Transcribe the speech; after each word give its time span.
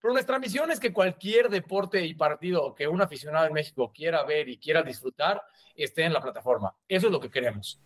Pero 0.00 0.14
nuestra 0.14 0.38
misión 0.38 0.70
es 0.70 0.78
que 0.78 0.92
cualquier 0.92 1.48
deporte 1.48 2.04
y 2.04 2.14
partido 2.14 2.74
que 2.74 2.86
un 2.86 3.02
aficionado 3.02 3.46
en 3.46 3.52
México 3.52 3.92
quiera 3.92 4.24
ver 4.24 4.48
y 4.48 4.58
quiera 4.58 4.82
disfrutar 4.82 5.42
esté 5.74 6.04
en 6.04 6.12
la 6.12 6.20
plataforma. 6.20 6.74
Eso 6.86 7.06
es 7.06 7.12
lo 7.12 7.20
que 7.20 7.30
queremos. 7.30 7.80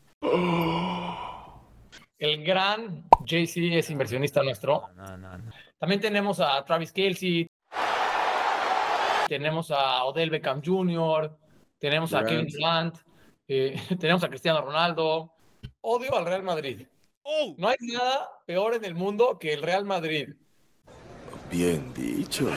El 2.19 2.45
gran 2.45 3.05
JC 3.25 3.77
es 3.79 3.91
inversionista 3.91 4.43
nuestro. 4.43 4.91
También 5.79 6.01
tenemos 6.01 6.39
a 6.39 6.65
Travis 6.65 6.93
Kelsey, 6.93 7.51
tenemos 9.29 9.71
a 9.71 10.05
Odell 10.05 10.31
Beckham 10.31 10.63
Jr., 10.65 11.37
tenemos 11.79 12.15
a 12.15 12.25
Kevin 12.25 12.47
Durant, 12.47 12.97
eh, 13.49 13.75
tenemos 13.99 14.23
a 14.23 14.29
Cristiano 14.29 14.61
Ronaldo. 14.61 15.33
Odio 15.81 16.17
al 16.17 16.27
Real 16.27 16.43
Madrid. 16.43 16.87
Oh. 17.23 17.55
No 17.59 17.69
hay 17.69 17.77
nada 17.81 18.29
peor 18.47 18.75
en 18.75 18.85
el 18.85 18.95
mundo 18.95 19.39
que 19.39 19.53
el 19.53 19.63
Real 19.63 19.85
Madrid. 19.85 20.35
Bien 21.53 21.93
dicho. 21.93 22.49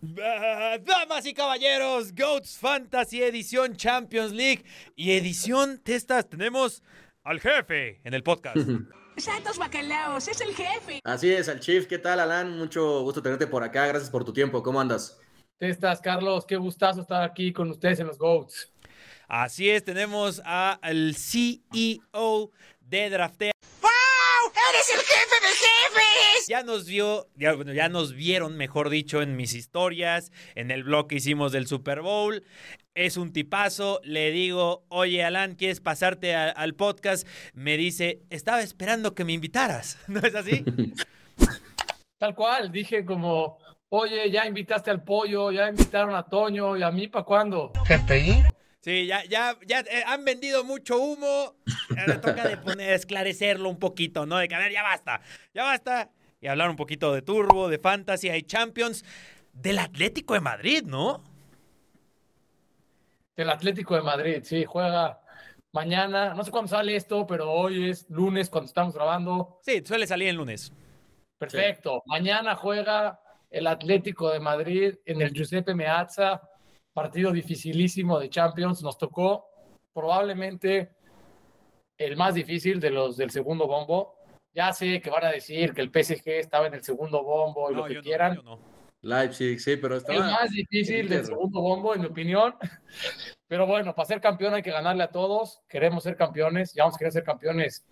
Damas 0.00 1.26
y 1.26 1.34
caballeros, 1.34 2.14
Goats 2.14 2.56
Fantasy 2.56 3.22
Edición 3.22 3.76
Champions 3.76 4.32
League 4.32 4.64
y 4.94 5.12
edición 5.12 5.78
Testas. 5.84 6.30
Tenemos 6.30 6.82
al 7.24 7.40
jefe 7.40 8.00
en 8.04 8.14
el 8.14 8.22
podcast. 8.22 8.56
Santos 9.18 9.58
Bacalaos, 9.58 10.26
es 10.26 10.40
el 10.40 10.54
jefe. 10.54 11.02
Así 11.04 11.30
es, 11.30 11.50
al 11.50 11.60
Chief. 11.60 11.86
¿Qué 11.86 11.98
tal, 11.98 12.20
Alan? 12.20 12.56
Mucho 12.56 13.02
gusto 13.02 13.20
tenerte 13.20 13.46
por 13.46 13.64
acá. 13.64 13.86
Gracias 13.86 14.08
por 14.08 14.24
tu 14.24 14.32
tiempo. 14.32 14.62
¿Cómo 14.62 14.80
andas? 14.80 15.20
Testas, 15.58 16.00
Carlos. 16.00 16.46
Qué 16.46 16.56
gustazo 16.56 17.02
estar 17.02 17.22
aquí 17.22 17.52
con 17.52 17.70
ustedes 17.70 18.00
en 18.00 18.06
los 18.06 18.16
Goats. 18.16 18.72
Así 19.28 19.70
es, 19.70 19.84
tenemos 19.84 20.40
al 20.44 21.14
CEO 21.16 22.50
de 22.80 23.10
Draftea. 23.10 23.50
¡Wow! 23.82 23.90
¡Eres 24.70 24.90
el 24.94 25.00
jefe 25.00 25.40
de 25.40 25.48
jefes! 25.48 26.46
Ya 26.46 26.62
nos 26.62 26.86
vio, 26.86 27.26
ya, 27.34 27.54
bueno, 27.54 27.72
ya 27.72 27.88
nos 27.88 28.12
vieron, 28.12 28.56
mejor 28.56 28.88
dicho, 28.88 29.22
en 29.22 29.34
mis 29.34 29.54
historias, 29.54 30.30
en 30.54 30.70
el 30.70 30.84
blog 30.84 31.08
que 31.08 31.16
hicimos 31.16 31.50
del 31.50 31.66
Super 31.66 32.02
Bowl. 32.02 32.44
Es 32.94 33.16
un 33.16 33.32
tipazo. 33.32 34.00
Le 34.04 34.30
digo, 34.30 34.84
oye, 34.90 35.24
Alan, 35.24 35.56
¿quieres 35.56 35.80
pasarte 35.80 36.36
al 36.36 36.74
podcast? 36.74 37.26
Me 37.52 37.76
dice, 37.76 38.22
estaba 38.30 38.62
esperando 38.62 39.16
que 39.16 39.24
me 39.24 39.32
invitaras. 39.32 39.98
¿No 40.06 40.20
es 40.20 40.36
así? 40.36 40.64
Tal 42.18 42.34
cual, 42.36 42.70
dije 42.70 43.04
como, 43.04 43.58
oye, 43.88 44.30
ya 44.30 44.46
invitaste 44.46 44.92
al 44.92 45.02
pollo, 45.02 45.50
ya 45.50 45.68
invitaron 45.68 46.14
a 46.14 46.22
Toño, 46.22 46.76
¿y 46.76 46.84
a 46.84 46.92
mí 46.92 47.08
para 47.08 47.24
cuándo? 47.24 47.72
GPI. 47.88 48.44
Sí, 48.86 49.04
ya, 49.08 49.24
ya, 49.24 49.58
ya 49.66 49.80
eh, 49.80 50.04
han 50.06 50.24
vendido 50.24 50.62
mucho 50.62 50.96
humo. 51.00 51.56
Ahora 51.98 52.20
toca 52.20 52.46
de 52.46 52.56
poner, 52.56 52.92
esclarecerlo 52.92 53.68
un 53.68 53.80
poquito, 53.80 54.26
¿no? 54.26 54.38
De 54.38 54.46
que, 54.46 54.54
a 54.54 54.60
ver, 54.60 54.70
ya 54.70 54.84
basta, 54.84 55.20
ya 55.52 55.64
basta. 55.64 56.12
Y 56.40 56.46
hablar 56.46 56.70
un 56.70 56.76
poquito 56.76 57.12
de 57.12 57.20
Turbo, 57.20 57.68
de 57.68 57.80
Fantasy, 57.80 58.28
hay 58.28 58.44
Champions, 58.44 59.04
del 59.52 59.80
Atlético 59.80 60.34
de 60.34 60.40
Madrid, 60.40 60.84
¿no? 60.84 61.24
Del 63.34 63.50
Atlético 63.50 63.96
de 63.96 64.02
Madrid, 64.02 64.42
sí, 64.44 64.64
juega 64.64 65.20
mañana. 65.72 66.32
No 66.34 66.44
sé 66.44 66.52
cuándo 66.52 66.68
sale 66.68 66.94
esto, 66.94 67.26
pero 67.26 67.50
hoy 67.50 67.90
es 67.90 68.08
lunes 68.08 68.48
cuando 68.48 68.68
estamos 68.68 68.94
grabando. 68.94 69.58
Sí, 69.62 69.82
suele 69.84 70.06
salir 70.06 70.28
el 70.28 70.36
lunes. 70.36 70.72
Perfecto. 71.38 72.04
Mañana 72.06 72.54
juega 72.54 73.18
el 73.50 73.66
Atlético 73.66 74.30
de 74.30 74.38
Madrid 74.38 74.94
en 75.06 75.22
el 75.22 75.32
Giuseppe 75.32 75.74
Meazza 75.74 76.40
partido 76.96 77.30
dificilísimo 77.30 78.18
de 78.18 78.30
Champions. 78.30 78.82
Nos 78.82 78.96
tocó 78.96 79.50
probablemente 79.92 80.96
el 81.98 82.16
más 82.16 82.34
difícil 82.34 82.80
de 82.80 82.90
los 82.90 83.18
del 83.18 83.30
segundo 83.30 83.66
bombo. 83.66 84.14
Ya 84.54 84.72
sé 84.72 85.02
que 85.02 85.10
van 85.10 85.26
a 85.26 85.30
decir 85.30 85.74
que 85.74 85.82
el 85.82 85.90
PSG 85.90 86.26
estaba 86.28 86.66
en 86.66 86.74
el 86.74 86.82
segundo 86.82 87.22
bombo 87.22 87.70
y 87.70 87.74
lo 87.74 87.84
que 87.84 88.00
quieran. 88.00 88.40
Leipzig, 89.02 89.60
sí, 89.60 89.76
pero 89.76 89.98
estaba... 89.98 90.18
El 90.18 90.24
más 90.24 90.50
difícil 90.50 91.06
del 91.10 91.26
segundo 91.26 91.60
bombo, 91.60 91.94
en 91.94 92.00
mi 92.00 92.06
opinión. 92.06 92.54
Pero 93.48 93.64
bueno, 93.64 93.94
para 93.94 94.06
ser 94.06 94.20
campeón 94.20 94.54
hay 94.54 94.62
que 94.62 94.72
ganarle 94.72 95.04
a 95.04 95.12
todos. 95.12 95.60
Queremos 95.68 96.02
ser 96.02 96.16
campeones, 96.16 96.72
ya 96.74 96.82
vamos 96.82 96.96
a 96.96 96.98
querer 96.98 97.12
ser 97.12 97.22
campeones 97.22 97.86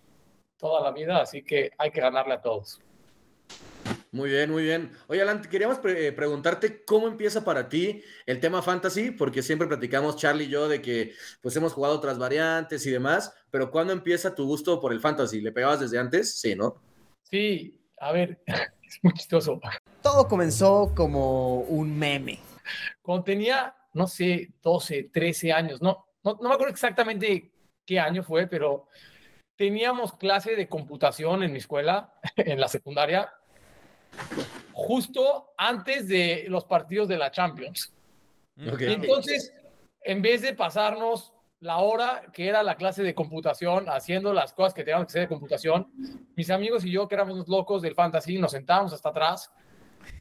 toda 0.57 0.81
la 0.81 0.91
vida, 0.91 1.21
así 1.21 1.43
que 1.43 1.71
hay 1.77 1.91
que 1.91 2.01
ganarle 2.01 2.33
a 2.33 2.41
todos. 2.41 2.81
Muy 4.15 4.29
bien, 4.29 4.49
muy 4.49 4.63
bien. 4.63 4.93
Oye, 5.07 5.21
Alan, 5.21 5.41
queríamos 5.41 5.77
eh, 5.83 6.13
preguntarte 6.13 6.85
cómo 6.85 7.09
empieza 7.09 7.43
para 7.43 7.67
ti 7.67 8.01
el 8.25 8.39
tema 8.39 8.61
fantasy, 8.61 9.11
porque 9.11 9.43
siempre 9.43 9.67
platicamos 9.67 10.15
Charlie 10.15 10.45
y 10.45 10.47
yo 10.47 10.69
de 10.69 10.81
que 10.81 11.11
pues 11.41 11.53
hemos 11.57 11.73
jugado 11.73 11.95
otras 11.95 12.17
variantes 12.17 12.85
y 12.85 12.91
demás, 12.91 13.35
pero 13.51 13.69
¿cuándo 13.69 13.91
empieza 13.91 14.33
tu 14.33 14.45
gusto 14.45 14.79
por 14.79 14.93
el 14.93 15.01
fantasy? 15.01 15.41
¿Le 15.41 15.51
pegabas 15.51 15.81
desde 15.81 15.99
antes? 15.99 16.39
Sí, 16.39 16.55
¿no? 16.55 16.81
Sí, 17.23 17.77
a 17.97 18.13
ver, 18.13 18.39
es 18.87 19.03
muy 19.03 19.11
chistoso. 19.11 19.59
Todo 20.01 20.29
comenzó 20.29 20.93
como 20.95 21.63
un 21.63 21.99
meme. 21.99 22.39
Cuando 23.01 23.25
tenía, 23.25 23.75
no 23.91 24.07
sé, 24.07 24.53
12, 24.63 25.09
13 25.11 25.51
años, 25.51 25.81
no, 25.81 26.05
no, 26.23 26.37
no 26.41 26.47
me 26.47 26.55
acuerdo 26.55 26.71
exactamente 26.71 27.51
qué 27.85 27.99
año 27.99 28.23
fue, 28.23 28.47
pero 28.47 28.87
teníamos 29.57 30.13
clase 30.13 30.55
de 30.55 30.69
computación 30.69 31.43
en 31.43 31.51
mi 31.51 31.57
escuela, 31.57 32.13
en 32.37 32.61
la 32.61 32.69
secundaria, 32.69 33.29
justo 34.73 35.53
antes 35.57 36.07
de 36.07 36.45
los 36.49 36.65
partidos 36.65 37.07
de 37.07 37.17
la 37.17 37.31
Champions. 37.31 37.93
Entonces, 38.57 39.53
en 40.01 40.21
vez 40.21 40.41
de 40.41 40.53
pasarnos 40.53 41.33
la 41.59 41.77
hora 41.77 42.23
que 42.31 42.47
era 42.47 42.61
la 42.61 42.75
clase 42.75 43.01
de 43.01 43.15
computación, 43.15 43.89
haciendo 43.89 44.33
las 44.33 44.53
cosas 44.53 44.73
que 44.73 44.83
teníamos 44.83 45.07
que 45.07 45.11
hacer 45.11 45.21
de 45.23 45.27
computación, 45.27 45.91
mis 46.35 46.49
amigos 46.49 46.85
y 46.85 46.91
yo, 46.91 47.07
que 47.07 47.15
éramos 47.15 47.33
unos 47.33 47.47
locos 47.47 47.81
del 47.81 47.95
fantasy, 47.95 48.37
nos 48.37 48.51
sentábamos 48.51 48.93
hasta 48.93 49.09
atrás 49.09 49.51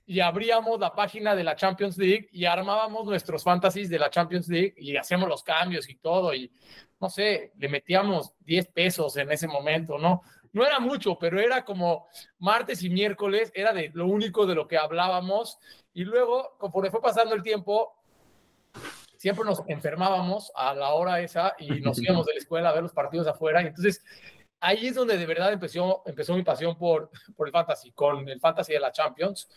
y 0.07 0.21
abríamos 0.21 0.81
la 0.81 0.95
página 0.95 1.35
de 1.35 1.45
la 1.45 1.57
Champions 1.57 1.99
League 1.99 2.29
y 2.33 2.45
armábamos 2.45 3.05
nuestros 3.05 3.43
fantasies 3.43 3.89
de 3.91 3.99
la 3.99 4.11
Champions 4.11 4.49
League 4.49 4.75
y 4.79 4.97
hacíamos 4.97 5.29
los 5.29 5.43
cambios 5.43 5.89
y 5.89 5.97
todo 5.97 6.35
y 6.35 6.51
no 7.01 7.11
sé, 7.11 7.53
le 7.59 7.69
metíamos 7.69 8.33
10 8.41 8.69
pesos 8.69 9.17
en 9.17 9.31
ese 9.31 9.47
momento, 9.47 9.99
¿no? 9.99 10.23
No 10.55 10.65
era 10.65 10.79
mucho, 10.79 11.19
pero 11.19 11.41
era 11.41 11.65
como 11.65 12.07
martes 12.39 12.83
y 12.85 12.89
miércoles, 12.89 13.51
era 13.55 13.73
de 13.73 13.91
lo 13.93 14.07
único 14.07 14.47
de 14.47 14.55
lo 14.55 14.69
que 14.69 14.79
hablábamos. 14.79 15.59
Y 15.93 16.05
luego, 16.05 16.57
conforme 16.59 16.93
fue 16.93 17.03
pasando 17.03 17.35
el 17.35 17.43
tiempo, 17.43 18.01
siempre 19.17 19.45
nos 19.45 19.63
enfermábamos 19.67 20.53
a 20.55 20.73
la 20.75 20.95
hora 20.95 21.21
esa 21.21 21.55
y 21.59 21.69
nos 21.81 22.01
íbamos 22.01 22.25
de 22.27 22.35
la 22.35 22.39
escuela 22.39 22.69
a 22.71 22.73
ver 22.73 22.85
los 22.85 22.93
partidos 22.93 23.27
afuera. 23.27 23.63
Y 23.63 23.67
entonces 23.67 24.03
ahí 24.61 24.87
es 24.87 24.95
donde 24.95 25.19
de 25.19 25.27
verdad 25.27 25.53
empezó, 25.53 26.05
empezó 26.07 26.37
mi 26.37 26.45
pasión 26.45 26.79
por, 26.79 27.11
por 27.37 27.49
el 27.49 27.53
fantasy, 27.53 27.91
con 27.91 28.29
el 28.29 28.39
fantasy 28.39 28.75
de 28.75 28.81
la 28.81 28.93
Champions. 28.93 29.49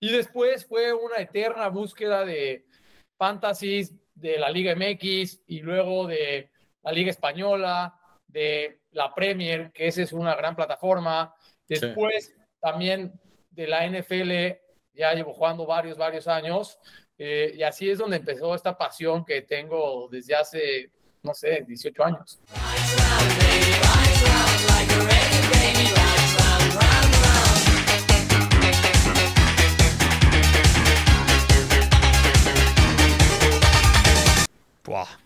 Y 0.00 0.10
después 0.10 0.66
fue 0.66 0.92
una 0.92 1.18
eterna 1.18 1.68
búsqueda 1.68 2.24
de 2.24 2.66
fantasies 3.16 3.94
de 4.16 4.38
la 4.40 4.50
Liga 4.50 4.74
MX 4.74 5.42
y 5.46 5.60
luego 5.60 6.08
de 6.08 6.50
la 6.82 6.90
Liga 6.90 7.10
Española, 7.10 7.94
de 8.26 8.80
la 8.94 9.12
Premier, 9.14 9.70
que 9.72 9.88
esa 9.88 10.02
es 10.02 10.12
una 10.12 10.34
gran 10.34 10.56
plataforma. 10.56 11.34
Después 11.68 12.34
también 12.60 13.12
de 13.50 13.66
la 13.66 13.86
NFL, 13.86 14.58
ya 14.94 15.12
llevo 15.12 15.34
jugando 15.34 15.66
varios, 15.66 15.98
varios 15.98 16.26
años. 16.28 16.78
Eh, 17.18 17.52
y 17.56 17.62
así 17.62 17.90
es 17.90 17.98
donde 17.98 18.16
empezó 18.16 18.54
esta 18.54 18.76
pasión 18.76 19.24
que 19.24 19.42
tengo 19.42 20.08
desde 20.10 20.34
hace, 20.34 20.90
no 21.22 21.34
sé, 21.34 21.64
18 21.66 22.04
años. 22.04 22.40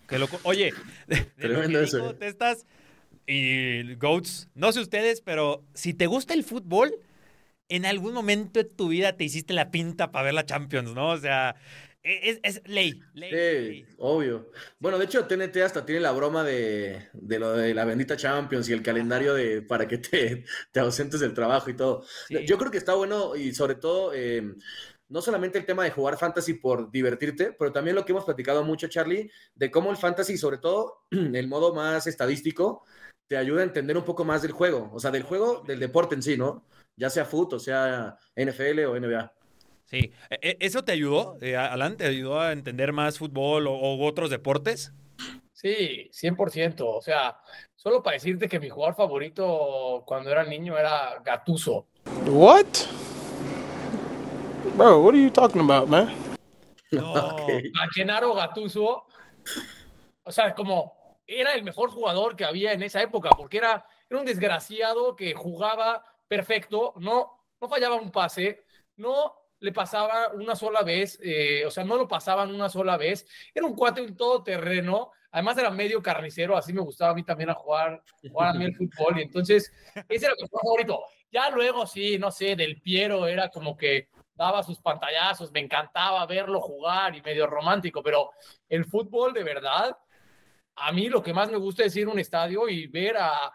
qué 0.07 0.17
loco. 0.17 0.39
Oye, 0.43 0.73
Tremendo 1.37 1.79
eso. 1.79 2.15
Te 2.15 2.27
estás 2.27 2.65
y 3.29 3.95
Goats, 3.95 4.49
no 4.55 4.71
sé 4.71 4.79
ustedes, 4.79 5.21
pero 5.21 5.63
si 5.75 5.93
te 5.93 6.07
gusta 6.07 6.33
el 6.33 6.43
fútbol, 6.43 6.95
en 7.67 7.85
algún 7.85 8.13
momento 8.13 8.59
de 8.59 8.65
tu 8.65 8.87
vida 8.87 9.15
te 9.15 9.23
hiciste 9.23 9.53
la 9.53 9.69
pinta 9.69 10.11
para 10.11 10.25
ver 10.25 10.33
la 10.33 10.47
Champions, 10.47 10.95
¿no? 10.95 11.09
O 11.09 11.17
sea, 11.17 11.55
e, 12.01 12.39
es, 12.41 12.61
ley, 12.65 12.99
ley, 13.13 13.85
sí, 13.85 13.95
obvio. 13.99 14.49
Bueno, 14.79 14.97
de 14.97 15.05
hecho, 15.05 15.25
TNT 15.25 15.57
hasta 15.57 15.85
tiene 15.85 16.01
la 16.01 16.11
broma 16.11 16.43
de, 16.43 17.09
lo 17.13 17.53
de 17.53 17.75
la 17.75 17.85
bendita 17.85 18.17
Champions 18.17 18.67
y 18.67 18.73
el 18.73 18.81
calendario 18.81 19.35
de 19.35 19.61
para 19.61 19.87
que 19.87 19.99
te, 19.99 20.43
te 20.71 20.79
ausentes 20.79 21.19
del 21.19 21.35
trabajo 21.35 21.69
y 21.69 21.75
todo. 21.75 22.03
Yo 22.29 22.57
creo 22.57 22.71
que 22.71 22.79
está 22.79 22.95
bueno 22.95 23.35
y 23.35 23.53
sobre 23.53 23.75
todo... 23.75 24.13
Em, 24.13 24.57
no 25.09 25.23
solamente 25.23 25.57
el 25.57 25.65
tema 25.65 25.83
de 25.83 25.89
jugar 25.89 26.19
fantasy 26.19 26.53
por 26.53 26.91
divertirte, 26.91 27.51
pero 27.57 27.71
también 27.71 27.95
lo 27.95 28.05
que 28.05 28.11
hemos 28.11 28.25
platicado 28.25 28.63
mucho, 28.63 28.87
Charlie, 28.87 29.31
de 29.55 29.71
cómo 29.71 29.89
el 29.89 29.97
fantasy, 29.97 30.37
sobre 30.37 30.59
todo 30.59 30.99
el 31.09 31.47
modo 31.47 31.73
más 31.73 32.05
estadístico, 32.05 32.85
te 33.29 33.37
ayuda 33.37 33.61
a 33.61 33.65
entender 33.65 33.95
un 33.95 34.03
poco 34.03 34.25
más 34.25 34.41
del 34.41 34.51
juego, 34.51 34.89
o 34.91 34.99
sea, 34.99 35.11
del 35.11 35.21
juego, 35.21 35.63
del 35.65 35.79
deporte 35.79 36.15
en 36.15 36.23
sí, 36.23 36.35
¿no? 36.35 36.65
Ya 36.95 37.11
sea 37.11 37.25
fútbol, 37.25 37.59
sea 37.59 38.17
NFL 38.35 38.79
o 38.85 38.99
NBA. 38.99 39.31
Sí, 39.85 40.11
e, 40.31 40.39
e, 40.41 40.57
¿eso 40.59 40.83
te 40.83 40.93
ayudó, 40.93 41.37
eh, 41.39 41.55
Alan? 41.55 41.95
¿Te 41.95 42.07
ayudó 42.07 42.41
a 42.41 42.51
entender 42.51 42.91
más 42.91 43.19
fútbol 43.19 43.67
o, 43.67 44.03
otros 44.03 44.31
deportes? 44.31 44.93
Sí, 45.53 46.09
100%. 46.11 46.81
O 46.81 47.01
sea, 47.03 47.37
solo 47.75 48.01
para 48.01 48.15
decirte 48.15 48.49
que 48.49 48.59
mi 48.59 48.69
jugador 48.69 48.95
favorito 48.95 50.03
cuando 50.07 50.31
era 50.31 50.43
niño 50.43 50.75
era 50.75 51.21
Gatuso. 51.23 51.85
What? 52.25 52.65
Bro, 54.75 55.01
what 55.03 55.13
are 55.13 55.21
you 55.21 55.29
talking 55.29 55.61
about, 55.61 55.87
man? 55.87 56.09
No. 56.91 57.13
A 57.15 57.87
Gennaro 57.93 58.33
Gatuso, 58.33 59.05
o 60.23 60.31
sea, 60.31 60.55
como 60.55 60.98
era 61.29 61.53
el 61.53 61.63
mejor 61.63 61.91
jugador 61.91 62.35
que 62.35 62.43
había 62.43 62.73
en 62.73 62.81
esa 62.81 63.01
época, 63.01 63.29
porque 63.37 63.57
era, 63.57 63.85
era 64.09 64.19
un 64.19 64.25
desgraciado 64.25 65.15
que 65.15 65.33
jugaba 65.33 66.03
perfecto, 66.27 66.93
no, 66.97 67.45
no 67.61 67.69
fallaba 67.69 67.95
un 67.95 68.11
pase, 68.11 68.65
no 68.97 69.35
le 69.59 69.71
pasaba 69.71 70.29
una 70.33 70.55
sola 70.55 70.81
vez, 70.81 71.19
eh, 71.21 71.65
o 71.65 71.71
sea, 71.71 71.83
no 71.83 71.97
lo 71.97 72.07
pasaban 72.07 72.53
una 72.53 72.69
sola 72.69 72.97
vez, 72.97 73.27
era 73.53 73.65
un 73.65 73.75
cuate 73.75 74.01
en 74.01 74.15
todo 74.15 74.41
terreno, 74.41 75.11
además 75.31 75.57
era 75.57 75.69
medio 75.69 76.01
carnicero, 76.01 76.57
así 76.57 76.73
me 76.73 76.81
gustaba 76.81 77.11
a 77.11 77.15
mí 77.15 77.23
también 77.23 77.51
a 77.51 77.53
jugar, 77.53 78.01
jugar 78.21 78.49
a 78.49 78.53
mí 78.53 78.65
el 78.65 78.75
fútbol, 78.75 79.19
y 79.19 79.23
entonces 79.23 79.71
ese 80.07 80.25
era 80.25 80.35
mi 80.39 80.47
favorito. 80.47 81.03
Ya 81.31 81.49
luego 81.51 81.85
sí, 81.85 82.17
no 82.17 82.31
sé, 82.31 82.55
Del 82.55 82.81
Piero 82.81 83.27
era 83.27 83.49
como 83.49 83.77
que 83.77 84.09
daba 84.33 84.63
sus 84.63 84.79
pantallazos, 84.79 85.51
me 85.51 85.59
encantaba 85.59 86.25
verlo 86.25 86.61
jugar 86.61 87.15
y 87.15 87.21
medio 87.21 87.45
romántico, 87.45 88.01
pero 88.01 88.31
el 88.69 88.85
fútbol 88.85 89.33
de 89.33 89.43
verdad, 89.43 89.95
a 90.81 90.91
mí 90.91 91.09
lo 91.09 91.21
que 91.21 91.33
más 91.33 91.49
me 91.51 91.57
gusta 91.57 91.83
es 91.83 91.95
ir 91.95 92.07
a 92.07 92.11
un 92.11 92.19
estadio 92.19 92.67
y 92.69 92.87
ver 92.87 93.17
a, 93.17 93.51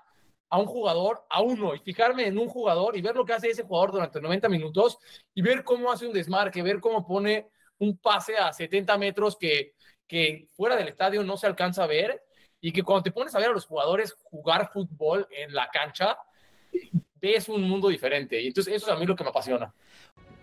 a 0.51 0.59
un 0.59 0.67
jugador, 0.67 1.25
a 1.31 1.43
uno, 1.43 1.75
y 1.75 1.79
fijarme 1.81 2.27
en 2.27 2.39
un 2.39 2.49
jugador 2.49 2.97
y 2.97 3.03
ver 3.03 3.17
lo 3.17 3.25
que 3.25 3.33
hace 3.33 3.49
ese 3.49 3.65
jugador 3.65 3.93
durante 3.93 4.21
90 4.21 4.49
minutos 4.49 4.99
y 5.35 5.43
ver 5.43 5.65
cómo 5.65 5.91
hace 5.91 6.07
un 6.07 6.13
desmarque, 6.13 6.63
ver 6.63 6.81
cómo 6.81 7.07
pone 7.07 7.49
un 7.79 7.99
pase 7.99 8.37
a 8.37 8.53
70 8.53 8.97
metros 8.99 9.37
que, 9.37 9.75
que 10.07 10.49
fuera 10.55 10.77
del 10.77 10.89
estadio 10.89 11.25
no 11.25 11.37
se 11.37 11.47
alcanza 11.47 11.85
a 11.85 11.89
ver 11.89 12.23
y 12.61 12.73
que 12.73 12.83
cuando 12.83 13.03
te 13.03 13.13
pones 13.13 13.35
a 13.35 13.39
ver 13.39 13.49
a 13.49 13.53
los 13.53 13.67
jugadores 13.67 14.15
jugar 14.23 14.71
fútbol 14.73 15.27
en 15.31 15.53
la 15.53 15.69
cancha, 15.69 16.17
ves 17.21 17.49
un 17.49 17.63
mundo 17.63 17.89
diferente. 17.89 18.41
Y 18.41 18.47
entonces 18.47 18.75
eso 18.75 18.87
es 18.87 18.93
a 18.93 18.99
mí 18.99 19.07
lo 19.07 19.17
que 19.17 19.25
me 19.25 19.31
apasiona. 19.31 19.75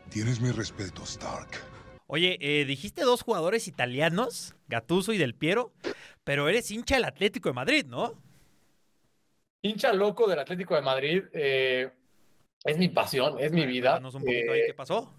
Tienes 0.09 0.39
mi 0.39 0.51
respeto, 0.51 1.03
Stark. 1.03 1.49
Oye, 2.07 2.37
eh, 2.41 2.65
dijiste 2.65 3.03
dos 3.03 3.21
jugadores 3.21 3.69
italianos, 3.69 4.55
Gatuso 4.67 5.13
y 5.13 5.17
Del 5.17 5.33
Piero, 5.33 5.71
pero 6.23 6.47
eres 6.49 6.69
hincha 6.71 6.95
del 6.95 7.05
Atlético 7.05 7.49
de 7.49 7.53
Madrid, 7.53 7.85
¿no? 7.85 8.21
Hincha 9.61 9.93
loco 9.93 10.27
del 10.27 10.39
Atlético 10.39 10.75
de 10.75 10.81
Madrid, 10.81 11.23
eh, 11.33 11.91
es 12.63 12.77
mi 12.77 12.89
pasión, 12.89 13.39
es 13.39 13.51
mi 13.51 13.65
vida. 13.65 13.91
Danos 13.93 14.15
un 14.15 14.23
poquito 14.23 14.51
ahí, 14.51 14.59
Eh, 14.61 14.63
¿qué 14.67 14.73
pasó? 14.73 15.13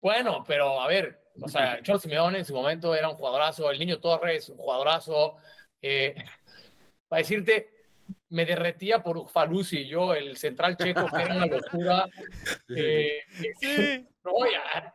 Bueno, 0.00 0.44
pero 0.46 0.80
a 0.80 0.86
ver, 0.88 1.20
o 1.40 1.48
sea, 1.48 1.80
Cholo 1.82 1.98
Simeone 1.98 2.38
en 2.38 2.44
su 2.44 2.54
momento 2.54 2.94
era 2.94 3.08
un 3.08 3.16
jugadorazo, 3.16 3.70
el 3.70 3.78
Niño 3.78 4.00
Torres, 4.00 4.48
un 4.48 4.56
jugadorazo. 4.56 5.36
Eh, 5.82 6.14
para 7.08 7.20
decirte, 7.20 7.70
me 8.30 8.46
derretía 8.46 9.02
por 9.02 9.18
Uffalusi, 9.18 9.86
yo, 9.86 10.14
el 10.14 10.36
central 10.36 10.76
checo, 10.76 11.06
que 11.06 11.22
era 11.22 11.34
una 11.34 11.46
locura. 11.46 12.06
Eh, 12.76 13.20
Sí. 13.60 14.06
no, 14.24 14.32
ya, 14.50 14.94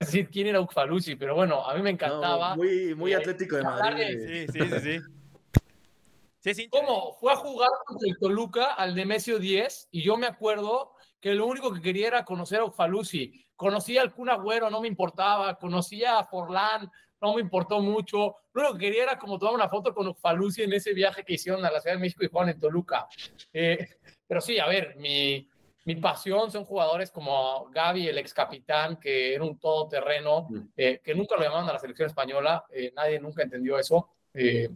decir 0.00 0.30
quién 0.30 0.46
era 0.46 0.60
Uffalusi, 0.60 1.16
pero 1.16 1.34
bueno, 1.34 1.64
a 1.68 1.74
mí 1.74 1.82
me 1.82 1.90
encantaba. 1.90 2.50
No, 2.50 2.56
muy, 2.56 2.94
muy 2.94 3.12
Eh, 3.12 3.16
atlético 3.16 3.56
de 3.56 3.62
Madrid. 3.62 4.18
de- 4.18 4.46
Sí, 4.48 4.58
sí, 4.60 4.70
sí, 4.70 4.80
sí. 4.80 6.54
Sí. 6.54 6.68
¿Cómo? 6.68 7.14
Fue 7.20 7.32
a 7.32 7.36
jugar 7.36 7.70
contra 7.86 8.06
el 8.08 8.18
Toluca 8.18 8.74
al 8.74 8.94
Nemesio 8.94 9.38
10 9.38 9.88
y 9.90 10.02
yo 10.02 10.16
me 10.18 10.26
acuerdo 10.26 10.92
que 11.20 11.34
lo 11.34 11.46
único 11.46 11.72
que 11.72 11.80
quería 11.80 12.08
era 12.08 12.24
conocer 12.24 12.60
a 12.60 12.64
Ufalusi. 12.66 13.46
Conocía 13.56 14.02
al 14.02 14.12
Kun 14.12 14.28
Agüero, 14.28 14.68
no 14.68 14.82
me 14.82 14.88
importaba. 14.88 15.54
Conocía 15.58 16.18
a 16.18 16.24
Forlán, 16.26 16.90
no 17.22 17.34
me 17.34 17.40
importó 17.40 17.80
mucho. 17.80 18.36
Lo 18.52 18.60
único 18.60 18.74
que 18.74 18.84
quería 18.86 19.04
era 19.04 19.18
como 19.18 19.38
tomar 19.38 19.54
una 19.54 19.70
foto 19.70 19.94
con 19.94 20.06
Ufalusi 20.08 20.62
en 20.64 20.74
ese 20.74 20.92
viaje 20.92 21.24
que 21.24 21.32
hicieron 21.34 21.64
a 21.64 21.70
la 21.70 21.80
Ciudad 21.80 21.96
de 21.96 22.02
México 22.02 22.22
y 22.22 22.28
jugaron 22.28 22.50
en 22.50 22.60
Toluca. 22.60 23.06
Eh, 23.50 23.88
pero 24.26 24.42
sí, 24.42 24.58
a 24.58 24.66
ver, 24.66 24.96
mi, 24.96 25.48
mi 25.84 25.96
pasión 25.96 26.50
son 26.50 26.64
jugadores 26.64 27.10
como 27.10 27.66
Gaby, 27.70 28.08
el 28.08 28.18
ex 28.18 28.32
capitán, 28.32 28.96
que 28.96 29.34
era 29.34 29.44
un 29.44 29.58
todoterreno, 29.58 30.48
eh, 30.76 31.00
que 31.04 31.14
nunca 31.14 31.36
lo 31.36 31.42
llamaban 31.42 31.68
a 31.68 31.74
la 31.74 31.78
selección 31.78 32.06
española. 32.08 32.64
eh, 32.70 32.92
nadie 32.96 33.20
nunca 33.20 33.42
entendió 33.42 33.78
eso. 33.78 34.08
Eh, 34.32 34.68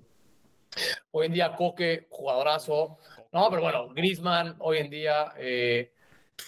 Hoy 1.13 1.27
en 1.27 1.33
día 1.33 1.55
Coque, 1.57 2.07
jugadorazo. 2.11 2.99
No, 3.33 3.49
pero 3.49 3.63
bueno, 3.63 3.89
Griezmann 3.89 4.55
hoy 4.59 4.79
en 4.79 4.91
día. 4.91 5.33
eh, 5.39 5.93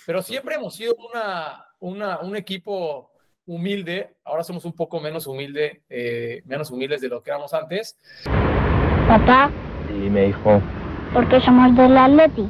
pero 0.07 0.21
siempre 0.23 0.55
hemos 0.57 0.75
sido 0.75 0.95
una, 0.95 1.65
una, 1.81 2.19
un 2.21 2.37
equipo 2.37 3.11
humilde. 3.47 4.17
Ahora 4.25 4.45
somos 4.45 4.65
un 4.67 4.75
poco 4.75 5.01
menos 5.01 5.27
humilde, 5.27 5.83
eh, 5.89 6.43
menos 6.45 6.71
humildes 6.71 7.01
de 7.01 7.09
lo 7.09 7.23
que 7.23 7.31
éramos 7.31 7.53
antes. 7.55 7.99
Papá, 9.09 9.51
Dime, 9.89 10.29
hijo. 10.29 10.61
¿por 11.13 11.29
qué 11.29 11.41
somos 11.41 11.75
del 11.75 11.97
Atleti? 11.97 12.47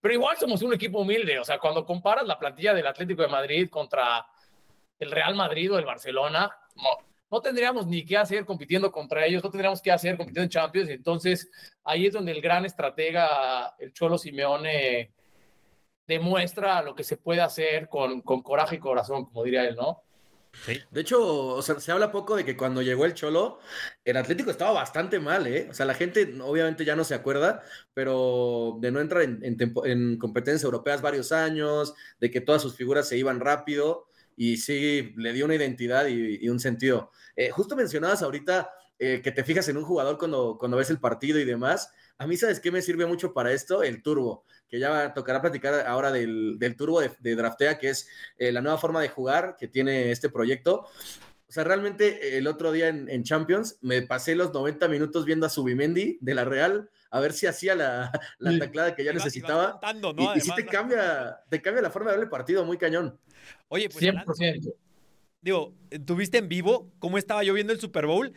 Pero 0.00 0.14
igual 0.14 0.36
somos 0.36 0.62
un 0.62 0.74
equipo 0.74 1.00
humilde. 1.00 1.38
O 1.38 1.44
sea, 1.44 1.58
cuando 1.58 1.84
comparas 1.84 2.26
la 2.26 2.38
plantilla 2.38 2.74
del 2.74 2.86
Atlético 2.86 3.22
de 3.22 3.28
Madrid 3.28 3.68
contra 3.68 4.26
el 4.98 5.10
Real 5.10 5.34
Madrid 5.34 5.72
o 5.72 5.78
el 5.78 5.84
Barcelona, 5.84 6.50
no, 6.76 7.08
no 7.30 7.40
tendríamos 7.40 7.86
ni 7.86 8.04
qué 8.04 8.16
hacer 8.16 8.44
compitiendo 8.44 8.90
contra 8.90 9.26
ellos, 9.26 9.42
no 9.42 9.50
tendríamos 9.50 9.82
qué 9.82 9.92
hacer 9.92 10.16
compitiendo 10.16 10.44
en 10.44 10.50
Champions. 10.50 10.90
Entonces, 10.90 11.50
ahí 11.84 12.06
es 12.06 12.12
donde 12.12 12.32
el 12.32 12.40
gran 12.40 12.64
estratega, 12.64 13.74
el 13.78 13.92
Cholo 13.92 14.18
Simeone, 14.18 15.12
demuestra 16.06 16.80
lo 16.82 16.94
que 16.94 17.04
se 17.04 17.18
puede 17.18 17.42
hacer 17.42 17.88
con, 17.88 18.22
con 18.22 18.42
coraje 18.42 18.76
y 18.76 18.78
corazón, 18.78 19.26
como 19.26 19.44
diría 19.44 19.64
él, 19.64 19.76
¿no? 19.76 20.02
De 20.90 21.00
hecho, 21.00 21.60
se 21.62 21.92
habla 21.92 22.10
poco 22.12 22.36
de 22.36 22.44
que 22.44 22.56
cuando 22.56 22.82
llegó 22.82 23.04
el 23.04 23.14
Cholo, 23.14 23.58
el 24.04 24.16
Atlético 24.16 24.50
estaba 24.50 24.72
bastante 24.72 25.18
mal, 25.20 25.46
¿eh? 25.46 25.68
O 25.70 25.74
sea, 25.74 25.86
la 25.86 25.94
gente 25.94 26.34
obviamente 26.42 26.84
ya 26.84 26.96
no 26.96 27.04
se 27.04 27.14
acuerda, 27.14 27.62
pero 27.94 28.76
de 28.80 28.90
no 28.90 29.00
entrar 29.00 29.22
en, 29.22 29.56
tempo- 29.56 29.86
en 29.86 30.18
competencias 30.18 30.64
europeas 30.64 31.02
varios 31.02 31.32
años, 31.32 31.94
de 32.20 32.30
que 32.30 32.40
todas 32.40 32.62
sus 32.62 32.74
figuras 32.76 33.08
se 33.08 33.16
iban 33.18 33.40
rápido, 33.40 34.08
y 34.36 34.56
sí, 34.58 35.12
le 35.16 35.32
dio 35.32 35.44
una 35.46 35.54
identidad 35.56 36.06
y, 36.06 36.38
y 36.44 36.48
un 36.48 36.60
sentido. 36.60 37.10
Eh, 37.36 37.50
justo 37.50 37.74
mencionabas 37.76 38.22
ahorita 38.22 38.70
eh, 38.98 39.20
que 39.22 39.32
te 39.32 39.44
fijas 39.44 39.68
en 39.68 39.76
un 39.76 39.84
jugador 39.84 40.18
cuando, 40.18 40.56
cuando 40.58 40.76
ves 40.76 40.90
el 40.90 41.00
partido 41.00 41.38
y 41.38 41.44
demás. 41.44 41.92
A 42.18 42.26
mí, 42.26 42.36
¿sabes 42.36 42.58
qué 42.60 42.72
me 42.72 42.82
sirve 42.82 43.06
mucho 43.06 43.32
para 43.32 43.52
esto? 43.52 43.82
El 43.84 44.02
turbo, 44.02 44.44
que 44.68 44.80
ya 44.80 45.14
tocará 45.14 45.40
platicar 45.40 45.86
ahora 45.86 46.10
del, 46.10 46.56
del 46.58 46.76
turbo 46.76 47.00
de, 47.00 47.10
de 47.20 47.36
Draftea, 47.36 47.78
que 47.78 47.90
es 47.90 48.08
eh, 48.38 48.50
la 48.50 48.60
nueva 48.60 48.76
forma 48.76 49.00
de 49.00 49.08
jugar 49.08 49.56
que 49.58 49.68
tiene 49.68 50.10
este 50.10 50.28
proyecto. 50.28 50.86
O 51.48 51.52
sea, 51.52 51.62
realmente 51.64 52.36
el 52.36 52.46
otro 52.48 52.72
día 52.72 52.88
en, 52.88 53.08
en 53.08 53.22
Champions 53.22 53.78
me 53.82 54.02
pasé 54.02 54.34
los 54.34 54.52
90 54.52 54.88
minutos 54.88 55.24
viendo 55.24 55.46
a 55.46 55.48
Subimendi 55.48 56.18
de 56.20 56.34
la 56.34 56.44
Real 56.44 56.90
a 57.10 57.20
ver 57.20 57.32
si 57.32 57.46
hacía 57.46 57.74
la, 57.76 58.10
la 58.38 58.50
Sí. 58.50 58.58
taclada 58.58 58.94
que 58.96 59.04
ya 59.04 59.12
Iba- 59.12 59.18
iba 59.18 59.24
necesitaba. 59.24 59.70
contando, 59.72 60.12
¿no? 60.12 60.34
Y, 60.34 60.38
y 60.38 60.40
sí 60.40 60.48
te 60.48 60.52
Además, 60.62 60.72
cambia, 60.74 61.40
te 61.48 61.62
cambia 61.62 61.82
la 61.82 61.90
forma 61.90 62.10
de 62.10 62.16
ver 62.16 62.24
el 62.24 62.30
partido 62.30 62.64
muy 62.64 62.76
cañón. 62.78 63.16
Oye, 63.68 63.88
pues 63.88 64.04
Alan, 64.08 64.26
100%. 64.26 64.74
digo, 65.40 65.72
¿tuviste 66.04 66.38
en 66.38 66.48
vivo 66.48 66.90
cómo 66.98 67.16
estaba 67.16 67.44
yo 67.44 67.54
viendo 67.54 67.72
el 67.72 67.80
Super 67.80 68.06
Bowl? 68.06 68.32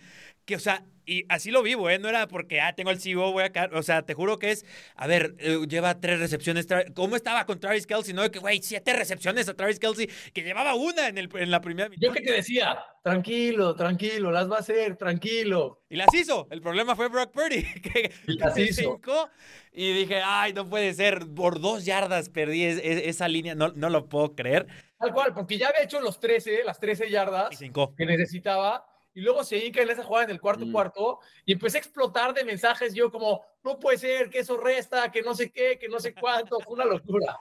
Que, 0.46 0.56
o 0.56 0.60
sea, 0.60 0.86
y 1.06 1.26
así 1.30 1.52
lo 1.52 1.64
vivo, 1.64 1.90
¿eh? 1.90 2.00
No 2.00 2.10
era 2.10 2.28
porque, 2.28 2.62
ah, 2.62 2.74
tengo 2.74 2.92
el 2.92 3.00
CEO, 3.00 3.32
voy 3.32 3.44
a 3.44 3.52
caer. 3.52 3.74
O 3.76 3.84
sea, 3.84 4.02
te 4.04 4.14
juro 4.14 4.40
que 4.40 4.52
es, 4.52 4.66
a 4.96 5.08
ver, 5.08 5.36
eh, 5.40 5.60
lleva 5.68 6.00
tres 6.00 6.20
recepciones. 6.20 6.68
¿Cómo 6.94 7.16
estaba 7.16 7.46
con 7.46 7.60
Travis 7.60 7.88
Kelsey? 7.88 8.14
No, 8.14 8.22
de 8.24 8.32
que, 8.32 8.40
güey, 8.40 8.62
siete 8.62 8.94
recepciones 8.94 9.48
a 9.50 9.54
Travis 9.56 9.80
Kelsey, 9.80 10.10
que 10.34 10.42
llevaba 10.44 10.76
una 10.76 11.08
en, 11.08 11.18
el, 11.18 11.30
en 11.36 11.52
la 11.52 11.62
primera 11.62 11.90
mitad. 11.90 12.02
Yo 12.02 12.14
que 12.14 12.22
te 12.22 12.32
decía, 12.32 12.80
tranquilo, 13.04 13.76
tranquilo, 13.76 14.32
las 14.32 14.50
va 14.50 14.58
a 14.58 14.60
hacer, 14.60 14.96
tranquilo. 14.98 15.82
Y 15.90 15.96
las 15.98 16.14
hizo. 16.14 16.48
El 16.52 16.62
problema 16.62 16.96
fue 16.96 17.10
Brock 17.10 17.32
Purdy, 17.32 17.64
que 17.82 18.12
Y 18.28 18.38
las 18.38 18.58
hizo. 18.58 18.82
hincó, 18.96 19.30
Y 19.74 19.94
dije, 19.94 20.22
ay, 20.24 20.54
no 20.54 20.70
puede 20.70 20.94
ser. 20.94 21.26
Por 21.36 21.60
dos 21.60 21.86
yardas 21.86 22.30
perdí 22.30 22.64
es- 22.64 22.78
es- 22.84 23.08
esa 23.08 23.28
línea. 23.28 23.56
No, 23.56 23.70
no 23.76 23.90
lo 23.90 24.08
puedo 24.08 24.36
creer. 24.36 24.68
Tal 25.00 25.14
cual, 25.14 25.34
porque 25.34 25.58
ya 25.58 25.70
había 25.70 25.84
hecho 25.84 26.00
los 26.00 26.20
13, 26.20 26.64
las 26.64 26.80
13 26.80 27.08
Y 27.08 27.12
yardas 27.12 27.58
se 27.58 27.66
hincó. 27.66 27.96
que 27.96 28.06
necesitaba, 28.06 28.86
y 29.14 29.22
luego 29.22 29.44
se 29.44 29.58
hinca 29.58 29.82
en 29.82 29.90
esa 29.90 30.04
jugada 30.04 30.26
en 30.26 30.32
el 30.32 30.42
cuarto 30.42 30.66
Mm. 30.66 30.72
cuarto, 30.72 31.20
y 31.46 31.54
empecé 31.54 31.78
a 31.78 31.82
explotar 31.82 32.34
de 32.34 32.44
mensajes, 32.46 32.94
yo 32.94 33.12
como, 33.12 33.44
no 33.64 33.80
puede 33.80 33.98
ser, 33.98 34.30
que 34.30 34.40
eso 34.40 34.58
resta, 34.58 35.12
que 35.12 35.22
no 35.22 35.36
sé 35.36 35.52
qué, 35.52 35.78
que 35.80 35.88
no 35.90 36.00
sé 36.00 36.14
cuánto, 36.14 36.60
fue 36.60 36.74
una 36.74 36.86
locura. 36.86 37.38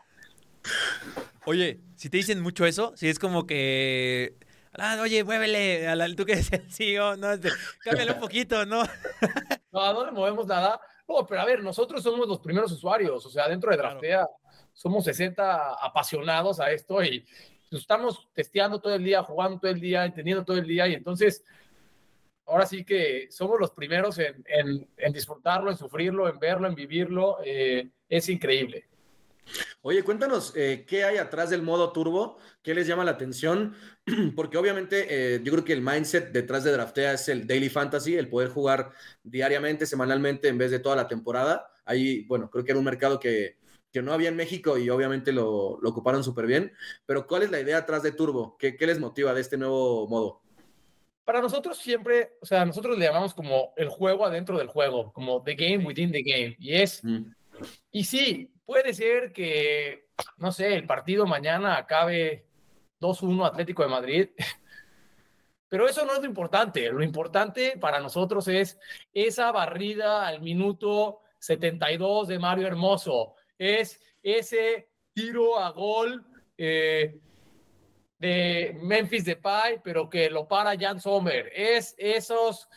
Oye, 1.46 1.80
si 1.96 2.10
te 2.10 2.18
dicen 2.18 2.40
mucho 2.40 2.66
eso, 2.66 2.92
si 2.96 3.08
es 3.08 3.18
como 3.18 3.46
que. 3.46 4.36
Ah, 4.72 4.98
oye, 5.02 5.24
muévele, 5.24 5.88
a 5.88 5.96
la, 5.96 6.14
tú 6.14 6.24
que 6.24 6.32
eres 6.32 6.52
el 6.52 6.70
CEO, 6.70 7.16
no, 7.16 7.32
este, 7.32 7.50
cámbiale 7.82 8.12
un 8.12 8.20
poquito, 8.20 8.64
¿no? 8.66 8.82
No, 9.72 9.92
no 9.92 10.04
le 10.04 10.10
movemos 10.12 10.46
nada. 10.46 10.80
No, 11.08 11.24
pero 11.26 11.40
a 11.40 11.44
ver, 11.44 11.62
nosotros 11.62 12.02
somos 12.02 12.26
los 12.28 12.40
primeros 12.40 12.70
usuarios, 12.72 13.24
o 13.24 13.30
sea, 13.30 13.48
dentro 13.48 13.70
de 13.70 13.76
Claro. 13.76 13.90
Draftea 13.94 14.26
somos 14.72 15.04
60 15.04 15.74
apasionados 15.74 16.58
a 16.60 16.70
esto 16.72 17.02
y 17.04 17.24
pues, 17.70 17.82
estamos 17.82 18.28
testeando 18.34 18.80
todo 18.80 18.94
el 18.94 19.04
día, 19.04 19.22
jugando 19.22 19.58
todo 19.60 19.70
el 19.70 19.80
día, 19.80 20.04
entendiendo 20.04 20.44
todo 20.44 20.58
el 20.58 20.66
día 20.66 20.88
y 20.88 20.94
entonces 20.94 21.44
ahora 22.46 22.66
sí 22.66 22.84
que 22.84 23.28
somos 23.30 23.58
los 23.60 23.70
primeros 23.70 24.18
en, 24.18 24.44
en- 24.46 24.88
en 24.96 25.12
disfrutarlo, 25.12 25.70
en 25.70 25.76
sufrirlo, 25.76 26.28
en 26.28 26.38
verlo, 26.38 26.66
en 26.68 26.74
vivirlo. 26.74 27.38
eh, 27.44 27.88
es 28.08 28.28
increíble. 28.28 28.86
Oye, 29.82 30.02
cuéntanos 30.02 30.52
eh, 30.56 30.84
qué 30.86 31.04
hay 31.04 31.16
atrás 31.16 31.50
del 31.50 31.62
modo 31.62 31.92
turbo, 31.92 32.38
qué 32.62 32.74
les 32.74 32.86
llama 32.86 33.04
la 33.04 33.12
atención, 33.12 33.74
porque 34.36 34.58
obviamente 34.58 35.06
eh, 35.08 35.40
yo 35.42 35.52
creo 35.52 35.64
que 35.64 35.72
el 35.72 35.80
mindset 35.80 36.32
detrás 36.32 36.64
de 36.64 36.72
Draftea 36.72 37.12
es 37.14 37.28
el 37.28 37.46
daily 37.46 37.68
fantasy, 37.68 38.16
el 38.16 38.28
poder 38.28 38.48
jugar 38.48 38.90
diariamente, 39.22 39.86
semanalmente 39.86 40.48
en 40.48 40.58
vez 40.58 40.70
de 40.72 40.80
toda 40.80 40.96
la 40.96 41.08
temporada. 41.08 41.70
Ahí, 41.84 42.24
bueno, 42.26 42.50
creo 42.50 42.64
que 42.64 42.72
era 42.72 42.78
un 42.78 42.84
mercado 42.84 43.18
que, 43.18 43.58
que 43.92 44.02
no 44.02 44.12
había 44.12 44.28
en 44.28 44.36
México 44.36 44.78
y 44.78 44.88
obviamente 44.90 45.32
lo, 45.32 45.78
lo 45.80 45.90
ocuparon 45.90 46.22
súper 46.22 46.46
bien, 46.46 46.72
pero 47.06 47.26
¿cuál 47.26 47.42
es 47.42 47.50
la 47.50 47.60
idea 47.60 47.78
atrás 47.78 48.02
de 48.02 48.12
Turbo? 48.12 48.56
¿Qué, 48.58 48.76
¿Qué 48.76 48.86
les 48.86 49.00
motiva 49.00 49.34
de 49.34 49.40
este 49.40 49.56
nuevo 49.56 50.06
modo? 50.08 50.42
Para 51.24 51.40
nosotros 51.40 51.78
siempre, 51.78 52.36
o 52.40 52.46
sea, 52.46 52.64
nosotros 52.64 52.98
le 52.98 53.04
llamamos 53.04 53.34
como 53.34 53.72
el 53.76 53.88
juego 53.88 54.24
adentro 54.24 54.58
del 54.58 54.68
juego, 54.68 55.12
como 55.12 55.42
the 55.42 55.54
game 55.54 55.84
within 55.86 56.10
the 56.10 56.22
game. 56.22 56.56
Y 56.58 56.74
es, 56.74 57.04
mm. 57.04 57.32
y 57.92 58.04
sí, 58.04 58.52
puede 58.64 58.94
ser 58.94 59.32
que, 59.32 60.08
no 60.38 60.52
sé, 60.52 60.74
el 60.74 60.86
partido 60.86 61.26
mañana 61.26 61.76
acabe 61.76 62.46
2-1 63.00 63.46
Atlético 63.46 63.82
de 63.82 63.88
Madrid, 63.88 64.28
pero 65.68 65.88
eso 65.88 66.04
no 66.04 66.14
es 66.14 66.20
lo 66.20 66.26
importante. 66.26 66.90
Lo 66.90 67.02
importante 67.02 67.76
para 67.80 68.00
nosotros 68.00 68.48
es 68.48 68.78
esa 69.12 69.52
barrida 69.52 70.26
al 70.26 70.40
minuto 70.40 71.20
72 71.38 72.28
de 72.28 72.38
Mario 72.38 72.66
Hermoso, 72.66 73.34
es 73.60 74.00
ese 74.22 74.88
tiro 75.12 75.58
a 75.58 75.70
gol. 75.70 76.24
Eh, 76.58 77.20
de 78.20 78.78
Memphis 78.82 79.24
Depay, 79.24 79.80
pero 79.82 80.08
que 80.08 80.28
lo 80.28 80.46
para 80.46 80.78
Jan 80.78 81.00
Sommer. 81.00 81.50
Es 81.54 81.94
esos, 81.96 82.68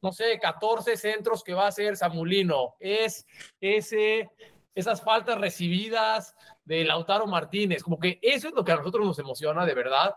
no 0.00 0.12
sé, 0.12 0.38
14 0.38 0.96
centros 0.96 1.42
que 1.42 1.54
va 1.54 1.64
a 1.64 1.68
hacer 1.68 1.96
Samulino. 1.96 2.76
Es 2.78 3.26
ese, 3.60 4.30
esas 4.74 5.02
faltas 5.02 5.40
recibidas 5.40 6.36
de 6.64 6.84
Lautaro 6.84 7.26
Martínez. 7.26 7.82
Como 7.82 7.98
que 7.98 8.20
eso 8.22 8.48
es 8.48 8.54
lo 8.54 8.64
que 8.64 8.72
a 8.72 8.76
nosotros 8.76 9.04
nos 9.04 9.18
emociona, 9.18 9.66
de 9.66 9.74
verdad. 9.74 10.14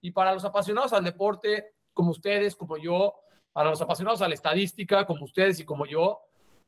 Y 0.00 0.10
para 0.12 0.32
los 0.32 0.44
apasionados 0.44 0.94
al 0.94 1.04
deporte, 1.04 1.74
como 1.92 2.10
ustedes, 2.10 2.56
como 2.56 2.78
yo, 2.78 3.14
para 3.52 3.68
los 3.68 3.82
apasionados 3.82 4.22
a 4.22 4.28
la 4.28 4.34
estadística, 4.34 5.04
como 5.06 5.24
ustedes 5.24 5.60
y 5.60 5.64
como 5.66 5.84
yo, 5.84 6.22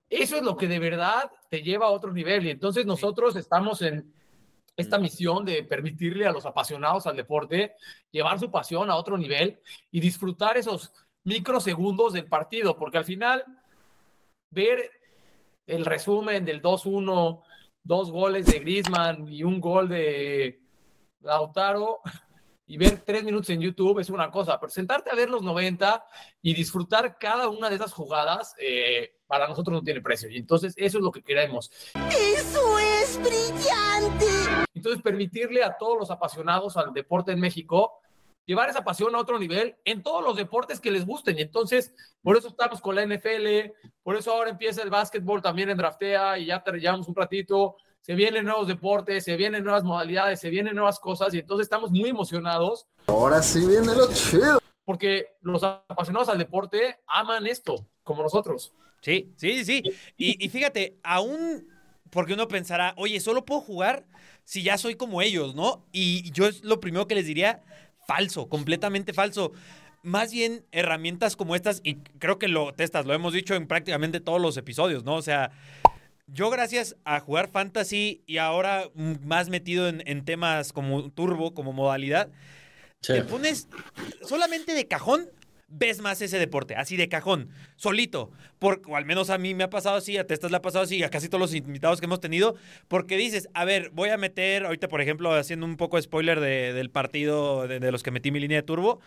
eso 0.09 0.37
es 0.37 0.43
lo 0.43 0.57
que 0.57 0.69
de 0.69 0.79
verdad 0.79 1.31
te 1.51 1.63
lleva 1.63 1.87
a 1.87 1.91
otro 1.91 2.13
nivel. 2.13 2.47
Y 2.47 2.51
entonces 2.51 2.87
nosotros 2.87 3.37
estamos 3.37 3.83
en 3.83 4.13
esta 4.77 4.99
misión 4.99 5.45
de 5.45 5.63
permitirle 5.63 6.27
a 6.27 6.33
los 6.33 6.47
apasionados 6.47 7.07
al 7.07 7.17
deporte 7.17 7.75
llevar 8.11 8.39
su 8.41 8.51
pasión 8.51 8.91
a 8.91 8.97
otro 8.97 9.17
nivel 9.17 9.61
y 9.91 10.01
disfrutar 10.01 10.57
esos 10.57 10.93
microsegundos 11.23 12.13
del 12.13 12.27
partido, 12.27 12.77
porque 12.77 12.99
al 12.99 13.05
final 13.05 13.45
ver 14.51 14.91
el 15.67 15.85
resumen 15.85 16.45
del 16.45 16.61
2-1, 16.61 17.43
dos 17.83 18.11
goles 18.11 18.47
de 18.47 18.59
Griezmann 18.61 19.29
y 19.29 19.43
un 19.43 19.61
gol 19.61 19.89
de 19.89 20.61
Lautaro 21.21 22.01
y 22.67 22.79
ver 22.79 23.03
tres 23.05 23.25
minutos 23.25 23.51
en 23.51 23.61
YouTube 23.61 24.01
es 24.01 24.11
una 24.11 24.31
cosa, 24.31 24.59
pero 24.59 24.71
sentarte 24.71 25.11
a 25.11 25.15
ver 25.15 25.29
los 25.29 25.43
90 25.43 26.05
y 26.43 26.55
disfrutar 26.55 27.19
cada 27.19 27.49
una 27.49 27.69
de 27.69 27.77
esas 27.77 27.93
jugadas, 27.93 28.55
eh, 28.59 29.17
para 29.35 29.49
nosotros 29.49 29.75
no 29.75 29.83
tiene 29.83 30.01
precio. 30.01 30.29
Y 30.29 30.37
entonces 30.37 30.75
eso 30.77 30.99
es 30.99 31.03
lo 31.05 31.11
que 31.11 31.21
queremos. 31.21 31.69
¡Eso 31.95 32.79
es 32.79 33.19
brillante! 33.19 34.27
Entonces 34.73 35.03
permitirle 35.03 35.65
a 35.65 35.77
todos 35.77 35.99
los 35.99 36.11
apasionados 36.13 36.77
al 36.77 36.93
deporte 36.93 37.33
en 37.33 37.41
México 37.41 37.95
llevar 38.47 38.69
esa 38.69 38.85
pasión 38.85 39.13
a 39.17 39.19
otro 39.19 39.41
nivel 39.41 39.75
en 39.85 40.05
todos 40.05 40.23
los 40.23 40.37
deportes 40.37 40.79
que 40.79 40.93
les 40.93 41.05
gusten. 41.05 41.37
Y 41.37 41.43
entonces, 41.43 41.93
por 42.23 42.37
eso 42.37 42.47
estamos 42.47 42.81
con 42.81 42.95
la 42.95 43.05
NFL, 43.05 43.73
por 44.05 44.15
eso 44.15 44.31
ahora 44.31 44.51
empieza 44.51 44.83
el 44.83 44.91
básquetbol 44.91 45.43
también 45.43 45.69
en 45.69 45.79
Draftea 45.79 46.39
y 46.39 46.47
ya 46.47 46.63
te 46.63 46.71
llevamos 46.79 47.09
un 47.09 47.17
ratito 47.17 47.75
se 48.03 48.15
vienen 48.15 48.45
nuevos 48.45 48.69
deportes, 48.69 49.25
se 49.25 49.35
vienen 49.35 49.65
nuevas 49.65 49.83
modalidades, 49.83 50.39
se 50.39 50.51
vienen 50.51 50.77
nuevas 50.77 51.01
cosas 51.01 51.33
y 51.33 51.39
entonces 51.39 51.65
estamos 51.65 51.91
muy 51.91 52.11
emocionados. 52.11 52.87
Ahora 53.07 53.43
sí 53.43 53.67
viene 53.67 53.95
lo 53.97 54.13
chido. 54.13 54.61
Porque 54.85 55.39
los 55.41 55.65
apasionados 55.65 56.29
al 56.29 56.37
deporte 56.37 57.01
aman 57.07 57.47
esto, 57.47 57.87
como 58.03 58.23
nosotros. 58.23 58.75
Sí, 59.05 59.31
sí, 59.37 59.65
sí. 59.65 59.83
Y, 60.17 60.43
y 60.43 60.49
fíjate, 60.49 60.97
aún 61.03 61.69
porque 62.11 62.33
uno 62.33 62.49
pensará, 62.49 62.95
oye, 62.97 63.21
solo 63.21 63.45
puedo 63.45 63.61
jugar 63.61 64.07
si 64.45 64.63
ya 64.63 64.79
soy 64.79 64.95
como 64.95 65.21
ellos, 65.21 65.55
¿no? 65.55 65.85
Y 65.93 66.31
yo 66.31 66.47
es 66.47 66.65
lo 66.65 66.81
primero 66.81 67.07
que 67.07 67.15
les 67.15 67.27
diría, 67.27 67.63
falso, 68.07 68.49
completamente 68.49 69.13
falso 69.13 69.53
más 70.05 70.31
bien 70.31 70.67
herramientas 70.71 71.35
como 71.35 71.57
estas, 71.57 71.81
y 71.83 71.97
creo 72.19 72.39
que 72.39 72.47
lo 72.47 72.75
testas, 72.75 73.07
lo 73.07 73.15
hemos 73.15 73.33
dicho 73.33 73.55
en 73.55 73.67
prácticamente 73.67 74.21
todos 74.21 74.41
los 74.41 74.57
episodios, 74.59 75.03
¿no? 75.03 75.15
O 75.15 75.23
sea, 75.23 75.51
yo 76.27 76.51
gracias 76.51 76.97
a 77.05 77.21
jugar 77.21 77.51
fantasy 77.51 78.23
y 78.27 78.37
ahora 78.37 78.91
más 78.95 79.49
metido 79.49 79.89
en, 79.89 80.25
temas 80.27 80.75
como 80.75 81.11
turbo, 81.11 81.55
como 81.55 81.73
modalidad, 81.73 82.29
te 83.01 83.23
pones 83.23 83.69
solamente 84.23 84.75
de 84.75 84.87
cajón, 84.87 85.31
ves 85.77 86.01
más 86.01 86.23
ese 86.23 86.39
deporte, 86.39 86.77
así 86.77 86.97
de 86.97 87.09
cajón, 87.09 87.49
solito. 87.77 88.31
Por, 88.59 88.83
o 88.87 88.97
al 88.97 89.05
menos 89.05 89.31
a 89.31 89.39
mí 89.39 89.55
me 89.55 89.65
ha 89.65 89.71
pasado 89.71 89.97
así, 89.97 90.17
a 90.17 90.27
Testas 90.27 90.51
le 90.51 90.57
ha 90.57 90.63
pasado 90.63 90.85
así, 90.85 91.03
a 91.03 91.11
casi 91.11 91.29
todos 91.29 91.41
los 91.41 91.55
invitados 91.55 92.01
que 92.01 92.07
hemos 92.07 92.21
tenido, 92.21 92.55
porque 92.89 93.17
dices, 93.17 93.49
a 93.55 93.65
ver, 93.65 93.91
voy 93.91 94.11
a 94.11 94.17
meter, 94.17 94.65
ahorita 94.65 94.89
por 94.89 95.01
ejemplo, 95.01 95.35
haciendo 95.35 95.67
un 95.67 95.77
poco 95.77 96.01
spoiler 96.01 96.41
del 96.41 96.91
partido 96.91 97.67
de, 97.67 97.93
los 97.93 98.03
que 98.03 98.11
metí 98.11 98.31
mi 98.31 98.41
línea 98.41 98.59
de 98.59 98.63
turbo, 98.63 99.01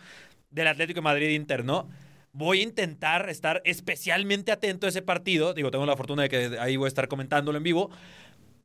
del 0.50 0.66
Atlético 0.66 1.02
Madrid 1.02 1.30
Inter, 1.30 1.64
¿no? 1.64 1.88
voy 2.30 2.60
a 2.60 2.62
intentar 2.62 3.28
estar 3.30 3.62
especialmente 3.64 4.52
atento 4.52 4.86
a 4.86 4.90
ese 4.90 5.02
partido. 5.02 5.54
Digo, 5.54 5.72
tengo 5.72 5.86
la 5.86 5.96
fortuna 5.96 6.22
de 6.22 6.28
que 6.28 6.58
ahí 6.60 6.76
voy 6.76 6.84
a 6.84 6.88
estar 6.88 7.08
comentándolo 7.08 7.58
en 7.58 7.64
vivo. 7.64 7.90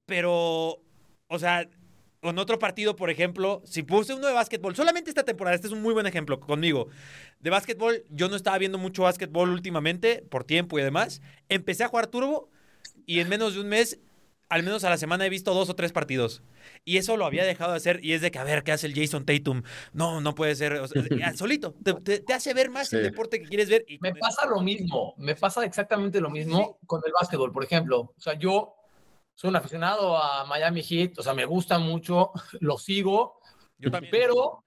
Pero, 0.05 0.79
o 1.27 1.39
sea, 1.39 1.67
con 2.23 2.39
otro 2.39 2.57
partido, 2.57 2.95
por 2.95 3.09
ejemplo, 3.09 3.61
si 3.65 3.83
puse 3.83 4.13
uno 4.13 4.27
de 4.27 4.33
básquetbol, 4.33 4.75
solamente 4.75 5.09
esta 5.11 5.23
temporada, 5.23 5.55
este 5.55 5.67
es 5.67 5.73
un 5.73 5.81
muy 5.81 5.93
buen 5.93 6.07
ejemplo 6.07 6.39
conmigo. 6.39 6.87
De 7.41 7.49
básquetbol, 7.49 8.05
yo 8.09 8.29
no 8.29 8.37
estaba 8.37 8.57
viendo 8.57 8.77
mucho 8.77 9.03
básquetbol 9.03 9.49
últimamente, 9.49 10.25
por 10.29 10.45
tiempo 10.45 10.79
y 10.79 10.83
demás. 10.83 11.21
Empecé 11.49 11.83
a 11.83 11.89
jugar 11.89 12.07
turbo 12.07 12.49
y 13.05 13.19
en 13.19 13.27
menos 13.27 13.55
de 13.55 13.59
un 13.59 13.67
mes 13.67 13.99
al 14.47 14.61
menos 14.61 14.83
a 14.83 14.89
la 14.89 14.97
semana 14.97 15.25
he 15.25 15.29
visto 15.29 15.53
dos 15.53 15.69
o 15.69 15.75
tres 15.75 15.91
partidos. 15.91 16.43
Y 16.85 16.97
eso 16.97 17.17
lo 17.17 17.25
había 17.25 17.43
dejado 17.43 17.71
de 17.71 17.77
hacer. 17.77 17.99
Y 18.05 18.13
es 18.13 18.21
de 18.21 18.29
que, 18.29 18.37
a 18.37 18.43
ver, 18.43 18.63
¿qué 18.63 18.71
hace 18.71 18.85
el 18.85 18.93
Jason 18.93 19.25
Tatum? 19.25 19.63
No, 19.93 20.21
no 20.21 20.35
puede 20.35 20.55
ser. 20.55 20.79
solito. 21.35 21.73
Te, 22.03 22.23
hace 22.31 22.53
ver 22.53 22.69
más 22.69 22.93
el 22.93 23.01
deporte 23.01 23.41
que 23.41 23.47
quieres 23.47 23.67
ver. 23.67 23.83
Y 23.87 23.97
me 23.99 24.13
pasa 24.13 24.45
lo 24.45 24.61
mismo. 24.61 25.15
Me 25.17 25.35
pasa 25.35 25.65
exactamente 25.65 26.21
lo 26.21 26.29
mismo 26.29 26.77
con 26.85 27.01
el 27.03 27.11
básquetbol, 27.11 27.51
por 27.51 27.63
ejemplo. 27.63 28.13
O 28.15 28.21
sea, 28.21 28.35
yo 28.35 28.75
soy 29.35 29.49
un 29.49 29.55
aficionado 29.55 30.17
a 30.17 30.45
Miami 30.45 30.81
Heat. 30.83 31.19
O 31.19 31.23
sea, 31.23 31.33
me 31.33 31.45
gusta 31.45 31.79
mucho. 31.79 32.31
Lo 32.59 32.77
sigo. 32.77 33.39
Yo 33.77 33.91
también. 33.91 34.11
Pero, 34.11 34.65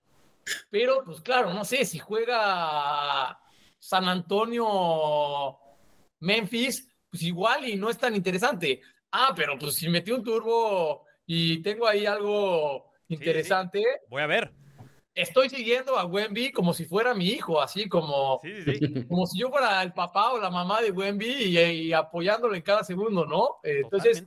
pero, 0.71 1.05
pues 1.05 1.21
claro, 1.21 1.53
no 1.53 1.65
sé 1.65 1.85
si 1.85 1.99
juega 1.99 3.39
San 3.79 4.09
Antonio, 4.09 5.59
Memphis, 6.21 6.89
pues 7.11 7.23
igual 7.23 7.69
y 7.69 7.77
no 7.77 7.89
es 7.89 7.99
tan 7.99 8.15
interesante. 8.15 8.81
Ah, 9.13 9.33
pero 9.35 9.59
pues 9.59 9.75
si 9.75 9.89
metí 9.89 10.11
un 10.11 10.23
turbo 10.23 11.07
y 11.25 11.63
tengo 11.63 11.87
ahí 11.87 12.05
algo 12.05 12.93
interesante. 13.09 13.83
Voy 14.09 14.23
a 14.23 14.27
ver. 14.27 14.53
Estoy 15.17 15.49
siguiendo 15.49 15.99
a 15.99 16.05
Wemby 16.05 16.53
como 16.53 16.75
si 16.75 16.85
fuera 16.85 17.15
mi 17.15 17.29
hijo, 17.29 17.59
así 17.59 17.89
como, 17.89 18.43
como 19.09 19.27
si 19.27 19.39
yo 19.39 19.49
fuera 19.49 19.83
el 19.83 19.95
papá 19.95 20.33
o 20.33 20.39
la 20.39 20.51
mamá 20.51 20.83
de 20.83 20.91
Wemby 20.91 21.27
y, 21.27 21.93
apoyándolo 21.95 22.55
en 22.55 22.61
cada 22.61 22.85
segundo, 22.85 23.25
¿no? 23.25 23.57
Entonces, 23.63 24.23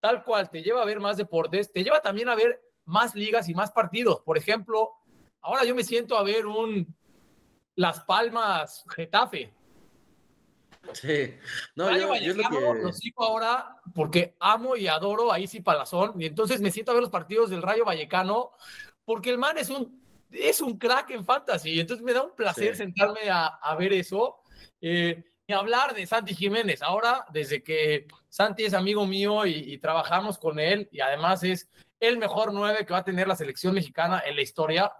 tal 0.00 0.24
cual, 0.24 0.50
te 0.50 0.64
lleva 0.64 0.82
a 0.82 0.84
ver 0.84 0.98
más 0.98 1.16
deportes, 1.16 1.70
te 1.70 1.84
lleva 1.84 2.02
también 2.02 2.28
a 2.28 2.34
ver 2.34 2.60
más 2.86 3.14
ligas 3.14 3.48
y 3.48 3.54
más 3.54 3.70
partidos. 3.70 4.20
Por 4.22 4.36
ejemplo, 4.36 4.90
ahora 5.40 5.62
yo 5.62 5.76
me 5.76 5.84
siento 5.84 6.18
a 6.18 6.24
ver 6.24 6.46
un 6.46 6.92
Las 7.76 8.00
Palmas 8.00 8.84
Getafe 8.96 9.52
Sí, 10.92 11.34
no, 11.74 11.90
yo, 11.96 12.14
yo 12.16 12.34
lo, 12.34 12.86
que... 12.86 12.92
sigo 12.92 13.24
ahora 13.24 13.76
porque 13.94 14.36
amo 14.38 14.76
y 14.76 14.86
adoro 14.86 15.32
a 15.32 15.40
Isi 15.40 15.60
Palazón 15.60 16.20
y 16.20 16.26
entonces 16.26 16.60
me 16.60 16.70
siento 16.70 16.90
a 16.90 16.94
ver 16.94 17.02
los 17.02 17.10
partidos 17.10 17.50
del 17.50 17.62
Rayo 17.62 17.84
Vallecano 17.84 18.52
porque 19.04 19.30
el 19.30 19.38
man 19.38 19.58
es 19.58 19.70
un, 19.70 20.02
es 20.30 20.60
un 20.60 20.78
crack 20.78 21.10
en 21.10 21.24
fantasy 21.24 21.70
y 21.70 21.80
entonces 21.80 22.04
me 22.04 22.12
da 22.12 22.22
un 22.22 22.34
placer 22.34 22.76
sentarme 22.76 23.30
a, 23.30 23.46
a, 23.46 23.74
ver 23.76 23.92
eso 23.92 24.40
eh, 24.80 25.24
y 25.46 25.52
hablar 25.52 25.94
de 25.94 26.06
Santi 26.06 26.34
Jiménez. 26.34 26.82
Ahora, 26.82 27.26
desde 27.32 27.62
que 27.62 28.06
Santi 28.28 28.64
es 28.64 28.74
amigo 28.74 29.06
mío 29.06 29.46
y, 29.46 29.74
y 29.74 29.78
trabajamos 29.78 30.38
con 30.38 30.58
él 30.58 30.88
y 30.90 31.00
además 31.00 31.42
es 31.42 31.68
el 32.00 32.18
mejor 32.18 32.52
nueve 32.52 32.84
que 32.84 32.92
va 32.92 33.00
a 33.00 33.04
tener 33.04 33.28
la 33.28 33.36
selección 33.36 33.74
mexicana 33.74 34.22
en 34.24 34.36
la 34.36 34.42
historia, 34.42 34.92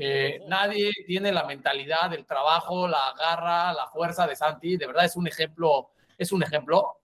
eh, 0.00 0.40
nadie 0.46 0.92
tiene 1.06 1.32
la 1.32 1.44
mentalidad, 1.44 2.14
el 2.14 2.24
trabajo, 2.24 2.86
la 2.86 3.12
garra, 3.18 3.72
la 3.72 3.88
fuerza 3.88 4.28
de 4.28 4.36
Santi. 4.36 4.76
De 4.76 4.86
verdad 4.86 5.04
es 5.04 5.16
un 5.16 5.26
ejemplo, 5.26 5.90
es 6.16 6.30
un 6.30 6.42
ejemplo. 6.44 7.00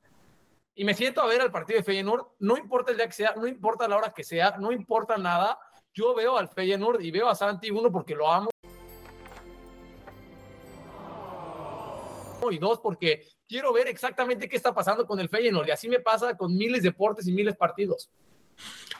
Y 0.76 0.84
me 0.84 0.94
siento 0.94 1.20
a 1.20 1.26
ver 1.26 1.40
al 1.40 1.50
partido 1.50 1.78
de 1.78 1.84
Feyenoord, 1.84 2.26
no 2.38 2.56
importa 2.56 2.92
el 2.92 2.96
día 2.96 3.06
que 3.06 3.12
sea, 3.12 3.34
no 3.36 3.48
importa 3.48 3.88
la 3.88 3.96
hora 3.96 4.12
que 4.12 4.22
sea, 4.22 4.56
no 4.58 4.70
importa 4.70 5.16
nada. 5.16 5.58
Yo 5.92 6.14
veo 6.14 6.38
al 6.38 6.48
Feyenoord 6.48 7.00
y 7.00 7.10
veo 7.10 7.28
a 7.28 7.34
Santi, 7.34 7.70
uno 7.70 7.90
porque 7.90 8.14
lo 8.14 8.30
amo. 8.30 8.50
y 12.50 12.58
dos, 12.58 12.78
porque 12.80 13.26
quiero 13.48 13.72
ver 13.72 13.88
exactamente 13.88 14.48
qué 14.48 14.56
está 14.56 14.74
pasando 14.74 15.06
con 15.06 15.18
el 15.18 15.30
Feyenoord. 15.30 15.68
Y 15.68 15.70
así 15.70 15.88
me 15.88 16.00
pasa 16.00 16.36
con 16.36 16.54
miles 16.54 16.82
de 16.82 16.90
deportes 16.90 17.26
y 17.26 17.32
miles 17.32 17.54
de 17.54 17.58
partidos. 17.58 18.10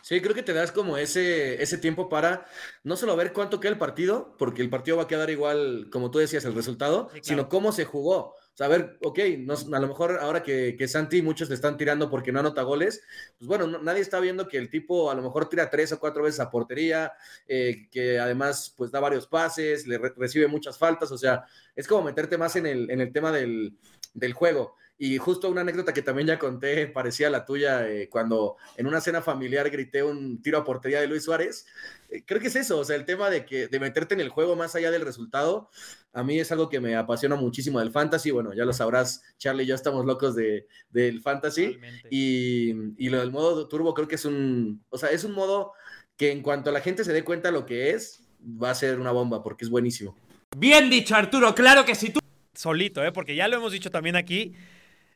Sí, 0.05 0.21
creo 0.21 0.35
que 0.35 0.43
te 0.43 0.53
das 0.53 0.71
como 0.71 0.99
ese, 0.99 1.63
ese 1.63 1.79
tiempo 1.79 2.11
para 2.11 2.47
no 2.83 2.95
solo 2.95 3.17
ver 3.17 3.33
cuánto 3.33 3.59
queda 3.59 3.73
el 3.73 3.79
partido, 3.79 4.37
porque 4.37 4.61
el 4.61 4.69
partido 4.69 4.99
va 4.99 5.05
a 5.05 5.09
quedar 5.09 5.31
igual, 5.31 5.89
como 5.91 6.11
tú 6.11 6.19
decías, 6.19 6.45
el 6.45 6.55
resultado, 6.55 7.09
sino 7.23 7.49
cómo 7.49 7.73
se 7.73 7.87
jugó. 7.87 8.19
O 8.19 8.53
sea, 8.53 8.67
a 8.67 8.69
ver, 8.69 8.99
ok, 9.03 9.19
a 9.19 9.79
lo 9.81 9.89
mejor 9.89 10.19
ahora 10.21 10.43
que, 10.43 10.77
que, 10.77 10.89
Santi 10.89 11.23
muchos 11.23 11.49
le 11.49 11.55
están 11.55 11.79
tirando 11.79 12.11
porque 12.11 12.33
no 12.33 12.41
anota 12.41 12.61
goles, 12.61 13.01
pues 13.39 13.49
bueno, 13.49 13.67
nadie 13.79 14.03
está 14.03 14.21
viendo 14.21 14.47
que 14.47 14.59
el 14.59 14.69
tipo 14.69 15.11
a 15.11 15.15
lo 15.15 15.23
mejor 15.23 15.49
tira 15.49 15.71
tres 15.71 15.91
o 15.93 15.99
cuatro 15.99 16.23
veces 16.23 16.41
a 16.41 16.51
portería, 16.51 17.15
eh, 17.49 17.89
que 17.91 18.19
además 18.19 18.75
pues 18.77 18.91
da 18.91 19.01
varios 19.01 19.27
pases, 19.27 19.87
le 19.87 19.97
recibe 19.97 20.49
muchas 20.49 20.77
faltas, 20.77 21.11
o 21.13 21.17
sea, 21.17 21.47
es 21.75 21.89
como 21.89 22.03
meterte 22.03 22.37
más 22.37 22.57
en 22.57 22.67
el, 22.67 22.91
en 22.91 23.01
el 23.01 23.11
tema 23.11 23.33
del, 23.33 23.75
del 24.13 24.35
juego. 24.35 24.77
Y 24.97 25.19
justo 25.19 25.51
una 25.51 25.63
anécdota 25.63 25.93
que 25.93 26.03
también 26.03 26.29
ya 26.29 26.39
conté, 26.39 26.87
parecía 26.87 27.29
la 27.29 27.45
tuya, 27.45 27.89
eh, 27.89 28.09
cuando 28.09 28.57
en 28.77 28.87
una 28.87 29.01
cena 29.01 29.23
familiar 29.23 29.69
grité 29.69 30.05
un 30.05 30.41
tiro 30.41 30.59
a 30.59 30.65
portería 30.65 31.01
de 31.01 31.09
Luis 31.09 31.25
Suárez. 31.25 31.67
Eh, 32.11 32.23
creo 32.25 32.41
que 32.41 32.47
es 32.47 32.55
eso, 32.55 32.79
o 32.79 32.85
sea, 32.85 32.95
el 32.95 33.05
tema 33.05 33.29
de, 33.29 33.45
que, 33.45 33.67
de 33.67 33.81
meterte 33.81 34.15
en 34.15 34.21
el 34.21 34.29
juego 34.29 34.55
más 34.55 34.77
allá 34.77 34.93
del 34.93 35.05
resultado, 35.05 35.69
a 36.13 36.23
mí 36.23 36.39
es 36.39 36.53
algo 36.53 36.69
que 36.69 36.79
me 36.79 36.95
apasiona 36.95 37.35
muchísimo 37.35 37.81
del 37.81 37.91
fantasy. 37.91 38.31
Bueno, 38.31 38.55
ya 38.55 38.65
lo 38.65 38.73
sabrás, 38.73 39.23
Charlie 39.37 39.65
y 39.65 39.67
yo 39.67 39.75
estamos 39.75 40.07
locos 40.07 40.37
de, 40.37 40.69
del 40.91 41.21
fantasy. 41.21 41.77
Y, 42.09 42.73
y, 42.97 43.09
lo 43.09 43.19
del 43.19 43.33
modo 43.33 43.67
turbo 43.67 43.95
creo 43.95 44.07
que 44.07 44.15
es 44.15 44.25
un, 44.25 44.85
o 44.91 44.99
sea, 44.99 45.11
es 45.11 45.25
un 45.25 45.33
modo 45.33 45.73
que 46.17 46.31
en 46.31 46.41
cuanto 46.41 46.71
la 46.71 46.81
gente 46.81 47.03
se 47.03 47.13
dé 47.13 47.25
cuenta 47.25 47.51
lo 47.51 47.67
que 47.67 47.91
es, 47.91 48.29
va 48.41 48.71
a 48.71 48.75
ser 48.77 49.01
una 49.01 49.11
bomba 49.11 49.43
porque 49.43 49.65
es 49.65 49.71
buenísimo. 49.71 50.17
Bien 50.57 50.89
dicho, 50.89 51.17
Arturo, 51.17 51.53
claro 51.53 51.85
que 51.85 51.97
si 51.97 52.11
tú... 52.11 52.21
Solito, 52.55 53.05
¿eh? 53.05 53.11
porque 53.11 53.35
ya 53.35 53.49
lo 53.49 53.57
hemos 53.57 53.73
dicho 53.73 53.91
también 53.91 54.15
aquí 54.15 54.55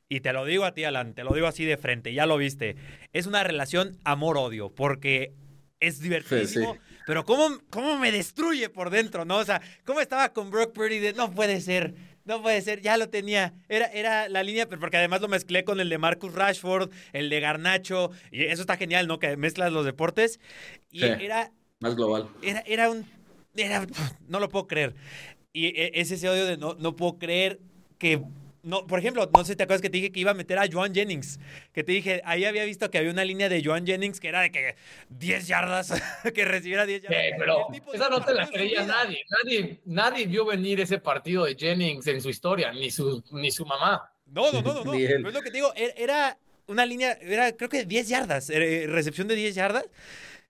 y 0.08 0.20
te 0.20 0.32
lo 0.32 0.44
digo 0.44 0.64
a 0.64 0.72
ti, 0.72 0.84
Alan, 0.84 1.14
te 1.14 1.24
lo 1.24 1.34
digo 1.34 1.46
así 1.46 1.64
de 1.64 1.76
frente, 1.76 2.14
ya 2.14 2.26
lo 2.26 2.36
viste. 2.38 2.76
Es 3.12 3.26
una 3.26 3.44
relación 3.44 3.98
amor-odio, 4.04 4.70
porque 4.70 5.32
es 5.80 6.00
divertidísimo, 6.00 6.76
pero 7.06 7.24
¿cómo, 7.24 7.58
¿cómo 7.70 7.98
me 7.98 8.10
destruye 8.10 8.68
por 8.68 8.90
dentro, 8.90 9.24
no? 9.24 9.36
O 9.36 9.44
sea, 9.44 9.60
¿cómo 9.84 10.00
estaba 10.00 10.32
con 10.32 10.50
Brock 10.50 10.72
Purdy 10.72 10.98
de 10.98 11.12
no 11.12 11.30
puede 11.30 11.60
ser, 11.60 11.94
no 12.24 12.42
puede 12.42 12.60
ser, 12.62 12.80
ya 12.80 12.96
lo 12.96 13.08
tenía. 13.10 13.54
Era, 13.68 13.86
era 13.86 14.28
la 14.28 14.42
línea, 14.42 14.68
porque 14.68 14.96
además 14.96 15.20
lo 15.20 15.28
mezclé 15.28 15.64
con 15.64 15.78
el 15.80 15.88
de 15.88 15.98
Marcus 15.98 16.34
Rashford, 16.34 16.90
el 17.12 17.30
de 17.30 17.40
Garnacho, 17.40 18.10
y 18.30 18.44
eso 18.44 18.62
está 18.62 18.76
genial, 18.76 19.06
¿no? 19.06 19.18
Que 19.18 19.36
mezclas 19.36 19.72
los 19.72 19.84
deportes. 19.84 20.40
Y 20.90 21.04
era. 21.04 21.52
Más 21.80 21.94
global. 21.96 22.28
Era, 22.42 22.60
era 22.66 22.90
un. 22.90 23.06
Era, 23.56 23.86
no 24.26 24.40
lo 24.40 24.48
puedo 24.48 24.66
creer. 24.66 24.94
Y 25.52 25.66
e, 25.66 25.92
es 25.94 26.10
ese 26.10 26.28
odio 26.28 26.44
de 26.44 26.56
no, 26.56 26.74
no 26.74 26.96
puedo 26.96 27.18
creer 27.18 27.60
que 27.98 28.22
no, 28.68 28.86
por 28.86 28.98
ejemplo, 28.98 29.30
no 29.32 29.44
sé 29.44 29.52
si 29.52 29.56
te 29.56 29.62
acuerdas 29.62 29.80
que 29.80 29.88
te 29.88 29.96
dije 29.96 30.12
que 30.12 30.20
iba 30.20 30.32
a 30.32 30.34
meter 30.34 30.58
a 30.58 30.66
Joan 30.70 30.94
Jennings. 30.94 31.40
Que 31.72 31.82
te 31.82 31.92
dije, 31.92 32.20
ahí 32.26 32.44
había 32.44 32.64
visto 32.64 32.90
que 32.90 32.98
había 32.98 33.10
una 33.10 33.24
línea 33.24 33.48
de 33.48 33.64
Joan 33.64 33.86
Jennings 33.86 34.20
que 34.20 34.28
era 34.28 34.42
de 34.42 34.52
que 34.52 34.76
10 35.08 35.46
yardas, 35.46 35.92
que 36.34 36.44
recibiera 36.44 36.84
10 36.84 37.02
yardas. 37.04 37.18
pero 37.38 37.66
esa 37.94 38.10
no 38.10 38.22
te 38.22 38.34
la 38.34 38.46
creía 38.46 38.84
nadie. 38.84 39.24
nadie. 39.42 39.80
Nadie 39.86 40.26
vio 40.26 40.44
venir 40.44 40.80
ese 40.80 40.98
partido 40.98 41.46
de 41.46 41.54
Jennings 41.54 42.06
en 42.08 42.20
su 42.20 42.28
historia, 42.28 42.70
ni 42.70 42.90
su, 42.90 43.24
ni 43.32 43.50
su 43.50 43.64
mamá. 43.64 44.12
No, 44.26 44.52
no, 44.52 44.60
no, 44.60 44.74
no. 44.74 44.84
no. 44.84 44.92
Pero 44.92 45.28
es 45.28 45.34
lo 45.34 45.40
que 45.40 45.50
te 45.50 45.56
digo, 45.56 45.72
e, 45.74 45.94
era 45.96 46.36
una 46.66 46.84
línea, 46.84 47.12
era 47.22 47.52
creo 47.52 47.70
que 47.70 47.86
10 47.86 48.08
yardas, 48.08 48.50
eh, 48.50 48.84
recepción 48.86 49.28
de 49.28 49.34
10 49.34 49.54
yardas. 49.54 49.86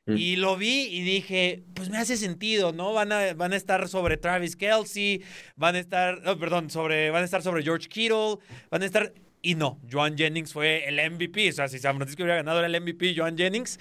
Mm. 0.08 0.16
Y 0.16 0.36
lo 0.36 0.56
vi 0.56 0.88
y 0.90 1.02
dije, 1.02 1.62
pues 1.74 1.90
me 1.90 1.98
hace 1.98 2.16
sentido, 2.16 2.72
¿no? 2.72 2.94
Van 2.94 3.12
a, 3.12 3.34
van 3.34 3.52
a 3.52 3.56
estar 3.56 3.86
sobre 3.88 4.16
Travis 4.16 4.56
Kelsey, 4.56 5.22
van 5.54 5.74
a 5.74 5.78
estar, 5.78 6.22
perdón, 6.38 6.70
sobre, 6.70 7.10
van 7.10 7.22
a 7.22 7.24
estar 7.26 7.42
sobre 7.42 7.62
George 7.62 7.88
Kittle, 7.88 8.38
van 8.70 8.82
a 8.82 8.86
estar. 8.86 9.12
Y 9.42 9.54
no, 9.54 9.78
Joan 9.90 10.16
Jennings 10.16 10.54
fue 10.54 10.88
el 10.88 10.96
MVP. 11.12 11.50
O 11.50 11.52
sea, 11.52 11.68
si 11.68 11.78
San 11.78 11.96
Francisco 11.96 12.22
hubiera 12.22 12.36
ganado 12.36 12.58
era 12.58 12.68
el 12.68 12.80
MVP, 12.80 13.14
Joan 13.14 13.36
Jennings. 13.36 13.78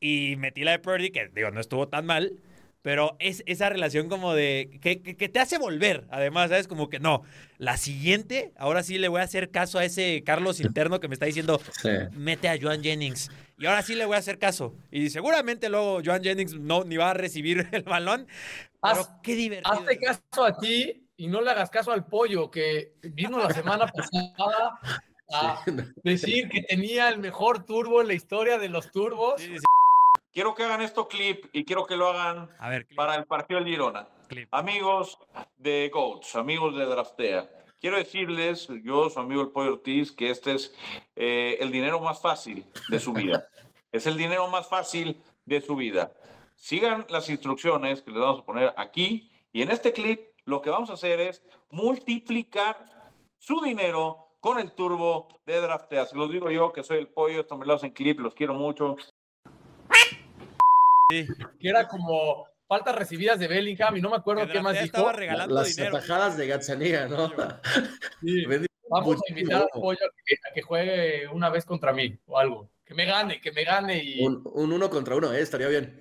Y 0.00 0.36
metí 0.38 0.64
la 0.64 0.72
de 0.72 0.78
Purdy, 0.78 1.10
que 1.10 1.28
digo, 1.34 1.50
no 1.50 1.60
estuvo 1.60 1.86
tan 1.86 2.06
mal. 2.06 2.32
Pero 2.80 3.16
es 3.20 3.44
esa 3.46 3.68
relación 3.68 4.08
como 4.08 4.34
de 4.34 4.80
que, 4.80 5.02
que, 5.02 5.28
te 5.28 5.38
hace 5.38 5.56
volver, 5.58 6.04
además, 6.10 6.50
¿sabes? 6.50 6.66
Como 6.66 6.88
que 6.88 6.98
no, 6.98 7.22
la 7.58 7.76
siguiente, 7.76 8.50
ahora 8.56 8.82
sí 8.82 8.98
le 8.98 9.06
voy 9.06 9.20
a 9.20 9.24
hacer 9.24 9.50
caso 9.50 9.78
a 9.78 9.84
ese 9.84 10.24
Carlos 10.26 10.58
interno 10.58 10.98
que 10.98 11.06
me 11.06 11.14
está 11.14 11.26
diciendo, 11.26 11.60
mete 12.12 12.48
a 12.48 12.58
Joan 12.60 12.82
Jennings. 12.82 13.30
Y 13.58 13.66
ahora 13.66 13.82
sí 13.82 13.94
le 13.94 14.04
voy 14.04 14.16
a 14.16 14.18
hacer 14.18 14.38
caso. 14.38 14.74
Y 14.90 15.10
seguramente 15.10 15.68
luego 15.68 16.00
Joan 16.04 16.22
Jennings 16.22 16.58
no 16.58 16.84
ni 16.84 16.96
va 16.96 17.10
a 17.10 17.14
recibir 17.14 17.68
el 17.72 17.82
balón. 17.82 18.26
Pero 18.82 19.06
qué 19.22 19.34
divertido. 19.34 19.72
Hazte 19.72 19.98
caso 19.98 20.44
a 20.44 20.56
ti 20.58 21.02
y 21.16 21.28
no 21.28 21.40
le 21.40 21.50
hagas 21.50 21.70
caso 21.70 21.92
al 21.92 22.04
pollo 22.04 22.50
que 22.50 22.92
vino 23.02 23.38
la 23.38 23.50
semana 23.50 23.86
pasada 23.86 24.80
a 25.32 25.62
decir 26.02 26.48
que 26.48 26.62
tenía 26.62 27.08
el 27.08 27.18
mejor 27.18 27.64
turbo 27.64 28.00
en 28.00 28.08
la 28.08 28.14
historia 28.14 28.58
de 28.58 28.68
los 28.68 28.90
turbos. 28.90 29.40
Quiero 30.32 30.54
que 30.54 30.64
hagan 30.64 30.80
esto 30.80 31.08
clip 31.08 31.44
y 31.52 31.64
quiero 31.64 31.84
que 31.84 31.94
lo 31.94 32.08
hagan 32.08 32.48
para 32.96 33.16
el 33.16 33.26
partido 33.26 33.60
del 33.60 33.68
Girona. 33.68 34.08
Amigos 34.50 35.18
de 35.58 35.90
Goats, 35.92 36.36
amigos 36.36 36.76
de 36.76 36.86
Draftea, 36.86 37.50
quiero 37.82 37.96
decirles, 37.96 38.68
yo, 38.84 39.10
su 39.10 39.18
amigo 39.18 39.42
el 39.42 39.48
Pollo 39.48 39.72
Ortiz, 39.72 40.12
que 40.12 40.30
este 40.30 40.54
es 40.54 40.72
eh, 41.16 41.58
el 41.60 41.72
dinero 41.72 42.00
más 42.00 42.22
fácil 42.22 42.64
de 42.88 43.00
su 43.00 43.12
vida. 43.12 43.48
es 43.92 44.06
el 44.06 44.16
dinero 44.16 44.46
más 44.48 44.68
fácil 44.68 45.20
de 45.44 45.60
su 45.60 45.74
vida. 45.74 46.12
Sigan 46.54 47.04
las 47.10 47.28
instrucciones 47.28 48.00
que 48.02 48.12
les 48.12 48.20
vamos 48.20 48.40
a 48.40 48.46
poner 48.46 48.72
aquí 48.76 49.28
y 49.52 49.62
en 49.62 49.72
este 49.72 49.92
clip 49.92 50.20
lo 50.44 50.62
que 50.62 50.70
vamos 50.70 50.90
a 50.90 50.94
hacer 50.94 51.20
es 51.20 51.42
multiplicar 51.70 52.86
su 53.38 53.60
dinero 53.60 54.28
con 54.38 54.60
el 54.60 54.72
turbo 54.72 55.28
de 55.44 55.60
Draftea. 55.60 56.06
Se 56.06 56.16
los 56.16 56.30
digo 56.30 56.50
yo 56.50 56.72
que 56.72 56.84
soy 56.84 56.98
el 56.98 57.08
pollo, 57.08 57.40
esto 57.40 57.58
me 57.58 57.66
lo 57.66 57.74
hacen 57.74 57.90
clip, 57.90 58.20
los 58.20 58.34
quiero 58.34 58.54
mucho. 58.54 58.96
Que 61.10 61.68
era 61.68 61.88
como 61.88 62.46
faltas 62.72 62.94
recibidas 62.94 63.38
de 63.38 63.48
Bellingham 63.48 63.94
y 63.98 64.00
no 64.00 64.08
me 64.08 64.16
acuerdo 64.16 64.48
qué 64.50 64.62
más 64.62 64.72
dijo. 64.72 64.86
Estaba 64.86 65.12
regalando 65.12 65.54
Las 65.54 65.78
atajadas 65.78 66.38
de 66.38 66.46
Gazzaniga, 66.46 67.06
¿no? 67.06 67.30
Vamos 68.88 69.16
a 69.16 69.30
invitar 69.30 69.62
a 69.62 69.66
Pollo 69.78 69.98
a 70.06 70.54
que, 70.54 70.62
juegue 70.62 71.28
una 71.28 71.50
vez 71.50 71.66
contra 71.66 71.92
mí 71.92 72.18
o 72.24 72.38
algo. 72.38 72.70
Que 72.82 72.94
me 72.94 73.04
gane, 73.04 73.42
que 73.42 73.52
me 73.52 73.64
gane. 73.64 74.02
Y... 74.02 74.24
Un, 74.24 74.42
uno 74.54 74.88
contra 74.88 75.16
uno, 75.16 75.34
¿eh? 75.34 75.42
estaría 75.42 75.68
bien. 75.68 76.00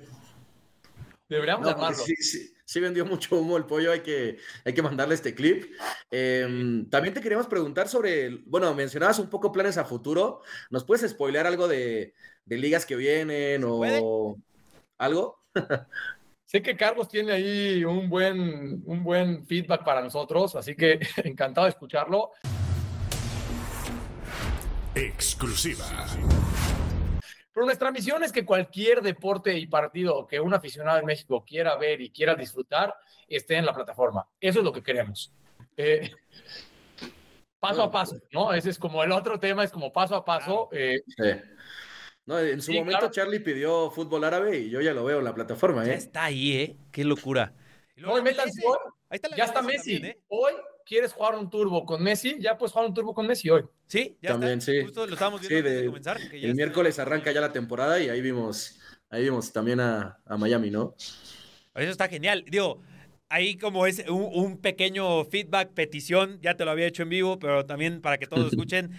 Deberíamos 1.27 1.67
armarlo. 1.67 1.97
Sí, 1.97 2.15
sí, 2.15 2.53
sí, 2.63 2.79
vendió 2.79 3.05
mucho 3.05 3.37
humo 3.37 3.57
el 3.57 3.65
pollo, 3.65 3.91
hay 3.91 3.99
que, 3.99 4.37
hay 4.63 4.73
que 4.73 4.81
mandarle 4.81 5.15
este 5.15 5.35
clip. 5.35 5.75
Em, 6.09 6.89
también 6.89 7.13
te 7.13 7.19
queríamos 7.19 7.47
preguntar 7.47 7.89
sobre, 7.89 8.29
bueno, 8.45 8.73
mencionabas 8.73 9.19
un 9.19 9.29
poco 9.29 9.51
planes 9.51 9.77
a 9.77 9.83
futuro. 9.83 10.41
¿Nos 10.69 10.85
puedes 10.85 11.09
spoilear 11.11 11.47
algo 11.47 11.67
de, 11.67 12.13
de 12.45 12.57
ligas 12.57 12.85
que 12.85 12.95
vienen 12.95 13.65
o 13.65 13.83
algo? 14.97 15.43
Sé 16.51 16.61
que 16.61 16.75
Carlos 16.75 17.07
tiene 17.07 17.31
ahí 17.31 17.85
un 17.85 18.09
buen, 18.09 18.83
un 18.85 19.03
buen 19.05 19.45
feedback 19.45 19.85
para 19.85 20.01
nosotros, 20.01 20.53
así 20.57 20.75
que 20.75 20.99
encantado 21.23 21.63
de 21.63 21.69
escucharlo. 21.69 22.31
Exclusiva. 24.93 25.85
Pero 27.53 27.65
nuestra 27.65 27.89
misión 27.89 28.21
es 28.25 28.33
que 28.33 28.43
cualquier 28.43 29.01
deporte 29.01 29.57
y 29.57 29.65
partido 29.65 30.27
que 30.27 30.41
un 30.41 30.53
aficionado 30.53 30.99
en 30.99 31.05
México 31.05 31.45
quiera 31.47 31.77
ver 31.77 32.01
y 32.01 32.09
quiera 32.09 32.35
disfrutar 32.35 32.95
esté 33.29 33.55
en 33.55 33.65
la 33.65 33.73
plataforma. 33.73 34.27
Eso 34.37 34.59
es 34.59 34.65
lo 34.65 34.73
que 34.73 34.83
queremos. 34.83 35.33
Eh, 35.77 36.11
paso 37.61 37.81
a 37.81 37.89
paso, 37.89 38.17
¿no? 38.33 38.51
Ese 38.51 38.71
es 38.71 38.77
como 38.77 39.01
el 39.05 39.13
otro 39.13 39.39
tema, 39.39 39.63
es 39.63 39.71
como 39.71 39.93
paso 39.93 40.17
a 40.17 40.25
paso. 40.25 40.67
Eh, 40.73 41.01
no, 42.31 42.39
en 42.39 42.61
su 42.61 42.71
momento 42.71 43.11
Charlie 43.11 43.41
pidió 43.41 43.91
fútbol 43.91 44.23
árabe 44.23 44.57
y 44.57 44.69
yo 44.69 44.79
ya 44.79 44.93
lo 44.93 45.03
veo 45.03 45.19
en 45.19 45.25
la 45.25 45.35
plataforma, 45.35 45.83
¿eh? 45.83 45.89
Ya 45.89 45.93
está 45.95 46.23
ahí, 46.25 46.53
¿eh? 46.53 46.77
Qué 46.89 47.03
locura. 47.03 47.53
No, 47.97 48.21
metan 48.23 48.47
Ahí 49.09 49.17
está 49.17 49.35
ya 49.35 49.43
está 49.43 49.61
Messi. 49.61 49.95
¿eh? 49.95 50.21
Hoy 50.29 50.53
quieres 50.85 51.11
jugar 51.11 51.35
un 51.35 51.49
turbo 51.49 51.85
con 51.85 52.01
Messi, 52.01 52.37
ya 52.39 52.57
puedes 52.57 52.71
jugar 52.71 52.87
un 52.87 52.93
turbo 52.93 53.13
con 53.13 53.27
Messi 53.27 53.49
hoy. 53.49 53.63
Sí, 53.85 54.17
ya 54.21 54.29
También, 54.29 54.59
está. 54.59 54.71
sí. 54.71 54.81
Justo 54.81 55.05
lo 55.05 55.11
estábamos 55.13 55.41
viendo 55.41 55.69
sí, 55.69 55.75
de, 55.75 55.85
comenzar. 55.87 56.17
el 56.31 56.55
miércoles 56.55 56.97
arranca 56.99 57.33
ya 57.33 57.41
la 57.41 57.51
temporada 57.51 57.99
y 57.99 58.07
ahí 58.07 58.21
vimos, 58.21 58.79
ahí 59.09 59.23
vimos 59.23 59.51
también 59.51 59.81
a, 59.81 60.17
a 60.25 60.37
Miami, 60.37 60.71
¿no? 60.71 60.95
Eso 61.75 61.91
está 61.91 62.07
genial. 62.07 62.45
Digo, 62.47 62.81
ahí 63.27 63.57
como 63.57 63.85
es 63.85 64.07
un, 64.07 64.29
un, 64.33 64.57
pequeño 64.57 65.25
feedback, 65.25 65.73
petición, 65.73 66.39
ya 66.41 66.55
te 66.55 66.63
lo 66.63 66.71
había 66.71 66.87
hecho 66.87 67.03
en 67.03 67.09
vivo, 67.09 67.39
pero 67.39 67.65
también 67.65 67.99
para 67.99 68.17
que 68.17 68.27
todos 68.27 68.47
escuchen, 68.53 68.91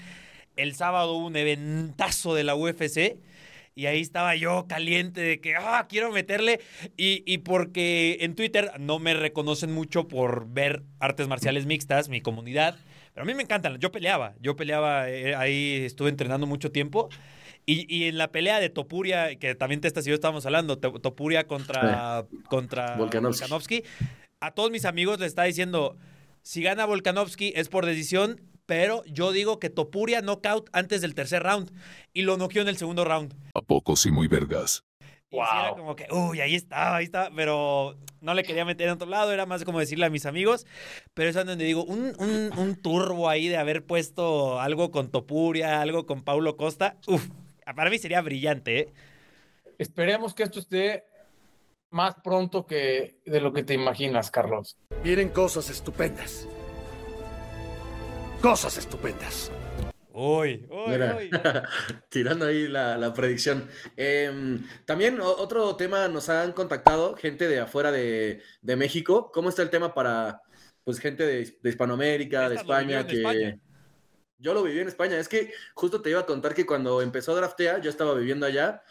el 0.57 0.75
sábado 0.75 1.15
hubo 1.15 1.27
un 1.27 1.37
eventazo 1.37 2.35
de 2.35 2.45
la 2.45 2.55
UFC 2.55 3.17
y 3.75 3.87
ahí 3.87 4.01
estaba 4.01 4.37
yo 4.37 4.67
caliente 4.69 5.21
de 5.21 5.41
que, 5.41 5.57
ah, 5.57 5.87
quiero 5.89 6.13
meterle. 6.13 6.61
Y, 6.97 7.23
y, 7.27 7.39
porque 7.39 8.19
en 8.21 8.35
Twitter 8.35 8.71
no 8.79 8.99
me 8.99 9.15
reconocen 9.15 9.73
mucho 9.73 10.09
por 10.09 10.47
ver 10.49 10.83
artes 11.01 11.27
marciales 11.29 11.65
mixtas, 11.67 12.09
mi 12.09 12.21
comunidad. 12.21 12.77
Pero 13.15 13.25
a 13.25 13.27
mí 13.27 13.35
me 13.35 13.43
encantan. 13.43 13.79
Yo 13.79 13.91
peleaba, 13.91 14.35
yo 14.41 14.57
peleaba, 14.57 15.09
eh, 15.09 15.35
ahí 15.35 15.83
estuve 15.85 16.11
entrenando 16.11 16.47
mucho 16.47 16.71
tiempo. 16.71 17.09
Y, 17.65 17.87
y, 17.95 18.09
en 18.09 18.19
la 18.19 18.33
pelea 18.33 18.61
de 18.61 18.69
Topuria, 18.71 19.37
que 19.37 19.55
también 19.55 19.81
te 19.81 19.89
estás 19.89 20.07
y 20.07 20.11
yo 20.11 20.15
estábamos 20.15 20.45
hablando, 20.45 20.79
Topuria 20.79 21.47
contra, 21.47 22.27
contra 22.49 22.97
Volkanovski. 22.97 23.85
a 24.41 24.51
todos 24.51 24.73
mis 24.73 24.85
amigos 24.85 25.21
les 25.21 25.29
está 25.29 25.45
diciendo, 25.45 25.97
si 26.43 26.61
gana 26.63 26.87
Volkanovski 26.87 27.53
es 27.55 27.69
por 27.69 27.87
decisión, 27.87 28.41
pero 28.67 29.05
yo 29.05 29.33
digo 29.33 29.59
que 29.59 29.71
Topuria 29.71 30.21
knockout 30.21 30.69
antes 30.73 31.01
del 31.01 31.15
tercer 31.15 31.43
round 31.43 31.71
y 32.13 32.23
lo 32.23 32.37
noqueó 32.37 32.63
en 32.63 32.69
el 32.69 32.77
segundo 32.77 33.05
round. 33.05 33.35
¿A 33.55 33.63
poco 33.63 33.97
sí 33.97 34.11
muy 34.11 34.29
vergas? 34.29 34.85
Y 35.31 35.37
era 35.37 35.71
como 35.71 35.97
que, 35.97 36.07
uy, 36.11 36.41
ahí 36.43 36.55
está, 36.55 36.97
ahí 36.97 37.05
está, 37.05 37.31
pero 37.35 37.97
no 38.21 38.35
le 38.35 38.43
quería 38.43 38.67
meter 38.67 38.89
en 38.89 38.95
otro 38.95 39.09
lado, 39.09 39.33
era 39.33 39.47
más 39.47 39.65
como 39.65 39.81
decirle 39.81 40.05
a 40.05 40.11
mis 40.11 40.27
amigos, 40.27 40.67
pero 41.15 41.31
es 41.31 41.35
donde 41.35 41.57
digo, 41.57 41.85
un, 41.85 42.13
un, 42.19 42.51
un 42.59 42.77
turbo 42.77 43.31
ahí 43.31 43.49
de 43.49 43.57
haber 43.57 43.87
puesto 43.87 44.61
algo 44.61 44.91
con 44.91 45.11
Topuria, 45.11 45.81
algo 45.81 46.05
con 46.05 46.23
Paulo 46.23 46.59
Costa, 46.59 46.99
uff, 47.07 47.29
para 47.75 47.89
mí 47.89 47.99
sería 47.99 48.21
brillante, 48.21 48.79
¿eh? 48.79 48.93
Esperemos 49.79 50.35
que 50.35 50.43
esto 50.43 50.61
esté 50.61 51.05
más 51.91 52.17
pronto 52.23 52.67
que 52.67 53.21
de 53.25 53.41
lo 53.41 53.53
que 53.53 53.63
te 53.63 53.75
imaginas, 53.75 54.31
Carlos. 54.31 54.77
Vienen 55.03 55.31
cosas 55.31 55.71
estupendas. 55.71 56.47
Cosas 58.43 58.77
estupendas. 58.77 59.53
Uy, 60.13 60.67
uy, 60.69 60.97
uy. 60.97 61.31
tirando 62.11 62.47
ahí 62.47 62.67
la, 62.67 63.15
predicción. 63.15 63.69
Em, 63.97 64.67
también 64.85 65.21
otro 65.21 65.77
tema, 65.77 66.09
nos 66.09 66.29
han 66.29 66.53
contactado 66.53 67.15
gente 67.15 67.47
de 67.47 67.61
afuera 67.61 67.93
de, 67.93 68.43
México. 68.63 69.31
¿Cómo 69.33 69.49
está 69.49 69.63
el 69.63 69.71
tema 69.71 69.95
para 69.95 70.43
pues 70.83 70.99
gente 70.99 71.25
de, 71.25 71.71
Hispanoamérica, 71.71 72.49
de 72.49 72.57
España, 72.57 73.07
que 73.07 73.61
yo 74.39 74.55
lo 74.55 74.65
viví 74.65 74.81
en 74.81 74.89
España. 74.89 75.21
Es 75.21 75.29
que 75.29 75.53
justo 75.75 76.03
te 76.03 76.11
iba 76.11 76.19
a 76.19 76.27
contar 76.27 76.53
que 76.53 76.67
cuando 76.67 77.01
empezó 77.01 77.37
Draftea, 77.37 77.79
yo 77.79 77.91
estaba 77.91 78.13
viviendo 78.15 78.45
allá. 78.45 78.83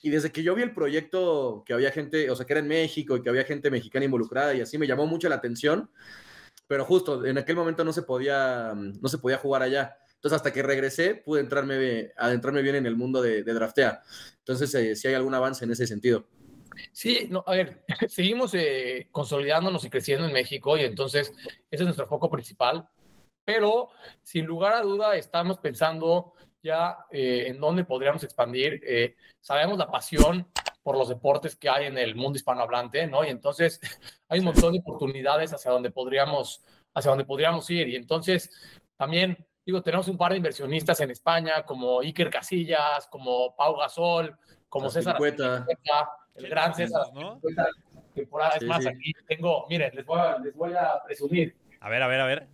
Y 0.00 0.10
desde 0.10 0.30
que 0.30 0.44
yo 0.44 0.54
vi 0.54 0.62
el 0.62 0.74
proyecto, 0.74 1.64
que 1.66 1.72
había 1.72 1.90
gente, 1.90 2.30
o 2.30 2.36
sea, 2.36 2.46
que 2.46 2.52
era 2.52 2.60
en 2.60 2.68
México 2.68 3.16
y 3.16 3.22
que 3.22 3.28
había 3.28 3.42
gente 3.42 3.68
mexicana 3.68 4.04
involucrada 4.04 4.54
y 4.54 4.60
así, 4.60 4.78
me 4.78 4.86
llamó 4.86 5.08
mucho 5.08 5.28
la 5.28 5.34
atención. 5.34 5.90
Pero 6.72 6.86
justo 6.86 7.26
en 7.26 7.36
aquel 7.36 7.54
momento 7.54 7.84
no 7.84 7.92
se 7.92 8.00
podía, 8.00 8.72
no 8.74 9.06
se 9.06 9.18
podía 9.18 9.36
jugar 9.36 9.60
allá. 9.60 9.94
Entonces, 10.14 10.36
hasta 10.36 10.54
que 10.54 10.62
regresé, 10.62 11.16
pude 11.16 11.42
entrarme, 11.42 12.12
adentrarme 12.16 12.62
bien 12.62 12.76
en 12.76 12.86
el 12.86 12.96
mundo 12.96 13.20
de, 13.20 13.42
draftea. 13.42 14.00
Entonces, 14.38 14.74
eh, 14.74 14.96
si 14.96 15.06
hay 15.06 15.12
algún 15.12 15.34
avance 15.34 15.66
en 15.66 15.70
ese 15.70 15.86
sentido. 15.86 16.26
Sí, 16.90 17.26
no, 17.28 17.44
a 17.46 17.52
ver, 17.56 17.84
seguimos 18.08 18.54
eh, 18.54 19.06
consolidándonos 19.12 19.84
y 19.84 19.90
creciendo 19.90 20.26
en 20.26 20.32
México 20.32 20.78
y 20.78 20.84
entonces 20.84 21.34
ese 21.70 21.82
es 21.82 21.84
nuestro 21.84 22.06
foco 22.06 22.30
principal. 22.30 22.88
Pero 23.44 23.90
sin 24.22 24.46
lugar 24.46 24.72
a 24.72 24.80
duda 24.80 25.14
estamos 25.14 25.58
pensando 25.58 26.32
ya 26.62 26.96
eh, 27.10 27.48
en 27.48 27.60
dónde 27.60 27.84
podríamos 27.84 28.24
expandir. 28.24 28.80
sabemos 29.42 29.76
la 29.76 29.90
pasión 29.90 30.48
por 30.82 30.96
los 30.96 31.08
deportes 31.08 31.56
que 31.56 31.68
hay 31.68 31.86
en 31.86 31.98
el 31.98 32.14
mundo 32.14 32.36
hispanohablante, 32.36 33.06
¿no? 33.06 33.24
Y 33.24 33.28
entonces 33.28 33.80
hay 34.28 34.40
un 34.40 34.46
montón 34.46 34.72
de 34.72 34.80
oportunidades 34.80 35.52
hacia 35.52 35.70
donde 35.70 35.90
podríamos, 35.90 36.64
hacia 36.94 37.10
donde 37.10 37.24
podríamos 37.24 37.68
ir. 37.70 37.88
Y 37.88 37.96
entonces 37.96 38.50
también 38.96 39.46
Digo, 39.64 39.80
tenemos 39.80 40.08
un 40.08 40.16
par 40.16 40.32
de 40.32 40.38
inversionistas 40.38 41.00
en 41.00 41.10
España, 41.10 41.62
como 41.62 42.00
Iker 42.00 42.30
Casillas, 42.30 43.06
como 43.08 43.54
Pau 43.54 43.76
Gasol, 43.76 44.36
como 44.68 44.90
César 44.90 45.16
el 46.34 46.48
gran 46.48 46.74
César, 46.74 47.06
¿no? 47.14 47.40
temporada. 48.14 48.56
es 48.56 48.64
más, 48.64 48.86
aquí 48.86 49.12
tengo, 49.26 49.66
miren, 49.68 49.94
les 49.94 50.04
voy, 50.04 50.18
a, 50.18 50.38
les 50.38 50.54
voy 50.54 50.72
a 50.72 51.02
presumir. 51.04 51.54
A 51.80 51.88
ver, 51.88 52.02
a 52.02 52.06
ver, 52.06 52.20
a 52.20 52.26
ver. 52.26 52.48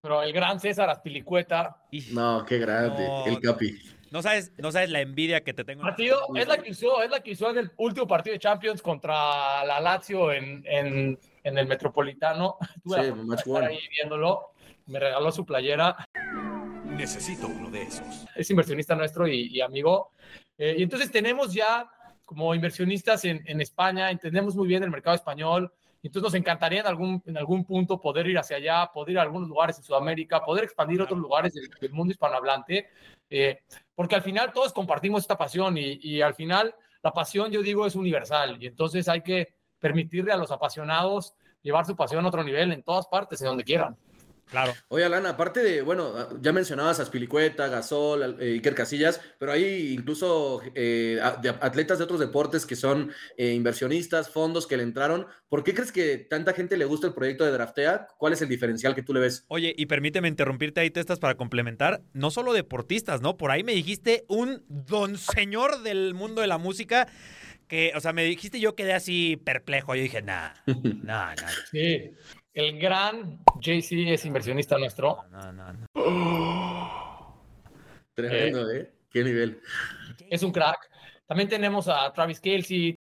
Pero 0.00 0.22
el 0.22 0.32
gran 0.32 0.60
César 0.60 0.88
Aspilicueta. 0.90 1.82
No, 2.12 2.44
qué 2.44 2.58
grande, 2.58 3.06
el 3.26 3.40
Capi. 3.40 3.76
No 4.14 4.22
sabes, 4.22 4.52
no 4.58 4.70
sabes 4.70 4.90
la 4.90 5.00
envidia 5.00 5.42
que 5.42 5.52
te 5.52 5.64
tengo. 5.64 5.82
Partido, 5.82 6.20
es 6.36 6.46
la 6.46 6.58
que 6.58 6.70
usó, 6.70 7.02
es 7.02 7.10
la 7.10 7.20
que 7.20 7.32
usó 7.32 7.50
en 7.50 7.58
el 7.58 7.72
último 7.78 8.06
partido 8.06 8.34
de 8.34 8.38
Champions 8.38 8.80
contra 8.80 9.64
la 9.64 9.80
Lazio 9.80 10.30
en, 10.30 10.62
en, 10.66 11.18
en 11.42 11.58
el 11.58 11.66
Metropolitano. 11.66 12.56
Estuve 12.76 13.12
sí, 13.42 13.50
ahí 13.60 13.80
viéndolo 13.90 14.54
me 14.86 15.00
regaló 15.00 15.32
su 15.32 15.44
playera. 15.44 15.96
Necesito 16.84 17.48
uno 17.48 17.72
de 17.72 17.82
esos. 17.82 18.24
Es 18.36 18.48
inversionista 18.50 18.94
nuestro 18.94 19.26
y, 19.26 19.60
amigo. 19.60 20.12
Eh, 20.58 20.76
y 20.78 20.84
entonces 20.84 21.10
tenemos 21.10 21.52
ya 21.52 21.90
como 22.24 22.54
inversionistas 22.54 23.24
en, 23.24 23.42
en, 23.46 23.60
España, 23.60 24.12
entendemos 24.12 24.54
muy 24.54 24.68
bien 24.68 24.84
el 24.84 24.90
mercado 24.90 25.16
español. 25.16 25.72
Entonces 26.04 26.22
nos 26.22 26.34
encantaría 26.34 26.80
en 26.80 26.86
algún, 26.86 27.22
en 27.24 27.36
algún 27.38 27.64
punto 27.64 27.98
poder 27.98 28.26
ir 28.26 28.38
hacia 28.38 28.58
allá, 28.58 28.90
poder 28.92 29.12
ir 29.12 29.18
a 29.18 29.22
algunos 29.22 29.48
lugares 29.48 29.78
en 29.78 29.84
Sudamérica, 29.84 30.44
poder 30.44 30.64
expandir 30.64 31.00
otros 31.00 31.18
lugares 31.18 31.54
del, 31.54 31.92
mundo 31.92 32.12
hispanohablante, 32.12 32.88
eh, 33.30 33.62
porque 33.94 34.14
al 34.14 34.22
final 34.22 34.52
todos 34.52 34.74
compartimos 34.74 35.22
esta 35.22 35.38
pasión 35.38 35.78
y, 35.78 35.98
y 36.02 36.20
al 36.20 36.34
final 36.34 36.74
la 37.02 37.12
pasión, 37.12 37.50
yo 37.50 37.62
digo, 37.62 37.86
es 37.86 37.94
universal 37.94 38.62
y 38.62 38.66
entonces 38.66 39.08
hay 39.08 39.22
que 39.22 39.54
permitirle 39.78 40.32
a 40.32 40.36
los 40.36 40.50
apasionados 40.50 41.34
llevar 41.62 41.86
su 41.86 41.96
pasión 41.96 42.24
a 42.24 42.28
otro 42.28 42.44
nivel 42.44 42.70
en 42.72 42.82
todas 42.82 43.06
partes, 43.06 43.40
en 43.40 43.48
donde 43.48 43.64
quieran. 43.64 43.96
Claro. 44.50 44.74
Oye, 44.88 45.04
Alana, 45.04 45.30
aparte 45.30 45.62
de, 45.62 45.82
bueno, 45.82 46.40
ya 46.40 46.52
mencionabas 46.52 47.00
a 47.00 47.04
Spilicueta, 47.04 47.68
Gasol, 47.68 48.36
eh, 48.40 48.52
Iker 48.54 48.74
Casillas, 48.74 49.20
pero 49.38 49.52
hay 49.52 49.92
incluso 49.92 50.60
eh, 50.74 51.20
atletas 51.22 51.98
de 51.98 52.04
otros 52.04 52.20
deportes 52.20 52.66
que 52.66 52.76
son 52.76 53.12
eh, 53.36 53.52
inversionistas, 53.52 54.30
fondos 54.30 54.66
que 54.66 54.76
le 54.76 54.82
entraron. 54.82 55.26
¿Por 55.48 55.64
qué 55.64 55.74
crees 55.74 55.92
que 55.92 56.18
tanta 56.18 56.52
gente 56.52 56.76
le 56.76 56.84
gusta 56.84 57.06
el 57.06 57.14
proyecto 57.14 57.44
de 57.44 57.52
Draftea? 57.52 58.08
¿Cuál 58.18 58.32
es 58.32 58.42
el 58.42 58.48
diferencial 58.48 58.94
que 58.94 59.02
tú 59.02 59.14
le 59.14 59.20
ves? 59.20 59.44
Oye, 59.48 59.74
y 59.76 59.86
permíteme 59.86 60.28
interrumpirte 60.28 60.80
ahí, 60.80 60.90
Testas, 60.90 61.18
para 61.18 61.36
complementar, 61.36 62.02
no 62.12 62.30
solo 62.30 62.52
deportistas, 62.52 63.22
¿no? 63.22 63.36
Por 63.36 63.50
ahí 63.50 63.64
me 63.64 63.72
dijiste 63.72 64.24
un 64.28 64.62
don 64.68 65.16
señor 65.18 65.82
del 65.82 66.14
mundo 66.14 66.40
de 66.40 66.46
la 66.46 66.58
música 66.58 67.08
que, 67.68 67.92
o 67.94 68.00
sea, 68.00 68.12
me 68.12 68.24
dijiste 68.24 68.60
yo 68.60 68.74
quedé 68.74 68.92
así 68.92 69.36
perplejo. 69.36 69.94
Yo 69.94 70.02
dije, 70.02 70.22
nah, 70.22 70.50
nah, 71.02 71.34
nah. 71.34 71.48
Sí. 71.70 72.12
El 72.54 72.78
gran 72.78 73.40
JC 73.60 74.12
es 74.12 74.24
inversionista 74.24 74.78
nuestro. 74.78 75.24
No, 75.32 75.52
no, 75.52 75.72
no. 75.72 75.88
Tremendo, 78.14 78.70
eh, 78.70 78.78
¿eh? 78.78 78.92
¿Qué 79.10 79.24
nivel? 79.24 79.60
Es 80.30 80.44
un 80.44 80.52
crack. 80.52 80.88
También 81.26 81.48
tenemos 81.48 81.88
a 81.88 82.12
Travis 82.12 82.38
Kelsey. 82.38 82.96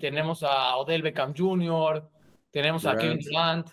Tenemos 0.00 0.42
a 0.42 0.76
Odell 0.76 1.02
Beckham 1.02 1.32
Jr. 1.36 2.10
Tenemos 2.50 2.84
a 2.84 2.96
Kevin 2.96 3.20
Durant. 3.20 3.68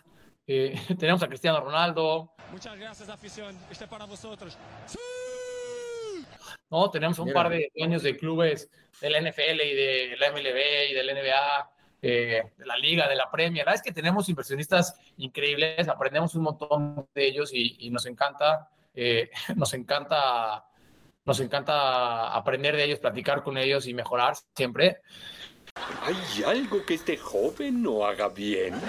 Eh, 0.46 0.80
tenemos 1.00 1.24
a 1.24 1.28
Cristiano 1.28 1.62
Ronaldo. 1.62 2.36
Muchas 2.52 2.78
gracias, 2.78 3.10
afición. 3.10 3.58
Este 3.72 3.88
para 3.88 4.06
vosotros. 4.06 4.56
No, 6.70 6.92
tenemos 6.92 7.18
un 7.18 7.34
par 7.34 7.50
de 7.50 7.72
dueños 7.76 8.04
de 8.04 8.16
clubes 8.16 8.70
del 9.02 9.14
NFL 9.14 9.62
y 9.62 9.74
de 9.74 10.16
la 10.20 10.32
MLB 10.32 10.92
y 10.92 10.94
del 10.94 11.08
NBA 11.08 11.75
eh, 12.08 12.52
de 12.56 12.66
la 12.68 12.78
liga, 12.78 13.10
de 13.10 13.16
la 13.16 13.32
Premier. 13.32 13.66
La 13.66 13.72
verdad 13.72 13.84
es 13.84 13.92
que 13.92 13.92
tenemos 13.92 14.30
inversionistas 14.30 14.96
increíbles, 15.18 15.88
aprendemos 15.88 16.36
un 16.36 16.44
montón 16.44 17.08
de 17.16 17.26
ellos 17.26 17.50
y, 17.52 17.90
nos 17.90 18.06
encanta, 18.06 18.70
eh, 18.94 19.32
nos 19.56 19.74
encanta, 19.74 20.66
nos 21.26 21.40
encanta 21.40 22.32
aprender 22.32 22.76
de 22.76 22.84
ellos, 22.84 23.00
platicar 23.00 23.42
con 23.42 23.58
ellos 23.58 23.88
y 23.88 23.96
mejorar 23.96 24.36
siempre. 24.56 25.02
¿Hay 26.04 26.44
algo 26.44 26.86
que 26.86 26.94
este 26.94 27.18
joven 27.18 27.82
no 27.82 28.06
haga 28.06 28.30
bien? 28.30 28.80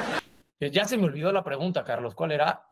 Eh, 0.61 0.71
ya 0.71 0.85
se 0.85 0.99
me 0.99 1.05
olvidó 1.05 1.33
la 1.33 1.43
pregunta, 1.43 1.85
Carlos. 1.85 2.15
¿Cuál 2.15 2.33
era? 2.33 2.67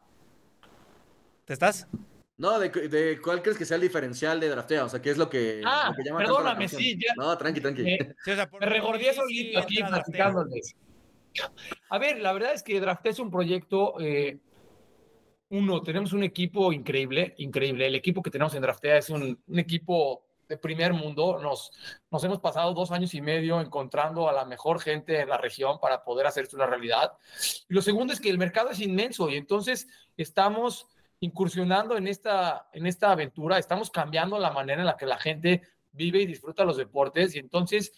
¿Te 1.46 1.54
estás? 1.54 1.88
No, 2.36 2.58
de, 2.58 3.20
cuál 3.22 3.42
crees 3.42 3.56
que 3.56 3.64
sea 3.64 3.76
el 3.76 3.82
diferencial 3.82 4.40
de 4.40 4.48
draftea, 4.48 4.84
o 4.84 4.88
sea, 4.88 5.00
¿qué 5.00 5.10
es 5.10 5.16
lo 5.16 5.30
que, 5.30 5.62
ah, 5.64 5.94
perdóname, 5.96 6.68
sí, 6.68 6.98
ya. 6.98 7.14
No, 7.16 7.38
tranqui, 7.38 7.60
tranqui. 7.60 7.88
Eh, 7.88 8.14
me 8.60 8.66
regordé 8.66 9.14
solito 9.14 9.60
aquí 9.60 9.80
platicándoles. 9.82 10.74
A 11.90 11.98
ver, 11.98 12.20
la 12.20 12.32
verdad 12.32 12.54
es 12.54 12.62
que 12.62 12.80
Draftea 12.80 13.12
es 13.12 13.18
un 13.18 13.30
proyecto, 13.30 14.00
eh, 14.00 14.38
uno, 15.48 15.82
tenemos 15.82 16.12
un 16.12 16.22
equipo 16.22 16.72
increíble, 16.72 17.34
increíble. 17.38 17.86
El 17.86 17.94
equipo 17.94 18.22
que 18.22 18.30
tenemos 18.30 18.54
en 18.54 18.62
Draftea 18.62 18.98
es 18.98 19.10
un, 19.10 19.40
un 19.46 19.58
equipo 19.58 20.24
de 20.48 20.56
primer 20.56 20.92
mundo. 20.92 21.38
Nos, 21.40 21.72
nos 22.10 22.24
hemos 22.24 22.40
pasado 22.40 22.72
dos 22.74 22.90
años 22.90 23.14
y 23.14 23.20
medio 23.20 23.60
encontrando 23.60 24.28
a 24.28 24.32
la 24.32 24.44
mejor 24.44 24.80
gente 24.80 25.20
en 25.20 25.28
la 25.28 25.38
región 25.38 25.78
para 25.80 26.04
poder 26.04 26.26
hacer 26.26 26.44
esto 26.44 26.56
una 26.56 26.66
realidad. 26.66 27.12
Y 27.68 27.74
lo 27.74 27.82
segundo 27.82 28.12
es 28.12 28.20
que 28.20 28.30
el 28.30 28.38
mercado 28.38 28.70
es 28.70 28.80
inmenso 28.80 29.28
y 29.28 29.36
entonces 29.36 29.88
estamos 30.16 30.88
incursionando 31.24 31.96
en 31.96 32.06
esta, 32.06 32.68
en 32.72 32.86
esta 32.86 33.10
aventura, 33.10 33.58
estamos 33.58 33.90
cambiando 33.90 34.38
la 34.38 34.52
manera 34.52 34.82
en 34.82 34.86
la 34.86 34.96
que 34.96 35.06
la 35.06 35.18
gente 35.18 35.62
vive 35.92 36.20
y 36.20 36.26
disfruta 36.26 36.64
los 36.64 36.76
deportes 36.76 37.34
y 37.34 37.38
entonces 37.38 37.92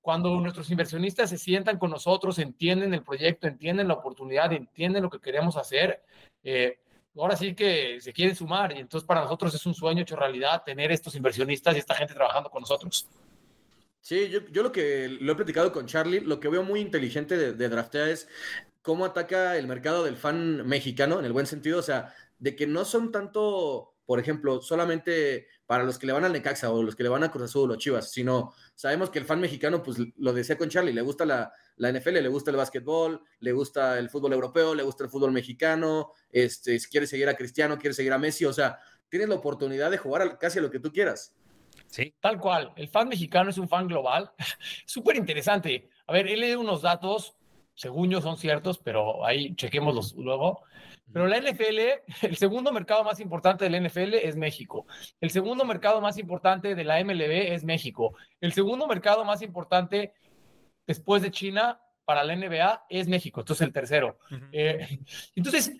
cuando 0.00 0.38
nuestros 0.40 0.70
inversionistas 0.70 1.30
se 1.30 1.38
sientan 1.38 1.78
con 1.78 1.90
nosotros, 1.90 2.38
entienden 2.38 2.92
el 2.92 3.02
proyecto, 3.02 3.46
entienden 3.46 3.88
la 3.88 3.94
oportunidad, 3.94 4.52
entienden 4.52 5.04
lo 5.04 5.10
que 5.10 5.20
queremos 5.20 5.56
hacer, 5.56 6.02
eh, 6.42 6.80
ahora 7.16 7.36
sí 7.36 7.54
que 7.54 8.00
se 8.00 8.12
quieren 8.12 8.36
sumar 8.36 8.76
y 8.76 8.80
entonces 8.80 9.06
para 9.06 9.22
nosotros 9.22 9.54
es 9.54 9.64
un 9.64 9.74
sueño 9.74 10.02
hecho 10.02 10.16
realidad 10.16 10.62
tener 10.64 10.92
estos 10.92 11.14
inversionistas 11.14 11.76
y 11.76 11.78
esta 11.78 11.94
gente 11.94 12.14
trabajando 12.14 12.50
con 12.50 12.60
nosotros. 12.60 13.08
Sí, 14.00 14.28
yo, 14.28 14.62
lo 14.62 14.70
que 14.70 15.08
lo 15.08 15.32
he 15.32 15.34
platicado 15.34 15.72
con 15.72 15.86
Charlie, 15.86 16.20
lo 16.20 16.38
que 16.38 16.48
veo 16.48 16.62
muy 16.62 16.80
inteligente 16.80 17.36
de, 17.36 17.52
de 17.54 17.68
Draftea 17.68 18.10
es 18.10 18.28
cómo 18.82 19.04
ataca 19.04 19.56
el 19.56 19.66
mercado 19.66 20.04
del 20.04 20.16
fan 20.16 20.64
mexicano, 20.64 21.18
en 21.18 21.24
el 21.24 21.32
buen 21.32 21.46
sentido, 21.46 21.80
o 21.80 21.82
sea, 21.82 22.14
de 22.38 22.56
que 22.56 22.66
no 22.66 22.84
son 22.84 23.12
tanto 23.12 23.96
por 24.06 24.20
ejemplo, 24.20 24.62
solamente 24.62 25.48
para 25.66 25.82
los 25.82 25.98
que 25.98 26.06
le 26.06 26.12
van 26.12 26.24
al 26.24 26.32
Necaxa 26.32 26.70
o 26.70 26.82
los 26.82 26.94
que 26.94 27.02
le 27.02 27.08
van 27.08 27.24
a 27.24 27.30
Cruz 27.30 27.50
Azul 27.50 27.72
o 27.72 27.76
Chivas, 27.76 28.12
sino 28.12 28.54
sabemos 28.76 29.10
que 29.10 29.18
el 29.18 29.24
fan 29.24 29.40
mexicano, 29.40 29.82
pues 29.82 29.98
lo 30.16 30.32
decía 30.32 30.56
con 30.56 30.70
Charlie, 30.70 30.92
le 30.92 31.02
gusta 31.02 31.26
la, 31.26 31.52
la 31.76 31.90
NFL, 31.90 32.22
le 32.22 32.28
gusta 32.28 32.52
el 32.52 32.56
básquetbol, 32.56 33.20
le 33.40 33.52
gusta 33.52 33.98
el 33.98 34.08
fútbol 34.08 34.32
europeo, 34.32 34.76
le 34.76 34.84
gusta 34.84 35.02
el 35.02 35.10
fútbol 35.10 35.32
mexicano, 35.32 36.12
este, 36.30 36.78
quiere 36.88 37.08
seguir 37.08 37.28
a 37.28 37.34
Cristiano, 37.34 37.78
quiere 37.78 37.94
seguir 37.94 38.12
a 38.12 38.18
Messi, 38.18 38.44
o 38.44 38.52
sea, 38.52 38.78
tienes 39.08 39.28
la 39.28 39.34
oportunidad 39.34 39.90
de 39.90 39.98
jugar 39.98 40.38
casi 40.38 40.60
a 40.60 40.62
lo 40.62 40.70
que 40.70 40.78
tú 40.78 40.92
quieras. 40.92 41.34
Sí. 41.88 42.14
Tal 42.20 42.38
cual. 42.40 42.72
El 42.76 42.88
fan 42.88 43.08
mexicano 43.08 43.50
es 43.50 43.58
un 43.58 43.68
fan 43.68 43.88
global. 43.88 44.30
Súper 44.86 45.16
interesante. 45.16 45.88
A 46.06 46.12
ver, 46.12 46.28
he 46.28 46.36
leído 46.36 46.60
unos 46.60 46.82
datos, 46.82 47.36
según 47.76 48.10
yo 48.10 48.20
son 48.20 48.38
ciertos, 48.38 48.78
pero 48.78 49.24
ahí 49.24 49.54
chequémoslos 49.54 50.14
luego. 50.16 50.62
Pero 51.12 51.26
la 51.28 51.38
NFL, 51.38 51.78
el 52.22 52.36
segundo 52.36 52.72
mercado 52.72 53.04
más 53.04 53.20
importante 53.20 53.64
de 53.64 53.70
la 53.70 53.80
NFL 53.88 54.14
es 54.14 54.36
México. 54.36 54.86
El 55.20 55.30
segundo 55.30 55.64
mercado 55.64 56.00
más 56.00 56.18
importante 56.18 56.74
de 56.74 56.84
la 56.84 57.02
MLB 57.04 57.52
es 57.52 57.64
México. 57.64 58.16
El 58.40 58.52
segundo 58.52 58.88
mercado 58.88 59.24
más 59.24 59.42
importante 59.42 60.14
después 60.86 61.22
de 61.22 61.30
China 61.30 61.80
para 62.04 62.24
la 62.24 62.34
NBA 62.34 62.86
es 62.88 63.08
México. 63.08 63.40
Entonces 63.40 63.66
el 63.66 63.72
tercero. 63.72 64.18
Eh, 64.52 64.98
entonces, 65.36 65.72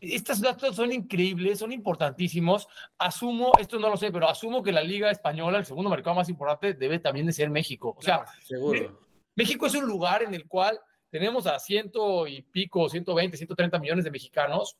estos 0.00 0.40
datos 0.40 0.74
son 0.74 0.92
increíbles, 0.92 1.60
son 1.60 1.72
importantísimos. 1.72 2.66
Asumo, 2.98 3.52
esto 3.60 3.78
no 3.78 3.88
lo 3.88 3.96
sé, 3.96 4.10
pero 4.10 4.28
asumo 4.28 4.62
que 4.62 4.72
la 4.72 4.82
Liga 4.82 5.10
Española, 5.10 5.58
el 5.58 5.66
segundo 5.66 5.88
mercado 5.88 6.16
más 6.16 6.28
importante, 6.28 6.74
debe 6.74 6.98
también 6.98 7.26
de 7.26 7.32
ser 7.32 7.48
México. 7.48 7.94
O 7.96 8.02
sea, 8.02 8.24
seguro. 8.42 9.00
México 9.36 9.66
es 9.66 9.74
un 9.74 9.86
lugar 9.86 10.22
en 10.22 10.34
el 10.34 10.46
cual 10.46 10.78
tenemos 11.14 11.46
a 11.46 11.60
ciento 11.60 12.26
y 12.26 12.42
pico, 12.42 12.88
120, 12.88 13.36
130 13.36 13.78
millones 13.78 14.04
de 14.04 14.10
mexicanos, 14.10 14.76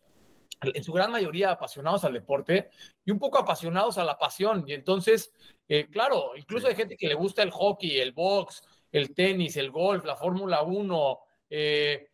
en 0.60 0.82
su 0.82 0.92
gran 0.92 1.12
mayoría 1.12 1.52
apasionados 1.52 2.02
al 2.02 2.12
deporte 2.12 2.70
y 3.04 3.12
un 3.12 3.20
poco 3.20 3.38
apasionados 3.38 3.98
a 3.98 4.04
la 4.04 4.18
pasión. 4.18 4.64
Y 4.66 4.72
entonces, 4.72 5.32
eh, 5.68 5.86
claro, 5.92 6.32
incluso 6.36 6.66
hay 6.66 6.74
gente 6.74 6.96
que 6.96 7.06
le 7.06 7.14
gusta 7.14 7.44
el 7.44 7.52
hockey, 7.52 8.00
el 8.00 8.10
box, 8.10 8.64
el 8.90 9.14
tenis, 9.14 9.56
el 9.56 9.70
golf, 9.70 10.04
la 10.04 10.16
Fórmula 10.16 10.62
1, 10.62 11.18
eh, 11.50 12.08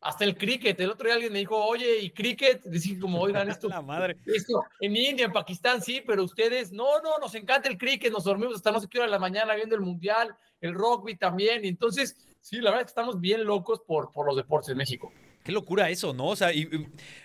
hasta 0.00 0.24
el 0.24 0.36
cricket. 0.36 0.80
El 0.80 0.90
otro 0.90 1.06
día 1.06 1.14
alguien 1.14 1.32
me 1.32 1.38
dijo, 1.38 1.54
oye, 1.54 2.00
¿y 2.00 2.10
cricket? 2.10 2.62
Decir 2.64 2.98
como, 2.98 3.20
oigan, 3.20 3.48
esto, 3.50 3.68
la 3.68 3.82
madre. 3.82 4.16
esto 4.26 4.64
en 4.80 4.96
India, 4.96 5.26
en 5.26 5.32
Pakistán, 5.32 5.80
sí, 5.80 6.02
pero 6.04 6.24
ustedes, 6.24 6.72
no, 6.72 7.00
no, 7.02 7.18
nos 7.20 7.36
encanta 7.36 7.68
el 7.68 7.78
cricket, 7.78 8.12
nos 8.12 8.24
dormimos 8.24 8.56
hasta 8.56 8.72
no 8.72 8.80
sé 8.80 8.88
qué 8.88 8.98
hora 8.98 9.06
de 9.06 9.12
la 9.12 9.20
mañana 9.20 9.54
viendo 9.54 9.76
el 9.76 9.82
mundial, 9.82 10.34
el 10.60 10.74
rugby 10.74 11.16
también. 11.16 11.64
Y 11.64 11.68
entonces, 11.68 12.16
Sí, 12.40 12.56
la 12.56 12.70
verdad 12.70 12.80
es 12.80 12.86
que 12.86 12.90
estamos 13.00 13.20
bien 13.20 13.44
locos 13.44 13.80
por, 13.86 14.10
por 14.12 14.26
los 14.26 14.36
deportes 14.36 14.70
en 14.70 14.78
México. 14.78 15.12
Qué 15.44 15.52
locura 15.52 15.88
eso, 15.90 16.12
¿no? 16.12 16.26
O 16.28 16.36
sea, 16.36 16.52
y, 16.52 16.68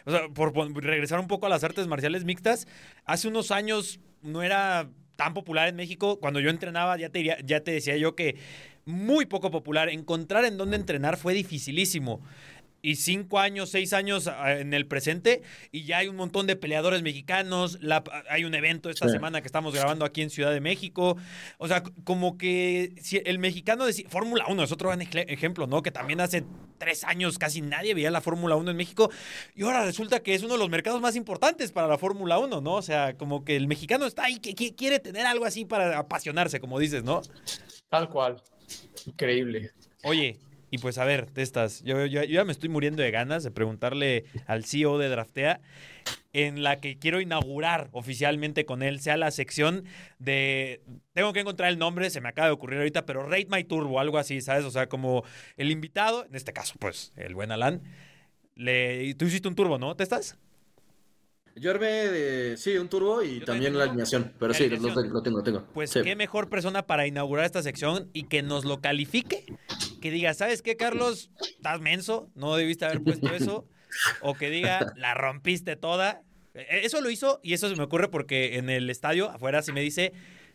sea, 0.07 0.29
por, 0.29 0.53
regresar 0.83 1.19
un 1.19 1.27
poco 1.27 1.45
a 1.45 1.49
las 1.49 1.63
artes 1.63 1.87
marciales 1.87 2.23
mixtas, 2.23 2.67
hace 3.05 3.27
unos 3.27 3.51
años 3.51 3.99
no 4.21 4.41
era 4.41 4.89
tan 5.15 5.33
popular 5.33 5.67
en 5.67 5.75
México. 5.75 6.19
Cuando 6.19 6.39
yo 6.39 6.49
entrenaba, 6.49 6.97
ya 6.97 7.09
te, 7.09 7.23
ya 7.23 7.59
te 7.61 7.71
decía 7.71 7.97
yo 7.97 8.15
que 8.15 8.37
muy 8.85 9.25
poco 9.25 9.51
popular. 9.51 9.89
Encontrar 9.89 10.45
en 10.45 10.57
dónde 10.57 10.77
entrenar 10.77 11.17
fue 11.17 11.33
dificilísimo 11.33 12.21
y 12.85 12.97
cinco 12.97 13.39
años, 13.39 13.71
seis 13.71 13.93
años 13.93 14.27
ah, 14.27 14.53
en 14.53 14.71
el 14.75 14.85
presente 14.85 15.41
y 15.71 15.85
ya 15.85 15.97
hay 15.97 16.07
un 16.07 16.15
montón 16.15 16.45
de 16.45 16.55
peleadores 16.55 17.01
mexicanos. 17.01 17.79
hay 18.29 18.45
un 18.45 18.53
evento 18.53 18.91
esta 18.91 19.09
semana 19.09 19.41
que 19.41 19.47
estamos 19.47 19.73
grabando 19.73 20.05
aquí 20.05 20.21
en 20.21 20.29
Ciudad 20.29 20.51
de 20.51 20.61
México. 20.61 21.17
O 21.57 21.67
sea, 21.67 21.81
como 22.03 22.37
que 22.37 22.93
si 23.01 23.19
el 23.25 23.39
mexicano 23.39 23.87
decía, 23.87 24.07
Fórmula 24.07 24.45
1 24.47 24.63
es 24.63 24.71
otro 24.71 24.89
gran 24.89 25.01
ejemplo, 25.01 25.65
¿no? 25.65 25.81
Que 25.81 25.89
también 25.89 26.21
hace 26.21 26.45
tres 26.77 27.03
años 27.05 27.39
casi 27.39 27.61
nadie 27.61 27.95
veía 27.95 28.11
la 28.11 28.21
Fórmula 28.21 28.55
1 28.55 28.69
en 28.69 28.77
México 28.77 29.09
y 29.55 29.63
ahora 29.63 29.83
resulta 29.83 30.19
que 30.19 30.35
es 30.35 30.43
uno 30.43 30.53
de 30.53 30.59
los 30.59 30.69
mercados 30.69 31.01
más 31.01 31.15
importantes 31.15 31.71
para 31.71 31.87
la 31.87 31.97
Fórmula 31.97 32.37
1, 32.37 32.61
¿no? 32.61 32.73
O 32.75 32.83
sea, 32.83 33.17
como 33.17 33.43
que 33.43 33.55
el 33.55 33.65
mexicano 33.67 34.05
está 34.05 34.25
ahí, 34.25 34.37
que 34.37 34.75
quiere 34.75 34.99
tener 34.99 35.25
algo 35.25 35.45
así 35.45 35.65
para 35.65 35.97
apasionarse, 35.97 36.59
como 36.59 36.77
dices, 36.77 37.03
¿no? 37.03 37.23
Tal 37.89 38.09
cual. 38.09 38.43
Increíble. 39.07 39.71
Oye, 40.03 40.39
y 40.71 40.77
pues 40.79 40.97
a 40.97 41.05
ver, 41.05 41.27
Testas, 41.27 41.83
yo, 41.83 42.05
yo, 42.05 42.23
ya 42.23 42.43
me 42.43 42.51
estoy 42.51 42.69
muriendo 42.69 43.01
de 43.01 43.11
ganas 43.11 43.43
de 43.43 43.51
preguntarle 43.51 44.25
al 44.47 44.65
CEO 44.65 44.97
de 44.97 45.09
Draftea 45.09 45.61
en 46.33 46.63
la 46.63 46.81
que 46.81 46.99
quiero 46.99 47.21
inaugurar 47.21 47.87
oficialmente 47.93 48.65
con 48.65 48.83
él, 48.83 48.99
sea 48.99 49.15
la 49.15 49.31
sección 49.31 49.85
de, 50.19 50.81
tengo 51.13 51.31
que 51.31 51.39
encontrar 51.39 51.69
el 51.69 51.79
nombre, 51.79 52.09
se 52.09 52.19
me 52.19 52.27
acaba 52.27 52.47
de 52.47 52.53
ocurrir 52.53 52.79
ahorita, 52.79 53.05
pero 53.05 53.23
Rate 53.23 53.47
My 53.49 53.63
Turbo, 53.63 54.01
algo 54.01 54.17
así, 54.17 54.41
¿sabes? 54.41 54.65
O 54.65 54.71
sea, 54.71 54.89
como 54.89 55.23
el 55.55 55.71
invitado, 55.71 56.25
en 56.25 56.35
este 56.35 56.51
caso, 56.51 56.75
pues, 56.77 57.13
el 57.15 57.35
buen 57.35 57.53
Alan, 57.53 57.81
le, 58.55 59.13
tú 59.15 59.25
hiciste 59.25 59.47
un 59.47 59.55
turbo, 59.55 59.77
¿no? 59.77 59.95
¿Testas? 59.95 60.37
Yo 61.55 61.71
armé, 61.71 61.87
de, 61.87 62.57
sí, 62.57 62.75
un 62.77 62.89
turbo 62.89 63.23
y 63.23 63.39
también 63.39 63.77
la 63.77 63.85
alineación, 63.85 64.33
pero 64.37 64.53
sí, 64.53 64.67
lo, 64.67 64.93
tengo, 64.93 65.37
lo 65.37 65.41
tengo. 65.41 65.65
Pues 65.73 65.93
qué 65.93 66.17
mejor 66.17 66.49
persona 66.49 66.85
para 66.85 67.07
inaugurar 67.07 67.45
esta 67.45 67.63
sección 67.63 68.09
y 68.11 68.23
que 68.23 68.43
nos 68.43 68.65
lo 68.65 68.81
califique, 68.81 69.45
que 70.05 70.11
diga, 70.11 70.35
¿sabes 70.35 70.61
qué, 70.61 70.77
Carlos? 70.77 71.31
Estás 71.41 71.81
menso, 71.81 72.29
no 72.35 72.55
debiste 72.55 72.85
haber 72.85 73.01
puesto 73.01 73.33
eso, 73.33 73.65
o 74.21 74.35
que 74.35 74.51
diga, 74.51 74.93
la 74.97 75.15
rompiste 75.15 75.75
toda. 75.75 76.21
E, 76.53 76.85
eso 76.85 77.01
lo 77.01 77.09
hizo 77.09 77.39
y 77.41 77.53
eso 77.53 77.67
se 77.67 77.75
me 77.75 77.81
ocurre 77.81 78.07
porque 78.09 78.57
en 78.57 78.69
el 78.69 78.91
estadio, 78.91 79.31
afuera, 79.31 79.63
sí 79.63 79.71
me 79.71 79.81
dice, 79.81 80.13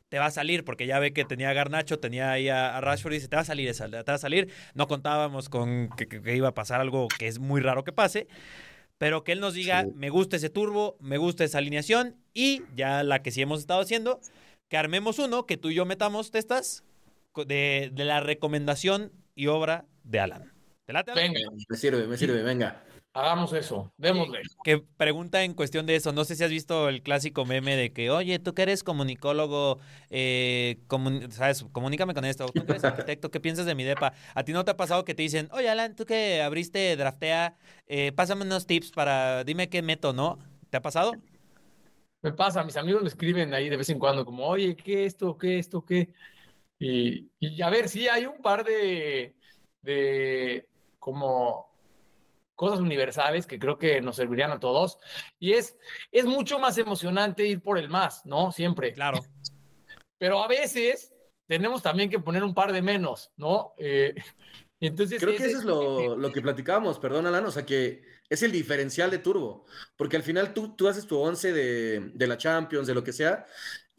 te 0.08 0.20
va 0.20 0.26
a 0.26 0.30
salir, 0.30 0.62
porque 0.64 0.86
ya 0.86 1.00
ve 1.00 1.12
que 1.12 1.24
tenía 1.24 1.50
a 1.50 1.52
Garnacho, 1.52 1.98
tenía 1.98 2.30
ahí 2.30 2.48
a, 2.48 2.80
Rashford 2.80 3.10
y 3.10 3.16
dice, 3.16 3.26
te 3.26 3.34
va 3.34 3.42
a 3.42 3.44
salir 3.44 3.68
esa, 3.68 3.88
te 3.88 3.96
va 4.04 4.14
a 4.14 4.18
salir. 4.18 4.52
No 4.74 4.86
contábamos 4.86 5.48
con 5.48 5.90
que 5.96 6.36
iba 6.36 6.46
a 6.46 6.54
pasar 6.54 6.80
algo 6.80 7.08
que 7.18 7.26
es 7.26 7.40
muy 7.40 7.60
raro 7.60 7.82
que 7.82 7.90
pase 7.90 8.28
pero 8.98 9.24
que 9.24 9.32
él 9.32 9.40
nos 9.40 9.54
diga, 9.54 9.86
me 9.94 10.10
gusta 10.10 10.36
ese 10.36 10.50
turbo, 10.50 10.98
me 11.00 11.16
gusta 11.16 11.42
esa 11.42 11.56
alineación 11.56 12.16
y 12.34 12.60
ya 12.76 13.02
la 13.02 13.22
que 13.22 13.30
sí 13.30 13.40
hemos 13.40 13.60
estado 13.60 13.80
haciendo, 13.80 14.20
que 14.68 14.76
armemos 14.76 15.18
uno, 15.18 15.46
que 15.46 15.56
tú 15.56 15.70
y 15.70 15.74
yo 15.74 15.86
metamos 15.86 16.30
testas 16.30 16.84
de, 17.34 17.90
de 17.94 18.04
la 18.04 18.20
recomendación 18.20 19.10
y 19.40 19.46
obra 19.46 19.86
de 20.04 20.20
Alan. 20.20 20.52
¿Te 20.84 20.92
late, 20.92 21.12
Venga, 21.14 21.40
me 21.66 21.76
sirve, 21.76 22.06
me 22.06 22.18
sirve, 22.18 22.42
venga. 22.42 22.84
Hagamos 23.14 23.54
eso, 23.54 23.90
démosle. 23.96 24.42
Que 24.62 24.84
pregunta 24.98 25.42
en 25.42 25.54
cuestión 25.54 25.86
de 25.86 25.96
eso, 25.96 26.12
no 26.12 26.24
sé 26.24 26.36
si 26.36 26.44
has 26.44 26.50
visto 26.50 26.90
el 26.90 27.02
clásico 27.02 27.46
meme 27.46 27.74
de 27.74 27.90
que, 27.90 28.10
oye, 28.10 28.38
tú 28.38 28.52
que 28.52 28.60
eres 28.60 28.84
comunicólogo, 28.84 29.78
eh, 30.10 30.76
¿sabes? 31.30 31.64
Comunícame 31.72 32.12
con 32.12 32.26
esto, 32.26 32.44
tú 32.48 32.66
que 32.66 32.72
eres 32.72 32.84
arquitecto, 32.84 33.30
¿qué 33.30 33.40
piensas 33.40 33.64
de 33.64 33.74
mi 33.74 33.82
depa? 33.82 34.12
¿A 34.34 34.44
ti 34.44 34.52
no 34.52 34.62
te 34.66 34.72
ha 34.72 34.76
pasado 34.76 35.06
que 35.06 35.14
te 35.14 35.22
dicen, 35.22 35.48
oye, 35.52 35.70
Alan, 35.70 35.96
tú 35.96 36.04
que 36.04 36.42
abriste 36.42 36.94
Draftea, 36.96 37.56
eh, 37.86 38.12
pásame 38.12 38.44
unos 38.44 38.66
tips 38.66 38.90
para, 38.90 39.42
dime 39.42 39.70
qué 39.70 39.80
meto, 39.80 40.12
¿no? 40.12 40.38
¿Te 40.68 40.76
ha 40.76 40.82
pasado? 40.82 41.14
Me 42.20 42.32
pasa, 42.32 42.62
mis 42.62 42.76
amigos 42.76 43.00
me 43.00 43.08
escriben 43.08 43.54
ahí 43.54 43.70
de 43.70 43.78
vez 43.78 43.88
en 43.88 43.98
cuando, 43.98 44.26
como, 44.26 44.46
oye, 44.46 44.76
¿qué 44.76 45.06
esto, 45.06 45.38
qué 45.38 45.58
esto, 45.58 45.82
qué? 45.82 46.12
Y, 46.80 47.30
y 47.38 47.62
a 47.62 47.70
ver, 47.70 47.88
sí, 47.88 48.08
hay 48.08 48.26
un 48.26 48.42
par 48.42 48.64
de, 48.64 49.36
de 49.82 50.66
como 50.98 51.70
cosas 52.56 52.80
universales 52.80 53.46
que 53.46 53.58
creo 53.58 53.78
que 53.78 54.00
nos 54.00 54.16
servirían 54.16 54.50
a 54.50 54.60
todos. 54.60 54.98
Y 55.38 55.52
es, 55.52 55.78
es 56.10 56.26
mucho 56.26 56.58
más 56.58 56.76
emocionante 56.78 57.46
ir 57.46 57.62
por 57.62 57.78
el 57.78 57.88
más, 57.88 58.26
¿no? 58.26 58.50
Siempre. 58.50 58.92
Claro. 58.92 59.20
Pero 60.18 60.42
a 60.42 60.48
veces 60.48 61.14
tenemos 61.46 61.82
también 61.82 62.10
que 62.10 62.18
poner 62.18 62.44
un 62.44 62.54
par 62.54 62.72
de 62.72 62.82
menos, 62.82 63.32
¿no? 63.36 63.72
Eh, 63.78 64.14
entonces, 64.80 65.20
creo 65.20 65.36
que 65.36 65.46
eso 65.46 65.58
es 65.58 65.64
lo, 65.64 66.16
lo, 66.16 66.32
que 66.32 66.42
platicábamos, 66.42 66.98
perdón, 66.98 67.26
Alan, 67.26 67.46
o 67.46 67.50
sea 67.50 67.64
que 67.64 68.02
es 68.28 68.42
el 68.42 68.52
diferencial 68.52 69.10
de 69.10 69.18
Turbo, 69.18 69.66
porque 69.96 70.16
al 70.16 70.22
final 70.22 70.54
tú, 70.54 70.76
tú 70.76 70.86
haces 70.86 71.06
tu 71.06 71.18
11 71.18 71.52
de, 71.52 72.10
de 72.14 72.26
la 72.26 72.36
Champions, 72.36 72.86
de 72.86 72.94
lo 72.94 73.02
que 73.02 73.12
sea, 73.12 73.44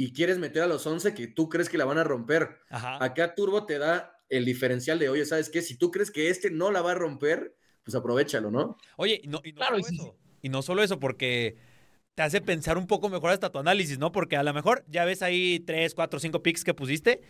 y 0.01 0.13
quieres 0.13 0.39
meter 0.39 0.63
a 0.63 0.67
los 0.67 0.87
11 0.87 1.13
que 1.13 1.27
tú 1.27 1.47
crees 1.47 1.69
que 1.69 1.77
la 1.77 1.85
van 1.85 1.99
a 1.99 2.03
romper. 2.03 2.57
Acá 2.71 3.35
Turbo 3.35 3.67
te 3.67 3.77
da 3.77 4.17
el 4.29 4.45
diferencial 4.45 4.97
de, 4.97 5.09
oye, 5.09 5.25
¿sabes 5.25 5.51
qué? 5.51 5.61
Si 5.61 5.77
tú 5.77 5.91
crees 5.91 6.09
que 6.09 6.29
este 6.29 6.49
no 6.49 6.71
la 6.71 6.81
va 6.81 6.93
a 6.93 6.95
romper, 6.95 7.55
pues 7.83 7.93
aprovechalo, 7.93 8.49
¿no? 8.49 8.77
Oye, 8.97 9.21
y 9.23 9.27
no, 9.27 9.41
solo 9.43 9.77
eso, 9.77 10.17
y 10.41 10.49
no 10.49 10.63
solo 10.63 10.81
eso, 10.81 10.99
porque 10.99 11.55
te 12.15 12.23
hace 12.23 12.41
pensar 12.41 12.79
un 12.79 12.87
poco 12.87 13.09
mejor 13.09 13.29
hasta 13.29 13.51
tu 13.51 13.59
análisis, 13.59 13.99
¿no? 13.99 14.11
Porque 14.11 14.37
a 14.37 14.43
lo 14.43 14.55
mejor 14.55 14.83
ya 14.87 15.05
ves 15.05 15.21
ahí 15.21 15.59
tres, 15.59 15.93
cuatro, 15.93 16.19
cinco 16.19 16.41
picks 16.41 16.63
que 16.63 16.73
pusiste 16.73 17.21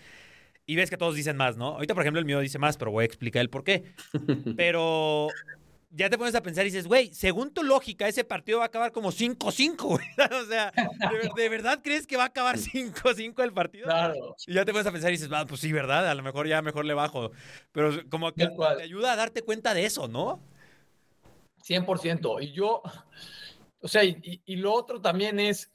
y 0.66 0.78
ves 0.78 0.90
que 0.90 0.96
todos 0.96 1.14
dicen 1.14 1.36
más, 1.36 1.58
¿no? 1.58 1.74
Ahorita, 1.74 1.94
por 1.94 2.04
ejemplo, 2.04 2.20
el 2.20 2.26
mío 2.26 2.40
dice 2.40 2.58
más, 2.58 2.78
pero 2.78 2.92
voy 2.92 3.02
a 3.02 3.06
explicar 3.06 3.42
el 3.42 3.50
por 3.50 3.66
qué. 3.66 3.84
Pero 4.56 5.28
ya 5.94 6.10
te 6.10 6.18
pones 6.18 6.36
a 6.36 6.42
pensar 6.42 6.66
y 6.66 6.70
dices, 6.70 6.88
güey, 6.88 7.14
según 7.14 7.54
tu 7.54 7.64
lógica, 7.64 8.08
ese 8.08 8.24
partido 8.24 8.60
va 8.60 8.66
a 8.66 8.68
acabar 8.68 8.92
como 8.92 9.12
5-5, 9.12 9.78
güey. 9.82 10.06
o 10.42 10.46
sea, 10.46 10.72
¿de, 11.36 11.50
verdad 11.50 11.82
crees 11.84 12.08
que 12.08 12.18
va 12.18 12.24
a 12.24 12.28
acabar 12.28 12.58
5-5 12.58 13.44
el 13.44 13.54
partido? 13.54 13.86
Claro. 13.86 14.36
Y 14.48 14.54
ya 14.54 14.64
te 14.64 14.72
pones 14.72 14.88
a 14.88 14.92
pensar 14.92 15.10
y 15.12 15.18
dices, 15.18 15.30
ah, 15.34 15.46
pues 15.46 15.62
sí, 15.62 15.72
¿verdad? 15.72 16.10
A 16.10 16.16
lo 16.16 16.24
mejor 16.24 16.48
ya 16.48 16.62
mejor 16.62 16.86
le 16.86 16.94
bajo. 16.94 17.32
Pero 17.72 17.92
como 18.10 18.32
que 18.34 18.48
te 18.48 18.84
ayuda 18.84 19.14
a 19.14 19.16
darte 19.16 19.42
cuenta 19.42 19.74
de 19.74 19.86
eso, 19.86 20.08
¿no? 20.08 20.42
100%. 21.68 22.42
Y 22.42 22.54
yo, 22.54 22.82
o 23.82 23.88
sea, 23.88 24.04
y, 24.04 24.42
y 24.46 24.56
lo 24.56 24.74
otro 24.74 25.02
también 25.02 25.40
es, 25.40 25.72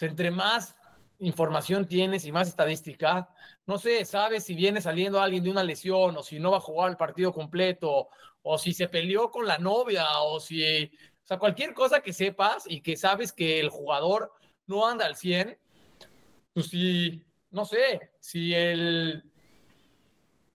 entre 0.00 0.30
más 0.30 0.74
información 1.18 1.86
tienes 1.86 2.26
y 2.26 2.32
más 2.32 2.48
estadística, 2.48 3.28
no 3.64 3.78
sé, 3.78 4.04
sabes 4.04 4.44
si 4.44 4.54
viene 4.54 4.80
saliendo 4.80 5.20
alguien 5.20 5.42
de 5.44 5.50
una 5.50 5.62
lesión 5.62 6.16
o 6.16 6.22
si 6.22 6.38
no 6.38 6.50
va 6.50 6.58
a 6.58 6.60
jugar 6.60 6.90
el 6.90 6.96
partido 6.96 7.32
completo 7.32 8.08
o 8.48 8.58
si 8.58 8.72
se 8.72 8.88
peleó 8.88 9.32
con 9.32 9.44
la 9.44 9.58
novia, 9.58 10.20
o 10.20 10.38
si, 10.38 10.84
o 10.84 11.26
sea, 11.26 11.36
cualquier 11.36 11.74
cosa 11.74 12.00
que 12.00 12.12
sepas 12.12 12.64
y 12.68 12.80
que 12.80 12.96
sabes 12.96 13.32
que 13.32 13.58
el 13.58 13.70
jugador 13.70 14.32
no 14.68 14.86
anda 14.86 15.04
al 15.04 15.16
100, 15.16 15.58
pues 16.52 16.68
si, 16.68 17.24
no 17.50 17.64
sé, 17.64 18.12
si 18.20 18.54
el, 18.54 19.24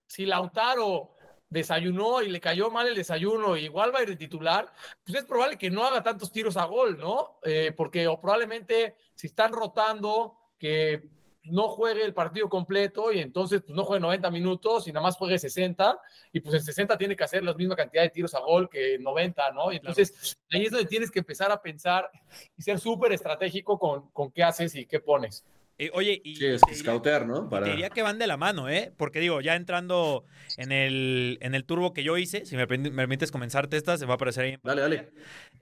si 0.07 0.25
Lautaro 0.25 1.17
desayunó 1.49 2.21
y 2.21 2.29
le 2.29 2.39
cayó 2.39 2.71
mal 2.71 2.87
el 2.87 2.95
desayuno, 2.95 3.57
igual 3.57 3.93
va 3.93 3.99
a 3.99 4.03
ir 4.03 4.09
de 4.09 4.15
titular, 4.15 4.71
pues 5.03 5.17
es 5.17 5.25
probable 5.25 5.57
que 5.57 5.69
no 5.69 5.85
haga 5.85 6.01
tantos 6.01 6.31
tiros 6.31 6.55
a 6.55 6.63
gol, 6.63 6.97
¿no? 6.97 7.39
Eh, 7.43 7.73
porque 7.75 8.07
o 8.07 8.21
probablemente 8.21 8.95
si 9.15 9.27
están 9.27 9.51
rotando, 9.51 10.37
que 10.57 11.09
no 11.43 11.69
juegue 11.69 12.03
el 12.03 12.13
partido 12.13 12.47
completo 12.49 13.11
y 13.11 13.19
entonces 13.19 13.61
pues, 13.61 13.75
no 13.75 13.83
juegue 13.83 14.01
90 14.01 14.29
minutos 14.31 14.87
y 14.87 14.91
nada 14.91 15.03
más 15.03 15.17
juegue 15.17 15.39
60 15.39 15.99
y 16.33 16.39
pues 16.39 16.55
en 16.55 16.63
60 16.63 16.97
tiene 16.97 17.15
que 17.15 17.23
hacer 17.23 17.43
la 17.43 17.53
misma 17.53 17.75
cantidad 17.75 18.03
de 18.03 18.09
tiros 18.09 18.33
a 18.35 18.39
gol 18.39 18.69
que 18.69 18.99
90, 18.99 19.51
¿no? 19.51 19.71
Y 19.71 19.77
entonces 19.77 20.37
ahí 20.51 20.65
es 20.65 20.71
donde 20.71 20.87
tienes 20.87 21.09
que 21.09 21.19
empezar 21.19 21.51
a 21.51 21.61
pensar 21.61 22.09
y 22.55 22.61
ser 22.61 22.79
súper 22.79 23.11
estratégico 23.13 23.79
con, 23.79 24.09
con 24.11 24.31
qué 24.31 24.43
haces 24.43 24.75
y 24.75 24.85
qué 24.85 24.99
pones. 24.99 25.43
Eh, 25.77 25.89
oye, 25.95 26.21
y 26.23 26.35
sí, 26.35 26.45
es 26.45 26.61
scouter, 26.75 27.25
¿no? 27.25 27.49
Para... 27.49 27.65
diría 27.65 27.89
que 27.89 28.03
van 28.03 28.19
de 28.19 28.27
la 28.27 28.37
mano, 28.37 28.69
¿eh? 28.69 28.93
Porque 28.97 29.19
digo, 29.19 29.41
ya 29.41 29.55
entrando 29.55 30.25
en 30.57 30.71
el, 30.71 31.39
en 31.41 31.55
el 31.55 31.65
turbo 31.65 31.91
que 31.91 32.03
yo 32.03 32.17
hice, 32.17 32.45
si 32.45 32.55
me, 32.55 32.67
permites 32.67 33.31
comenzarte 33.31 33.77
esta, 33.77 33.97
se 33.97 34.05
va 34.05 34.13
a 34.13 34.15
aparecer 34.15 34.43
ahí. 34.43 34.57
Dale, 34.61 34.81
dale. 34.81 35.09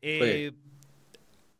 Eh, 0.01 0.51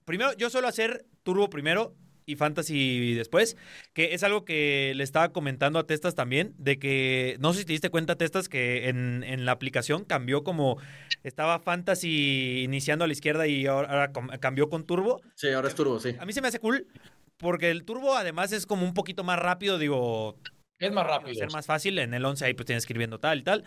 primero, 0.03 0.33
yo 0.33 0.49
suelo 0.49 0.67
hacer 0.67 1.05
turbo 1.23 1.49
primero 1.49 1.95
y 2.29 2.35
fantasy 2.35 3.13
después, 3.15 3.57
que 3.93 4.13
es 4.13 4.23
algo 4.23 4.45
que 4.45 4.93
le 4.95 5.03
estaba 5.03 5.29
comentando 5.33 5.79
a 5.79 5.87
Testas 5.87 6.15
también, 6.15 6.53
de 6.57 6.77
que 6.77 7.37
no 7.39 7.53
sé 7.53 7.59
si 7.59 7.65
te 7.65 7.73
diste 7.73 7.89
cuenta, 7.89 8.15
Testas, 8.15 8.49
que 8.49 8.87
en, 8.87 9.23
en 9.23 9.45
la 9.45 9.51
aplicación 9.51 10.05
cambió 10.05 10.43
como 10.43 10.77
estaba 11.23 11.59
fantasy 11.59 12.61
iniciando 12.63 13.03
a 13.03 13.07
la 13.07 13.13
izquierda 13.13 13.47
y 13.47 13.65
ahora, 13.65 14.11
cambió 14.39 14.69
con 14.69 14.85
turbo. 14.85 15.21
Sí, 15.35 15.49
ahora 15.49 15.67
es 15.67 15.75
turbo, 15.75 15.99
sí. 15.99 16.15
A 16.19 16.25
mí 16.25 16.33
se 16.33 16.41
me 16.41 16.47
hace 16.47 16.59
cool 16.59 16.87
porque 17.37 17.71
el 17.71 17.83
turbo 17.85 18.15
además 18.15 18.51
es 18.51 18.65
como 18.65 18.85
un 18.85 18.93
poquito 18.93 19.23
más 19.23 19.39
rápido, 19.39 19.77
digo. 19.77 20.37
Es 20.77 20.91
más 20.91 21.07
rápido. 21.07 21.33
Ser 21.33 21.51
más 21.51 21.65
fácil. 21.65 21.97
En 21.99 22.13
el 22.13 22.23
11 22.23 22.45
ahí 22.45 22.53
pues 22.53 22.65
tienes 22.65 22.85
que 22.85 22.93
ir 22.93 22.97
viendo 22.97 23.19
tal 23.19 23.39
y 23.39 23.43
tal. 23.43 23.63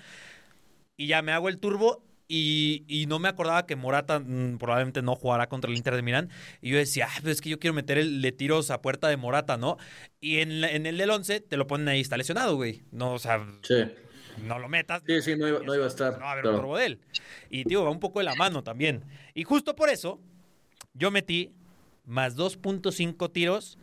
Y 0.96 1.06
ya 1.06 1.22
me 1.22 1.32
hago 1.32 1.48
el 1.48 1.58
turbo 1.58 2.04
y, 2.34 3.04
no 3.08 3.18
me 3.18 3.28
acordaba 3.28 3.66
que 3.66 3.76
Morata 3.76 4.18
mm, 4.18 4.56
probablemente 4.56 5.02
no 5.02 5.14
jugará 5.14 5.50
contra 5.50 5.70
el 5.70 5.76
Inter 5.76 5.94
de 5.94 6.02
Milán. 6.02 6.30
Y 6.62 6.70
yo 6.70 6.78
decía, 6.78 7.06
ah, 7.10 7.20
es 7.28 7.42
que 7.42 7.50
yo 7.50 7.58
quiero 7.58 7.74
meter 7.74 7.98
el 7.98 8.22
de 8.22 8.32
tiros 8.32 8.70
a 8.70 8.80
puerta 8.80 9.08
de 9.08 9.18
Morata, 9.18 9.58
¿no? 9.58 9.76
Y 10.18 10.38
en, 10.38 10.64
en 10.64 10.86
el 10.86 10.96
del 10.96 11.10
11 11.10 11.40
te 11.40 11.56
lo 11.58 11.66
ponen 11.66 11.88
ahí, 11.88 12.00
está 12.00 12.16
lesionado, 12.16 12.56
güey. 12.56 12.84
No, 12.90 13.12
o 13.12 13.18
sea. 13.18 13.46
Sí. 13.62 13.84
No 14.42 14.58
lo 14.58 14.70
metas. 14.70 15.02
Sí, 15.06 15.20
sí, 15.20 15.36
no 15.36 15.46
iba, 15.46 15.60
no 15.60 15.74
iba 15.74 15.84
a 15.84 15.88
estar. 15.88 16.14
No 16.14 16.20
va 16.20 16.30
a 16.30 16.32
haber 16.32 16.44
turbo 16.44 16.78
de 16.78 16.86
él. 16.86 17.00
Y, 17.50 17.64
tío, 17.64 17.84
va 17.84 17.90
un 17.90 18.00
poco 18.00 18.20
de 18.20 18.24
la 18.24 18.34
mano 18.34 18.62
también. 18.62 19.04
Y 19.34 19.44
justo 19.44 19.76
por 19.76 19.90
eso, 19.90 20.18
yo 20.94 21.10
metí 21.10 21.52
más 22.06 22.34
2.5 22.38 23.30
tiros 23.30 23.78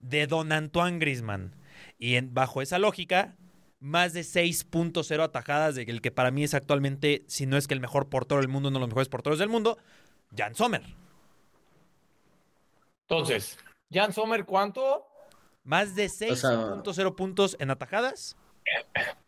de 0.00 0.26
Don 0.26 0.50
Antoine 0.50 0.98
Grisman. 0.98 1.54
Y 1.98 2.14
en, 2.14 2.32
bajo 2.32 2.62
esa 2.62 2.78
lógica, 2.78 3.36
más 3.82 4.12
de 4.12 4.20
6.0 4.20 5.22
atajadas 5.22 5.74
de 5.74 5.82
el 5.82 6.00
que 6.00 6.12
para 6.12 6.30
mí 6.30 6.44
es 6.44 6.54
actualmente, 6.54 7.24
si 7.26 7.46
no 7.46 7.56
es 7.56 7.66
que 7.66 7.74
el 7.74 7.80
mejor 7.80 8.08
portero 8.08 8.40
del 8.40 8.48
mundo, 8.48 8.68
uno 8.68 8.78
de 8.78 8.80
los 8.80 8.88
mejores 8.88 9.08
porteros 9.08 9.40
del 9.40 9.48
mundo, 9.48 9.76
Jan 10.36 10.54
Sommer. 10.54 10.82
Entonces, 13.08 13.58
Jan 13.92 14.12
Sommer, 14.12 14.44
¿cuánto? 14.44 15.04
Más 15.64 15.96
de 15.96 16.06
6.0 16.06 17.14
puntos 17.16 17.56
en 17.58 17.70
atajadas. 17.70 18.36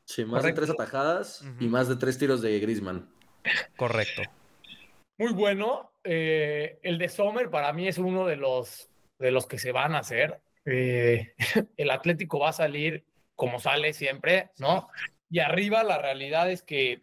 Sí, 0.04 0.24
más 0.24 0.44
de 0.44 0.52
3 0.52 0.70
atajadas 0.70 1.44
y 1.58 1.66
más 1.66 1.88
de 1.88 1.96
3 1.96 2.16
tiros 2.16 2.40
de 2.40 2.58
Grisman. 2.60 3.08
Correcto. 3.76 4.22
Muy 5.18 5.32
bueno. 5.32 5.90
Eh, 6.04 6.78
el 6.82 6.98
de 6.98 7.08
Sommer 7.08 7.50
para 7.50 7.72
mí 7.72 7.88
es 7.88 7.98
uno 7.98 8.24
de 8.26 8.36
los, 8.36 8.88
de 9.18 9.32
los 9.32 9.46
que 9.46 9.58
se 9.58 9.72
van 9.72 9.96
a 9.96 9.98
hacer. 9.98 10.40
Eh, 10.64 11.34
el 11.76 11.90
Atlético 11.90 12.38
va 12.38 12.50
a 12.50 12.52
salir 12.52 13.04
como 13.34 13.58
sale 13.60 13.92
siempre, 13.92 14.50
¿no? 14.58 14.88
Y 15.30 15.40
arriba 15.40 15.82
la 15.82 15.98
realidad 15.98 16.50
es 16.50 16.62
que 16.62 17.02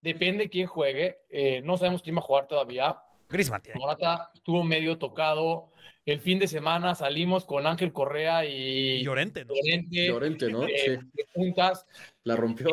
depende 0.00 0.48
quién 0.48 0.66
juegue. 0.66 1.18
Eh, 1.30 1.62
no 1.62 1.76
sabemos 1.76 2.02
quién 2.02 2.16
va 2.16 2.20
a 2.20 2.22
jugar 2.22 2.46
todavía. 2.46 2.98
Griezmann. 3.28 3.62
Morata 3.74 4.30
estuvo 4.34 4.64
medio 4.64 4.98
tocado. 4.98 5.70
El 6.06 6.20
fin 6.20 6.38
de 6.38 6.48
semana 6.48 6.94
salimos 6.94 7.44
con 7.44 7.66
Ángel 7.66 7.92
Correa 7.92 8.46
y 8.46 9.02
Llorente, 9.02 9.44
¿no? 9.44 9.52
Llorente, 9.92 10.50
¿no? 10.50 10.66
sí. 10.66 10.98
Juntas. 11.34 11.86
La 12.24 12.34
rompió. 12.34 12.70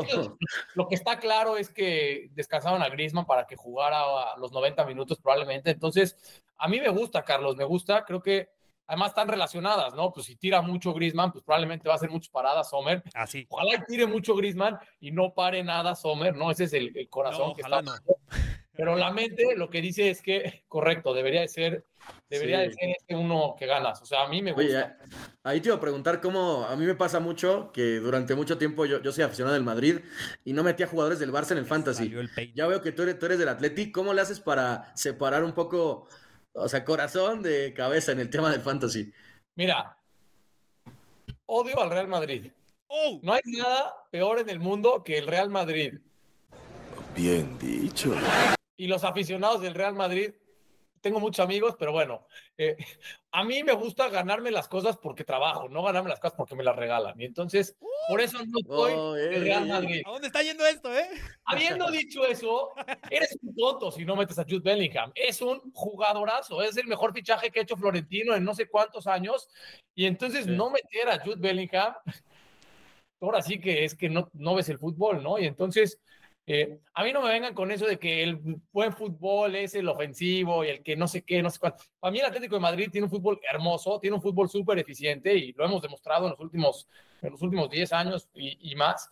lo 0.73 0.87
que 0.87 0.95
está 0.95 1.19
claro 1.19 1.57
es 1.57 1.69
que 1.69 2.29
descansaron 2.31 2.81
a 2.81 2.87
Griezmann 2.87 3.25
para 3.25 3.45
que 3.45 3.57
jugara 3.57 4.37
los 4.37 4.53
90 4.53 4.85
minutos 4.85 5.19
probablemente. 5.19 5.71
Entonces, 5.71 6.41
a 6.57 6.69
mí 6.69 6.79
me 6.79 6.87
gusta, 6.87 7.23
Carlos, 7.25 7.57
me 7.57 7.65
gusta. 7.65 8.05
Creo 8.05 8.21
que 8.21 8.54
además 8.87 9.09
están 9.09 9.27
relacionadas, 9.27 9.93
¿no? 9.93 10.11
Pues 10.11 10.25
si 10.25 10.35
tira 10.35 10.61
mucho 10.61 10.93
Grisman, 10.93 11.31
pues 11.31 11.43
probablemente 11.43 11.87
va 11.87 11.95
a 11.95 11.97
hacer 11.97 12.09
muchas 12.09 12.29
paradas 12.29 12.69
Sommer. 12.69 13.03
Así. 13.13 13.45
Ojalá 13.49 13.83
tire 13.85 14.05
mucho 14.05 14.35
Grisman 14.35 14.77
y 14.99 15.11
no 15.11 15.33
pare 15.33 15.63
nada 15.63 15.95
Sommer, 15.95 16.35
¿no? 16.35 16.51
Ese 16.51 16.65
es 16.65 16.73
el, 16.73 17.09
corazón 17.09 17.55
que 17.55 17.61
está. 17.61 17.81
Pero 18.77 18.97
la 18.97 19.11
mente 19.11 19.55
lo 19.55 19.69
que 19.69 19.81
dice 19.81 20.09
es 20.09 20.21
que, 20.21 20.63
correcto, 20.67 21.13
debería 21.13 21.41
de 21.41 21.47
ser, 21.47 21.85
debería 22.29 22.59
de 22.59 22.73
ser 22.73 22.89
este 22.89 23.15
uno 23.15 23.55
que 23.57 23.65
ganas. 23.65 24.01
O 24.01 24.05
sea, 24.05 24.23
a 24.23 24.27
mí 24.27 24.41
me 24.41 24.51
gusta. 24.51 24.65
Oye, 24.67 25.09
ahí 25.43 25.61
te 25.61 25.69
iba 25.69 25.77
a 25.77 25.81
preguntar 25.81 26.19
cómo, 26.19 26.65
a 26.65 26.75
mí 26.75 26.85
me 26.85 26.95
pasa 26.95 27.19
mucho 27.19 27.71
que 27.71 27.99
durante 27.99 28.35
mucho 28.35 28.57
tiempo 28.57 28.85
yo, 28.85 29.01
yo 29.01 29.11
soy 29.11 29.23
aficionado 29.23 29.53
del 29.53 29.63
Madrid 29.63 29.99
y 30.43 30.53
no 30.53 30.63
metía 30.63 30.87
jugadores 30.87 31.19
del 31.19 31.31
Barça 31.31 31.51
en 31.51 31.59
el 31.59 31.65
Fantasy. 31.65 32.13
ya 32.53 32.67
veo 32.67 32.81
que 32.81 32.91
tú 32.91 33.03
eres, 33.03 33.17
tú 33.17 33.27
eres 33.27 33.39
del 33.39 33.49
Atleti. 33.49 33.91
¿Cómo 33.91 34.13
le 34.13 34.21
haces 34.21 34.39
para 34.39 34.91
separar 34.95 35.43
un 35.43 35.53
poco 35.53 36.07
o 36.55 36.69
sea, 36.69 36.85
corazón 36.85 37.41
de 37.41 37.73
cabeza 37.73 38.11
en 38.11 38.19
el 38.19 38.29
tema 38.29 38.49
del 38.49 38.61
fantasy. 38.61 39.11
Mira, 39.55 39.97
odio 41.45 41.79
al 41.81 41.89
Real 41.89 42.07
Madrid. 42.07 42.51
Oh. 42.87 43.19
No 43.21 43.33
hay 43.33 43.41
nada 43.45 43.93
peor 44.09 44.39
en 44.39 44.49
el 44.49 44.59
mundo 44.59 45.03
que 45.03 45.17
el 45.17 45.27
Real 45.27 45.49
Madrid. 45.49 45.99
Bien 47.15 47.57
dicho. 47.59 48.13
Y 48.77 48.87
los 48.87 49.03
aficionados 49.03 49.61
del 49.61 49.73
Real 49.73 49.95
Madrid 49.95 50.31
tengo 51.05 51.19
muchos 51.19 51.45
amigos, 51.45 51.75
pero 51.77 51.91
bueno, 51.91 52.25
eh, 52.57 52.75
a 53.31 53.43
mí 53.43 53.61
me 53.63 53.73
gusta 53.73 54.09
ganarme 54.09 54.49
las 54.49 54.67
cosas 54.67 54.97
porque 54.97 55.23
trabajo, 55.23 55.69
no 55.69 55.83
ganarme 55.83 56.09
las 56.09 56.19
cosas 56.19 56.35
porque 56.35 56.55
me 56.55 56.63
las 56.63 56.75
regalan. 56.75 57.13
Y 57.21 57.25
entonces, 57.25 57.77
por 58.09 58.21
eso 58.21 58.39
no 58.39 58.57
estoy 58.59 58.93
Oh, 58.95 59.15
eh, 59.15 59.39
Real 59.39 59.67
eh, 59.67 59.71
Madrid. 59.71 60.01
¿A 60.03 60.09
dónde 60.09 60.25
está 60.25 60.41
yendo 60.41 60.65
esto, 60.65 60.91
eh? 60.91 61.07
Habiendo 61.43 61.91
dicho 61.91 62.25
eso, 62.25 62.71
eres 63.11 63.37
un 63.43 63.55
tonto 63.55 63.91
si 63.91 64.03
no 64.03 64.15
metes 64.15 64.39
a 64.39 64.45
Jude 64.45 64.61
Bellingham. 64.63 65.11
Es 65.13 65.43
un 65.43 65.61
jugadorazo, 65.73 66.63
es 66.63 66.75
el 66.75 66.87
mejor 66.87 67.13
fichaje 67.13 67.51
que 67.51 67.59
ha 67.59 67.63
hecho 67.63 67.77
Florentino 67.77 68.33
en 68.33 68.43
no 68.43 68.55
sé 68.55 68.67
cuántos 68.67 69.05
años. 69.05 69.47
Y 69.93 70.07
entonces 70.07 70.47
no 70.47 70.71
meter 70.71 71.07
a 71.07 71.23
Jude 71.23 71.37
Bellingham, 71.37 71.93
ahora 73.21 73.43
sí 73.43 73.59
que 73.59 73.85
es 73.85 73.93
que 73.93 74.09
no, 74.09 74.27
no 74.33 74.55
ves 74.55 74.69
el 74.69 74.79
fútbol, 74.79 75.21
¿no? 75.21 75.37
Y 75.37 75.45
entonces, 75.45 76.01
eh, 76.47 76.79
a 76.93 77.03
mí 77.03 77.11
no 77.11 77.21
me 77.21 77.29
vengan 77.29 77.53
con 77.53 77.71
eso 77.71 77.87
de 77.87 77.97
que 77.97 78.21
el 78.21 78.35
buen 78.71 78.93
fútbol 78.93 79.55
es 79.55 79.73
el 79.73 79.87
ofensivo 79.87 80.63
y 80.63 80.69
el 80.69 80.83
que 80.83 80.95
no 80.95 81.07
sé 81.07 81.23
qué, 81.23 81.41
no 81.41 81.49
sé 81.49 81.59
cuánto. 81.59 81.83
Para 81.99 82.11
mí 82.11 82.19
el 82.19 82.25
Atlético 82.25 82.55
de 82.55 82.61
Madrid 82.61 82.89
tiene 82.91 83.05
un 83.05 83.11
fútbol 83.11 83.39
hermoso, 83.51 83.99
tiene 83.99 84.15
un 84.15 84.21
fútbol 84.21 84.49
súper 84.49 84.77
eficiente 84.79 85.33
y 85.35 85.53
lo 85.53 85.65
hemos 85.65 85.81
demostrado 85.81 86.25
en 86.25 86.31
los 86.31 86.39
últimos, 86.39 86.87
en 87.21 87.31
los 87.31 87.41
últimos 87.41 87.69
10 87.69 87.93
años 87.93 88.29
y, 88.35 88.71
y 88.71 88.75
más. 88.75 89.09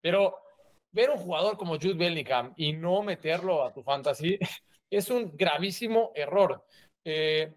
Pero 0.00 0.36
ver 0.90 1.10
un 1.10 1.18
jugador 1.18 1.56
como 1.56 1.76
Jude 1.76 1.94
Bellingham 1.94 2.52
y 2.56 2.72
no 2.72 3.02
meterlo 3.02 3.64
a 3.64 3.72
tu 3.72 3.82
fantasy 3.82 4.38
es 4.90 5.10
un 5.10 5.36
gravísimo 5.36 6.12
error. 6.14 6.64
Eh, 7.04 7.52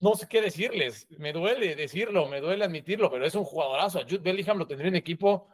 no 0.00 0.16
sé 0.16 0.26
qué 0.28 0.42
decirles, 0.42 1.06
me 1.10 1.32
duele 1.32 1.76
decirlo, 1.76 2.26
me 2.26 2.40
duele 2.40 2.64
admitirlo, 2.64 3.08
pero 3.08 3.24
es 3.24 3.36
un 3.36 3.44
jugadorazo. 3.44 4.00
A 4.00 4.02
Jude 4.02 4.18
Bellingham 4.18 4.58
lo 4.58 4.66
tendría 4.66 4.88
en 4.88 4.96
equipo 4.96 5.46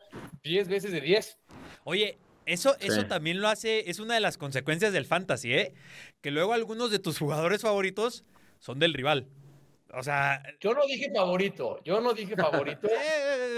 10 0.42 0.68
veces 0.68 0.90
de 0.90 1.02
10. 1.02 1.38
Oye, 1.84 2.18
eso, 2.46 2.76
eso 2.80 3.06
también 3.06 3.40
lo 3.40 3.48
hace, 3.48 3.90
es 3.90 3.98
una 3.98 4.14
de 4.14 4.20
las 4.20 4.38
consecuencias 4.38 4.92
del 4.92 5.04
fantasy, 5.04 5.52
¿eh? 5.52 5.74
Que 6.22 6.30
luego 6.30 6.54
algunos 6.54 6.90
de 6.90 6.98
tus 6.98 7.18
jugadores 7.18 7.62
favoritos 7.62 8.24
son 8.58 8.78
del 8.78 8.94
rival. 8.94 9.26
O 9.94 10.02
sea. 10.02 10.42
Yo 10.60 10.74
no 10.74 10.86
dije 10.86 11.10
favorito, 11.14 11.80
yo 11.84 12.00
no 12.00 12.12
dije 12.14 12.36
favorito. 12.36 12.88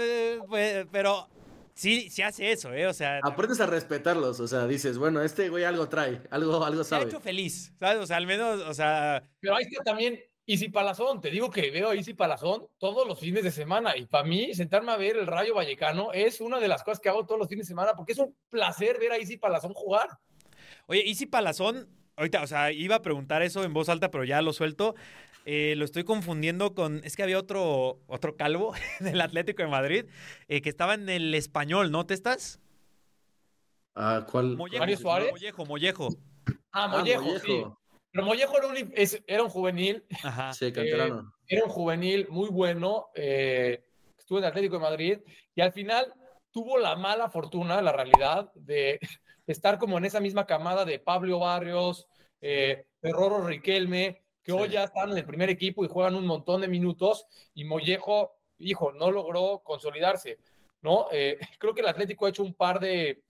Eh, 0.03 0.39
pues, 0.47 0.85
pero 0.91 1.27
sí, 1.73 2.09
sí 2.09 2.21
hace 2.21 2.51
eso, 2.51 2.73
¿eh? 2.73 2.87
O 2.87 2.93
sea. 2.93 3.19
Aprendes 3.23 3.59
a 3.59 3.65
respetarlos, 3.65 4.39
o 4.39 4.47
sea, 4.47 4.65
dices, 4.67 4.97
bueno, 4.97 5.21
este 5.21 5.49
güey 5.49 5.63
algo 5.63 5.87
trae, 5.89 6.21
algo, 6.29 6.63
algo 6.63 6.83
Se 6.83 6.95
ha 6.95 6.99
sabe. 6.99 7.09
hecho 7.09 7.19
feliz, 7.19 7.73
¿sabes? 7.79 7.97
O 7.99 8.05
sea, 8.07 8.17
al 8.17 8.27
menos, 8.27 8.61
o 8.61 8.73
sea. 8.73 9.23
Pero 9.39 9.55
hay 9.55 9.65
que 9.65 9.77
también, 9.83 10.19
Easy 10.47 10.69
Palazón, 10.69 11.21
te 11.21 11.29
digo 11.29 11.49
que 11.51 11.69
veo 11.71 11.89
a 11.91 11.95
Easy 11.95 12.13
Palazón 12.13 12.67
todos 12.79 13.07
los 13.07 13.19
fines 13.19 13.43
de 13.43 13.51
semana 13.51 13.95
y 13.95 14.05
para 14.05 14.23
mí 14.23 14.53
sentarme 14.53 14.91
a 14.91 14.97
ver 14.97 15.15
el 15.17 15.27
Rayo 15.27 15.53
Vallecano 15.55 16.11
es 16.13 16.41
una 16.41 16.59
de 16.59 16.67
las 16.67 16.83
cosas 16.83 16.99
que 16.99 17.09
hago 17.09 17.25
todos 17.25 17.39
los 17.39 17.47
fines 17.47 17.67
de 17.67 17.71
semana 17.71 17.93
porque 17.95 18.13
es 18.13 18.17
un 18.19 18.35
placer 18.49 18.97
ver 18.99 19.11
a 19.11 19.17
Easy 19.17 19.37
Palazón 19.37 19.73
jugar. 19.73 20.09
Oye, 20.87 21.07
Easy 21.07 21.25
Palazón, 21.25 21.87
ahorita, 22.17 22.41
o 22.41 22.47
sea, 22.47 22.71
iba 22.71 22.95
a 22.95 23.01
preguntar 23.01 23.43
eso 23.43 23.63
en 23.63 23.73
voz 23.73 23.87
alta, 23.87 24.09
pero 24.11 24.23
ya 24.23 24.41
lo 24.41 24.51
suelto. 24.51 24.95
Eh, 25.45 25.73
lo 25.75 25.85
estoy 25.85 26.03
confundiendo 26.03 26.75
con. 26.75 27.01
Es 27.03 27.15
que 27.15 27.23
había 27.23 27.39
otro, 27.39 27.99
otro 28.07 28.35
calvo 28.35 28.73
del 28.99 29.21
Atlético 29.21 29.63
de 29.63 29.69
Madrid 29.69 30.05
eh, 30.47 30.61
que 30.61 30.69
estaba 30.69 30.93
en 30.93 31.09
el 31.09 31.33
español, 31.33 31.91
¿no? 31.91 32.05
¿Te 32.05 32.13
estás? 32.13 32.59
Ah, 33.95 34.25
¿cuál? 34.29 34.55
Mollejo, 34.55 34.79
¿Mario 34.79 34.97
Suárez? 34.97 35.31
Mollejo, 35.31 35.65
Mollejo. 35.65 36.09
Ah, 36.71 36.83
Ah, 36.83 36.87
Mollejo, 36.89 37.39
sí. 37.39 37.47
Mollejo. 37.47 37.80
Pero 38.11 38.25
Mollejo 38.25 38.57
era 38.57 38.67
un, 38.67 38.93
era 39.27 39.43
un 39.43 39.49
juvenil. 39.49 40.03
Ajá. 40.23 40.53
Sí, 40.53 40.71
canterano. 40.71 41.33
era 41.47 41.63
un 41.63 41.69
juvenil 41.69 42.27
muy 42.29 42.49
bueno. 42.49 43.07
estuvo 43.15 44.39
en 44.39 44.45
Atlético 44.45 44.75
de 44.75 44.81
Madrid 44.81 45.19
y 45.55 45.61
al 45.61 45.71
final 45.71 46.13
tuvo 46.51 46.77
la 46.77 46.95
mala 46.95 47.29
fortuna, 47.29 47.81
la 47.81 47.91
realidad, 47.91 48.51
de 48.53 48.99
estar 49.47 49.79
como 49.79 49.97
en 49.97 50.05
esa 50.05 50.19
misma 50.19 50.45
camada 50.45 50.85
de 50.85 50.99
Pablo 50.99 51.39
Barrios, 51.39 52.07
eh, 52.41 52.85
Ferroro 53.01 53.45
Riquelme, 53.45 54.21
que 54.43 54.51
hoy 54.51 54.69
ya 54.69 54.83
están 54.83 55.11
en 55.11 55.17
el 55.17 55.25
primer 55.25 55.49
equipo 55.49 55.83
y 55.83 55.87
juegan 55.87 56.15
un 56.15 56.25
montón 56.25 56.61
de 56.61 56.67
minutos, 56.67 57.25
y 57.53 57.63
Mollejo, 57.63 58.35
hijo, 58.57 58.91
no 58.91 59.11
logró 59.11 59.61
consolidarse, 59.63 60.39
¿no? 60.81 61.07
Eh, 61.11 61.37
creo 61.59 61.73
que 61.73 61.81
el 61.81 61.87
Atlético 61.87 62.25
ha 62.25 62.29
hecho 62.29 62.43
un 62.43 62.53
par 62.53 62.79
de, 62.79 63.23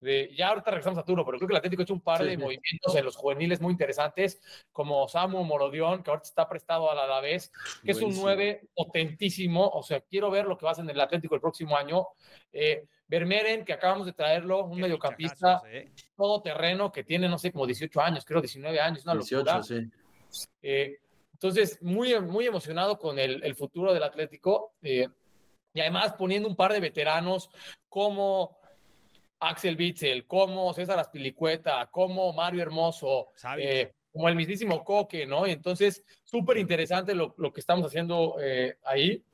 ya 0.00 0.48
ahorita 0.48 0.70
regresamos 0.70 0.98
a 0.98 1.04
Turo, 1.04 1.24
pero 1.24 1.38
creo 1.38 1.48
que 1.48 1.52
el 1.52 1.58
Atlético 1.58 1.82
ha 1.82 1.84
hecho 1.84 1.94
un 1.94 2.00
par 2.00 2.22
de 2.24 2.36
movimientos 2.36 2.94
en 2.94 3.04
los 3.04 3.16
juveniles 3.16 3.60
muy 3.60 3.72
interesantes, 3.72 4.40
como 4.72 5.08
Samu 5.08 5.44
Morodión, 5.44 6.02
que 6.02 6.10
ahorita 6.10 6.28
está 6.28 6.48
prestado 6.48 6.90
a 6.90 6.94
la 6.94 7.04
Alavés, 7.04 7.52
que 7.84 7.92
es 7.92 8.00
un 8.00 8.14
9 8.14 8.68
potentísimo, 8.74 9.68
o 9.68 9.82
sea, 9.82 10.00
quiero 10.00 10.30
ver 10.30 10.46
lo 10.46 10.56
que 10.56 10.64
va 10.64 10.70
a 10.70 10.72
hacer 10.72 10.84
en 10.84 10.90
el 10.90 11.00
Atlético 11.00 11.34
el 11.34 11.40
próximo 11.40 11.76
año. 11.76 12.08
Eh, 12.52 12.86
Vermeeren, 13.10 13.64
que 13.64 13.72
acabamos 13.72 14.06
de 14.06 14.12
traerlo, 14.12 14.66
un 14.66 14.78
mediocampista 14.78 15.60
eh. 15.66 15.90
todo 16.16 16.40
terreno 16.42 16.92
que 16.92 17.02
tiene, 17.02 17.28
no 17.28 17.38
sé, 17.38 17.50
como 17.50 17.66
18 17.66 18.00
años, 18.00 18.24
creo 18.24 18.40
19 18.40 18.78
años, 18.78 19.02
una 19.04 19.14
18, 19.14 19.36
locura. 19.36 19.62
Sí. 19.64 19.90
Eh, 20.62 21.00
entonces, 21.32 21.82
muy, 21.82 22.18
muy 22.20 22.46
emocionado 22.46 22.98
con 22.98 23.18
el, 23.18 23.42
el 23.42 23.56
futuro 23.56 23.92
del 23.92 24.04
Atlético 24.04 24.74
eh, 24.80 25.08
y 25.74 25.80
además 25.80 26.12
poniendo 26.12 26.48
un 26.48 26.54
par 26.54 26.72
de 26.72 26.78
veteranos 26.78 27.50
como 27.88 28.59
Axel 29.40 29.76
Witzel, 29.76 30.26
como 30.26 30.72
César 30.74 30.98
Aspilicueta, 30.98 31.88
como 31.90 32.32
Mario 32.32 32.62
Hermoso, 32.62 33.28
como 34.12 34.28
el 34.28 34.36
mismísimo 34.36 34.84
Coque, 34.84 35.26
¿no? 35.26 35.46
Y 35.46 35.52
entonces, 35.52 36.04
súper 36.24 36.58
interesante 36.58 37.14
lo, 37.14 37.34
lo, 37.38 37.52
que 37.52 37.60
estamos 37.60 37.86
haciendo 37.86 38.36
ahí. 38.84 39.24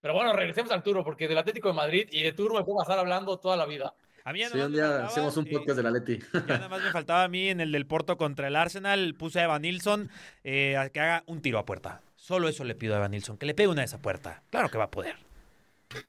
Pero 0.00 0.12
bueno, 0.12 0.34
regresemos 0.34 0.70
al 0.70 0.82
Turo, 0.82 1.02
porque 1.02 1.26
del 1.26 1.38
Atlético 1.38 1.68
de 1.68 1.74
Madrid 1.74 2.08
y 2.10 2.22
de 2.22 2.32
Turo 2.32 2.54
me 2.54 2.62
puedo 2.62 2.78
pasar 2.78 2.98
hablando 2.98 3.38
toda 3.38 3.56
la 3.56 3.64
vida. 3.64 3.94
A 4.26 4.32
mí 4.32 4.42
sí, 4.44 4.58
un 4.58 4.72
día 4.72 5.04
hacemos 5.04 5.36
un 5.36 5.44
podcast 5.44 5.76
del 5.76 5.86
Atleti. 5.86 6.18
Ya 6.48 6.56
nada 6.56 6.68
más 6.68 6.82
me 6.82 6.90
faltaba 6.90 7.24
a 7.24 7.28
mí 7.28 7.48
en 7.48 7.60
el 7.60 7.72
del 7.72 7.86
Porto 7.86 8.16
contra 8.16 8.48
el 8.48 8.56
Arsenal, 8.56 9.14
puse 9.14 9.40
a 9.40 9.44
Evan 9.44 9.62
Nilsson 9.62 10.10
eh, 10.42 10.78
a 10.78 10.88
que 10.88 11.00
haga 11.00 11.24
un 11.26 11.42
tiro 11.42 11.58
a 11.58 11.66
puerta. 11.66 12.00
Solo 12.16 12.48
eso 12.48 12.64
le 12.64 12.74
pido 12.74 12.94
a 12.94 12.98
Evan 12.98 13.10
Nilsson, 13.10 13.36
que 13.36 13.44
le 13.44 13.54
pegue 13.54 13.68
una 13.68 13.82
de 13.82 13.86
esa 13.86 14.00
puerta. 14.00 14.42
Claro 14.48 14.70
que 14.70 14.78
va 14.78 14.84
a 14.84 14.90
poder. 14.90 15.16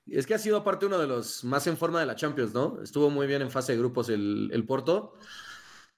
Es 0.08 0.26
que 0.26 0.34
ha 0.34 0.40
sido 0.40 0.58
aparte 0.58 0.86
uno 0.86 0.98
de 0.98 1.08
los 1.08 1.44
más 1.44 1.68
en 1.68 1.78
forma 1.78 2.00
de 2.00 2.06
la 2.06 2.16
Champions, 2.16 2.54
¿no? 2.54 2.82
Estuvo 2.82 3.10
muy 3.10 3.28
bien 3.28 3.42
en 3.42 3.52
fase 3.52 3.74
de 3.74 3.80
grupos 3.80 4.10
el, 4.10 4.50
el 4.54 4.66
Porto. 4.66 5.14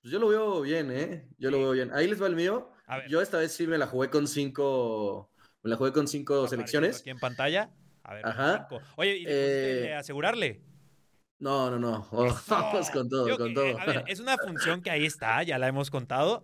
Pues 0.02 0.12
yo 0.12 0.20
lo 0.20 0.30
veo 0.30 0.62
bien, 0.62 0.92
¿eh? 0.92 1.28
Yo 1.38 1.52
lo 1.52 1.60
veo 1.60 1.72
bien. 1.72 1.92
Ahí 1.94 2.08
les 2.08 2.22
va 2.22 2.28
el 2.28 2.36
mío. 2.36 2.72
Yo 3.10 3.22
esta 3.22 3.38
vez 3.38 3.52
sí 3.54 3.68
me 3.68 3.78
la 3.78 3.88
jugué 3.88 4.10
con 4.10 4.28
cinco, 4.28 5.30
me 5.62 5.70
la 5.70 5.76
jugué 5.76 5.92
con 5.92 6.08
cinco 6.08 6.48
selecciones. 6.48 7.02
Aquí 7.02 7.10
en 7.10 7.20
pantalla. 7.20 7.70
A 8.04 8.14
ver, 8.14 8.26
Ajá. 8.26 8.70
Oye, 8.96 9.18
¿y 9.18 9.26
eh... 9.28 9.94
asegurarle? 9.96 10.62
No, 11.40 11.70
no, 11.70 11.78
no. 11.78 12.08
Vamos 12.48 12.90
con 12.90 13.10
todo, 13.10 13.38
con 13.38 13.54
todo. 13.54 13.78
A 13.78 13.86
ver, 13.86 14.04
es 14.08 14.20
una 14.20 14.38
función 14.38 14.82
que 14.82 14.90
ahí 14.90 15.06
está, 15.06 15.44
ya 15.44 15.58
la 15.58 15.68
hemos 15.68 15.92
contado. 15.92 16.44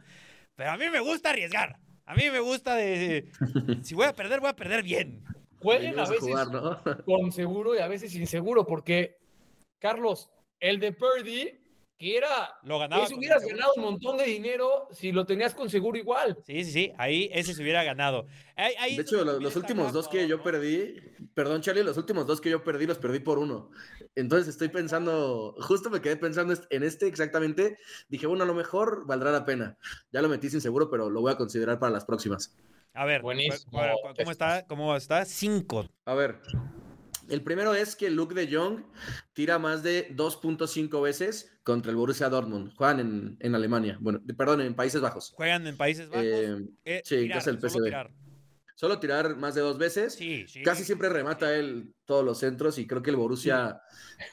Pero 0.56 0.72
a 0.72 0.78
mí 0.78 0.90
me 0.90 1.00
gusta 1.00 1.30
arriesgar. 1.30 1.80
A 2.06 2.16
mí 2.16 2.30
me 2.30 2.42
gusta 2.42 2.76
de. 2.76 3.32
Si 3.82 3.96
voy 3.96 4.08
a 4.08 4.14
perder, 4.14 4.42
voy 4.42 4.50
a 4.50 4.56
perder 4.56 4.84
bien. 4.84 5.24
Jueguen 5.64 5.98
a 5.98 6.08
veces 6.08 6.36
con 7.06 7.32
seguro 7.32 7.76
y 7.76 7.80
a 7.80 7.88
veces 7.88 8.12
sin 8.12 8.28
seguro, 8.28 8.66
porque, 8.66 9.18
Carlos, 9.80 10.30
el 10.60 10.80
de 10.80 10.92
Purdy 10.92 11.64
que 11.98 12.18
era. 12.18 12.56
Lo 12.64 12.80
ganaba. 12.80 13.06
Ese 13.06 13.16
hubieras 13.16 13.46
ganado 13.46 13.74
un 13.78 13.84
montón 13.84 14.18
de 14.18 14.26
dinero 14.26 14.88
si 14.92 15.12
lo 15.12 15.26
tenías 15.26 15.54
con 15.54 15.70
seguro 15.70 15.98
igual. 15.98 16.38
Sí, 16.46 16.64
sí, 16.64 16.72
sí. 16.72 16.94
Ahí 16.98 17.30
ese 17.34 17.54
se 17.54 17.62
hubiera 17.62 17.84
ganado. 17.84 18.26
de 18.58 19.02
hecho, 19.02 19.24
los, 19.24 19.56
últimos 19.56 19.94
dos 19.94 20.08
que 20.08 20.28
yo 20.28 20.42
perdí, 20.42 20.96
perdón, 21.34 21.62
Charlie, 21.62 21.84
los 21.84 21.98
últimos 21.98 22.28
dos 22.28 22.42
que 22.42 22.50
yo 22.50 22.64
perdí 22.64 22.86
los 22.86 22.98
perdí 22.98 23.20
por 23.20 23.40
uno. 23.40 23.70
Entonces 24.16 24.48
estoy 24.48 24.70
pensando, 24.70 25.56
justo 25.60 25.90
me 25.90 26.02
quedé 26.02 26.18
pensando 26.18 26.54
en 26.70 26.84
este 26.84 27.08
exactamente. 27.08 27.78
Dije, 28.10 28.28
bueno, 28.28 28.44
a 28.44 28.48
lo 28.48 28.54
mejor 28.54 29.06
valdrá 29.06 29.32
la 29.32 29.46
pena. 29.46 29.78
Ya 30.12 30.22
lo 30.22 30.30
metí 30.30 30.50
sin 30.50 30.62
seguro, 30.62 30.90
pero 30.90 31.10
lo 31.10 31.22
voy 31.22 31.32
a 31.32 31.38
considerar 31.38 31.80
para 31.80 31.94
las 31.94 32.06
próximas. 32.06 32.56
A 32.94 33.06
ver, 33.06 33.22
Buenísimo. 33.22 33.82
¿cómo 34.18 34.32
está? 34.32 34.66
¿Cómo 34.68 34.96
está? 34.96 35.26
Cinco. 35.26 35.90
A 36.06 36.14
ver, 36.14 36.40
el 37.30 37.42
primero 37.42 37.74
es 37.74 37.96
que 37.96 38.10
Luke 38.10 38.36
de 38.36 38.54
Jong 38.54 38.84
tira 39.34 39.58
más 39.58 39.82
de 39.82 40.16
2.5 40.16 41.02
veces 41.02 41.58
contra 41.64 41.90
el 41.90 41.96
Borussia 41.96 42.30
Dortmund. 42.30 42.76
Juegan 42.76 43.38
en, 43.40 43.56
Alemania. 43.56 43.98
Bueno, 44.00 44.22
perdón, 44.38 44.62
en 44.62 44.76
Países 44.76 45.02
Bajos. 45.02 45.34
Juegan 45.36 45.66
en 45.66 45.78
Países 45.78 46.10
Bajos. 46.10 46.26
Eh, 46.26 46.58
eh, 46.86 47.02
sí, 47.04 47.30
es 47.34 47.48
el 47.48 47.60
PSV. 47.60 48.12
Solo 48.76 49.00
tirar. 49.00 49.38
más 49.38 49.56
de 49.56 49.62
dos 49.62 49.78
veces. 49.78 50.16
Sí, 50.16 50.46
sí. 50.48 50.62
Casi 50.64 50.84
siempre 50.84 51.08
remata 51.08 51.56
él 51.56 51.94
todos 52.06 52.26
los 52.26 52.40
centros 52.40 52.78
y 52.78 52.88
creo 52.88 53.02
que 53.02 53.12
el 53.12 53.16
Borussia, 53.16 53.82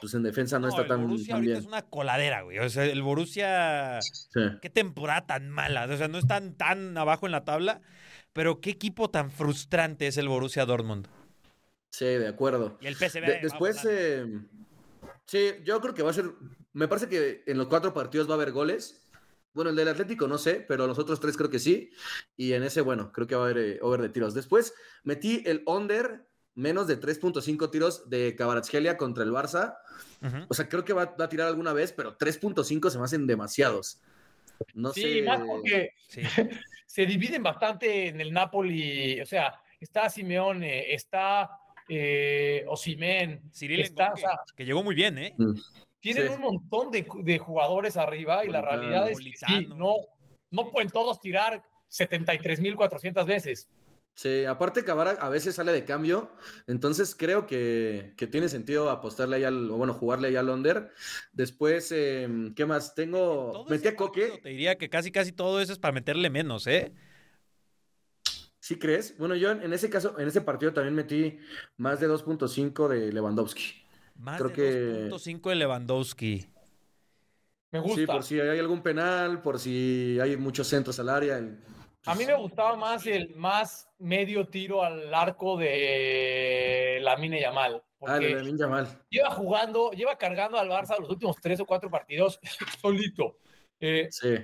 pues 0.01 0.15
en 0.15 0.23
defensa 0.23 0.59
no, 0.59 0.69
está 0.69 0.87
tan, 0.87 1.03
Borussia 1.03 1.37
bien. 1.37 1.59
es 1.59 1.67
una 1.67 1.83
coladera, 1.83 2.43
güey. 2.43 2.59
O 2.59 2.69
sea, 2.69 2.85
el 2.85 3.03
Borussia, 3.03 4.01
qué 4.61 4.71
temporada 4.71 5.27
tan 5.27 5.51
mala. 5.51 5.85
O 5.85 5.97
sea, 5.97 6.09
no 6.09 6.19
están 6.19 6.57
tan 6.57 6.99
abajo 6.99 7.27
en 7.27 7.33
la 7.33 7.45
tabla, 7.45 7.81
pero 8.33 8.61
qué 8.61 8.71
equipo 8.71 9.11
tan 9.11 9.31
frustrante 9.31 10.07
es 10.07 10.17
el 10.17 10.29
Borussia 10.29 10.65
Dortmund. 10.67 11.09
Sí, 11.91 12.05
de 12.05 12.29
acuerdo. 12.29 12.79
Y 12.81 12.87
el 12.87 12.95
PSV. 12.95 13.43
después, 13.43 13.85
eh, 13.89 14.25
sí, 15.27 15.51
yo 15.65 15.81
creo 15.81 15.95
que 15.95 16.03
va 16.03 16.11
a 16.11 16.15
ser. 16.15 16.31
Me 16.73 16.87
parece 16.87 17.09
que 17.09 17.43
en 17.47 17.59
los 17.59 17.67
cuatro 17.67 17.93
partidos 17.93 18.29
va 18.29 18.33
a 18.33 18.37
haber 18.37 18.53
goles. 18.53 19.09
Bueno, 19.53 19.71
el 19.71 19.77
del 19.77 19.89
Atlético 19.89 20.29
no 20.29 20.39
sé, 20.39 20.65
pero 20.69 20.87
los 20.87 20.99
otros 20.99 21.19
tres 21.19 21.37
creo 21.37 21.51
que 21.51 21.59
sí. 21.59 21.91
Y 22.37 22.53
en 22.53 22.63
ese, 22.63 22.81
bueno, 22.81 23.11
creo 23.11 23.27
que 23.27 23.35
va 23.35 23.43
a 23.43 23.45
haber 23.47 23.59
eh, 23.59 23.79
over 23.83 24.01
de 24.01 24.09
tiros. 24.09 24.35
Después 24.35 24.73
metí 25.03 25.43
el 25.47 25.65
under 25.67 26.31
menos 26.55 26.87
de 26.87 27.01
3.5 27.01 27.71
tiros 27.71 28.09
de 28.09 28.37
Cabaratsgelia 28.37 28.97
contra 28.97 29.25
el 29.25 29.31
Barça. 29.31 29.79
O 30.49 30.55
sea, 30.55 30.69
creo 30.69 30.85
que 30.85 30.93
va, 30.93 31.15
a 31.19 31.29
tirar 31.29 31.49
alguna 31.49 31.73
vez, 31.73 31.93
pero 31.93 32.17
3.5 32.19 32.91
se 32.91 32.99
me 32.99 33.05
hacen 33.05 33.27
demasiados. 33.27 34.01
No 34.75 34.93
sí, 34.93 35.23
más 35.23 35.41
porque 35.47 35.95
se 36.87 37.07
dividen 37.07 37.43
bastante 37.43 38.09
en 38.09 38.21
el 38.21 38.33
Napoli. 38.33 39.21
O 39.21 39.27
sea, 39.27 39.61
está 39.81 40.09
Simeone, 40.11 40.93
está 40.93 41.51
eh, 41.89 42.65
Osimen, 42.69 43.43
que 44.57 44.65
llegó 44.65 44.83
muy 44.85 44.95
bien, 44.95 45.19
¿eh? 45.19 45.35
Mm. 45.37 45.55
Tienen 45.99 46.33
un 46.33 46.41
montón 46.41 46.91
de, 46.91 47.39
jugadores 47.39 47.97
arriba 47.97 48.45
y 48.45 48.49
la 48.49 48.63
realidad 48.63 49.11
es 49.11 49.19
que 49.19 49.67
no, 49.67 49.97
no 50.51 50.71
pueden 50.71 50.89
todos 50.89 51.21
tirar 51.21 51.63
73.400 51.91 53.27
veces. 53.27 53.69
Sí, 54.21 54.45
aparte 54.45 54.85
Cabara 54.85 55.13
a 55.13 55.31
veces 55.31 55.55
sale 55.55 55.73
de 55.73 55.87
cambio, 55.87 56.31
entonces 56.67 57.17
creo 57.17 57.47
que, 57.47 58.13
tiene 58.31 58.51
sentido 58.51 58.91
apostarle 58.91 59.37
ahí 59.37 59.45
al, 59.45 59.71
o 59.71 59.79
bueno, 59.79 59.95
jugarle 59.95 60.29
ahí 60.29 60.37
al 60.37 60.51
under. 60.51 60.93
Después, 61.33 61.91
em, 61.91 62.55
¿qué 62.55 62.67
más? 62.67 62.95
Tengo, 62.95 63.65
metí 63.71 63.89
a 63.89 63.97
Coque. 63.97 64.39
Te 64.43 64.51
diría 64.51 64.77
que 64.77 64.91
casi 64.91 65.11
casi 65.11 65.33
todo 65.33 65.59
eso 65.59 65.73
es 65.73 65.79
para 65.79 65.93
meterle 65.93 66.29
menos, 66.29 66.67
¿eh? 66.67 66.93
¿Sí 68.59 68.79
crees? 68.79 69.17
Bueno, 69.17 69.37
yo 69.37 69.53
en 69.53 69.73
ese 69.73 69.89
caso, 69.89 70.19
en 70.19 70.29
ese 70.29 70.43
partido 70.43 70.75
también 70.75 70.95
metí 70.95 71.39
más 71.79 71.99
de 71.99 72.07
2.5 72.07 72.89
de 72.89 73.15
Lewandowski. 73.15 73.73
Más 74.17 74.39
de 74.39 75.09
2.5 75.09 75.49
de 75.49 75.55
Lewandowski. 75.55 76.47
Me 77.71 77.79
gusta. 77.79 78.01
Sí, 78.01 78.07
por 78.07 78.23
si 78.23 78.39
hay 78.39 78.59
algún 78.59 78.83
penal, 78.83 79.41
por 79.41 79.59
si 79.59 80.19
hay 80.21 80.37
muchos 80.37 80.67
centros 80.67 81.01
al 81.01 81.09
área. 81.09 81.41
A 82.07 82.15
mí 82.15 82.25
me 82.25 82.35
gustaba 82.35 82.77
más 82.77 83.07
el 83.07 83.35
más 83.37 83.89
medio 83.99 84.49
tiro 84.49 84.83
al 84.83 85.13
arco 85.15 85.57
de 85.57 86.99
la 87.03 87.17
Mine 87.17 87.41
Yamal. 87.41 87.83
Ah, 88.03 88.19
de 88.19 88.35
Lamine 88.35 88.59
Yamal. 88.59 88.89
Lleva 89.11 89.31
jugando, 89.31 89.91
lleva 89.93 90.17
cargando 90.17 90.59
al 90.59 90.69
Barça 90.69 90.99
los 90.99 91.11
últimos 91.11 91.37
tres 91.41 91.61
o 91.61 91.67
cuatro 91.67 91.91
partidos 91.91 92.41
solito. 92.81 93.37
Eh, 93.79 94.09
sí. 94.11 94.35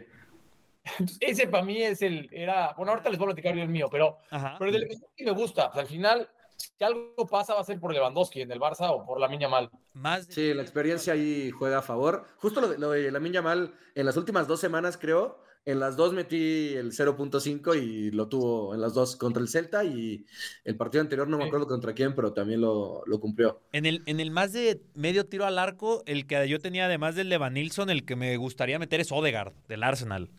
ese 1.20 1.48
para 1.48 1.64
mí 1.64 1.82
es 1.82 2.02
el, 2.02 2.28
era, 2.32 2.74
bueno, 2.76 2.92
ahorita 2.92 3.10
les 3.10 3.18
voy 3.18 3.26
a 3.26 3.28
platicar 3.28 3.54
yo 3.54 3.62
el 3.62 3.68
mío, 3.68 3.88
pero, 3.90 4.18
pero 4.58 4.70
el 4.70 4.88
que 5.14 5.24
me 5.24 5.30
gusta, 5.32 5.70
pues, 5.70 5.84
al 5.84 5.88
final, 5.88 6.28
si 6.56 6.84
algo 6.84 7.26
pasa 7.26 7.54
va 7.54 7.60
a 7.60 7.64
ser 7.64 7.80
por 7.80 7.92
Lewandowski 7.92 8.42
en 8.42 8.52
el 8.52 8.60
Barça 8.60 8.90
o 8.90 9.04
por 9.04 9.18
la 9.18 9.28
Miña 9.28 9.48
Mal. 9.48 9.70
Más 9.94 10.26
sí, 10.26 10.52
la 10.52 10.62
experiencia 10.62 11.14
ahí 11.14 11.50
juega 11.50 11.78
a 11.78 11.82
favor. 11.82 12.26
Justo 12.36 12.60
lo 12.60 12.68
de, 12.68 12.78
lo 12.78 12.90
de 12.90 13.10
la 13.10 13.20
Miña 13.20 13.40
Mal, 13.40 13.74
en 13.94 14.06
las 14.06 14.16
últimas 14.16 14.46
dos 14.46 14.60
semanas 14.60 14.98
creo, 14.98 15.42
en 15.66 15.80
las 15.80 15.96
dos 15.96 16.12
metí 16.12 16.74
el 16.74 16.92
0.5 16.92 17.76
y 17.76 18.12
lo 18.12 18.28
tuvo 18.28 18.72
en 18.72 18.80
las 18.80 18.94
dos 18.94 19.16
contra 19.16 19.42
el 19.42 19.48
Celta 19.48 19.84
y 19.84 20.24
el 20.64 20.76
partido 20.76 21.02
anterior 21.02 21.26
no 21.26 21.38
me 21.38 21.44
acuerdo 21.44 21.66
contra 21.66 21.92
quién, 21.92 22.14
pero 22.14 22.32
también 22.32 22.60
lo, 22.60 23.02
lo, 23.04 23.18
cumplió. 23.18 23.60
En 23.72 23.84
el, 23.84 24.02
en 24.06 24.20
el 24.20 24.30
más 24.30 24.52
de 24.52 24.80
medio 24.94 25.26
tiro 25.26 25.44
al 25.44 25.58
arco, 25.58 26.04
el 26.06 26.28
que 26.28 26.48
yo 26.48 26.60
tenía 26.60 26.86
además 26.86 27.16
del 27.16 27.28
Levanilson, 27.28 27.90
el 27.90 28.04
que 28.04 28.14
me 28.14 28.36
gustaría 28.36 28.78
meter 28.78 29.00
es 29.00 29.10
Odegaard, 29.10 29.54
del 29.66 29.82
Arsenal. 29.82 30.30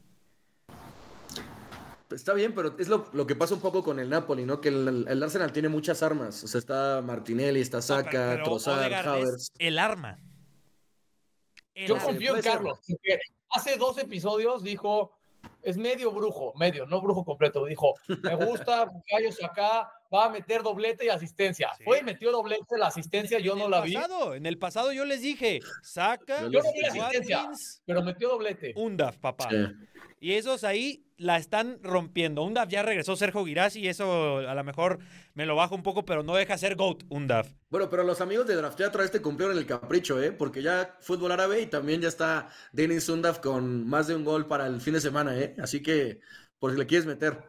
Está 2.10 2.34
bien, 2.34 2.56
pero 2.56 2.74
es 2.80 2.88
lo, 2.88 3.28
que 3.28 3.36
pasa 3.36 3.54
un 3.54 3.60
poco 3.60 3.84
con 3.84 4.00
el 4.00 4.10
Napoli, 4.10 4.46
¿no? 4.46 4.62
Que 4.62 4.70
el, 4.70 5.22
Arsenal 5.22 5.52
tiene 5.52 5.68
muchas 5.68 6.02
armas. 6.04 6.42
O 6.42 6.48
sea, 6.48 6.60
está 6.60 7.02
Martinelli, 7.02 7.60
está 7.60 7.82
Saka, 7.82 8.42
Trossard, 8.46 8.94
Havertz. 8.94 9.52
El 9.60 9.78
arma. 9.78 10.18
Yo 11.76 11.98
confío 11.98 12.38
en 12.38 12.42
Carlos. 12.42 12.80
Hace 13.50 13.76
dos 13.76 13.98
episodios 13.98 14.64
dijo 14.64 15.17
es 15.68 15.78
medio 15.78 16.14
brujo, 16.14 16.54
medio, 16.56 16.86
no 16.86 17.02
brujo 17.02 17.26
completo. 17.26 17.66
Dijo, 17.66 17.94
me 18.24 18.36
gusta, 18.36 18.90
Gallos 19.12 19.44
acá, 19.44 19.92
va 20.14 20.26
a 20.26 20.30
meter 20.30 20.64
doblete 20.64 21.06
y 21.06 21.10
asistencia. 21.10 21.72
Fue 21.84 22.00
y 22.00 22.04
metió 22.04 22.32
doblete, 22.32 22.78
la 22.78 22.88
asistencia 22.88 23.38
yo 23.40 23.54
no 23.54 23.68
la 23.68 23.82
vi. 23.82 23.94
En 24.34 24.46
el 24.46 24.58
pasado 24.58 24.94
yo 24.94 25.04
les 25.04 25.22
dije, 25.22 25.60
saca. 25.82 26.44
Yo 26.50 26.62
no 26.62 26.72
vi 26.72 26.86
asistencia, 26.86 27.50
pero 27.86 28.02
metió 28.02 28.30
doblete. 28.30 28.72
Undaf, 28.78 29.18
papá. 29.18 29.50
Y 30.22 30.34
esos 30.34 30.64
ahí 30.64 31.06
la 31.18 31.38
están 31.38 31.80
rompiendo. 31.82 32.44
Undaf 32.44 32.70
ya 32.70 32.84
regresó 32.84 33.16
Sergio 33.16 33.46
Girassi 33.46 33.82
y 33.82 33.88
eso 33.88 34.38
a 34.38 34.54
lo 34.54 34.64
mejor 34.64 35.00
me 35.34 35.46
lo 35.46 35.56
bajo 35.56 35.76
un 35.76 35.84
poco, 35.84 36.06
pero 36.06 36.24
no 36.24 36.36
deja 36.36 36.58
ser 36.58 36.76
GOAT 36.76 37.04
Undaf. 37.10 37.52
Bueno, 37.70 37.90
pero 37.90 38.04
los 38.04 38.22
amigos 38.22 38.48
de 38.48 38.56
Draft 38.56 38.80
otra 38.82 39.02
vez 39.02 39.12
te 39.12 39.22
cumplieron 39.22 39.58
el 39.58 39.66
capricho, 39.66 40.22
¿eh? 40.22 40.32
Porque 40.32 40.62
ya 40.62 40.98
fútbol 41.02 41.32
árabe 41.32 41.62
y 41.62 41.68
también 41.68 42.02
ya 42.02 42.08
está 42.08 42.50
Denis 42.72 43.10
Undaf 43.10 43.40
con 43.40 43.88
más 43.88 44.08
de 44.08 44.16
un 44.16 44.24
gol 44.24 44.48
para 44.48 44.68
el 44.68 44.80
fin 44.80 44.94
de 44.94 45.02
semana, 45.02 45.38
¿eh? 45.38 45.56
Así 45.60 45.82
que, 45.82 46.20
por 46.60 46.72
si 46.72 46.78
le 46.78 46.86
quieres 46.86 47.06
meter. 47.06 47.44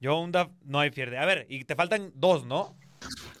Yo 0.00 0.18
Undaf 0.18 0.50
no 0.64 0.80
hay 0.80 0.90
pierde. 0.90 1.18
A 1.18 1.26
ver, 1.26 1.46
y 1.48 1.64
te 1.64 1.74
faltan 1.74 2.12
dos, 2.14 2.44
¿no? 2.44 2.76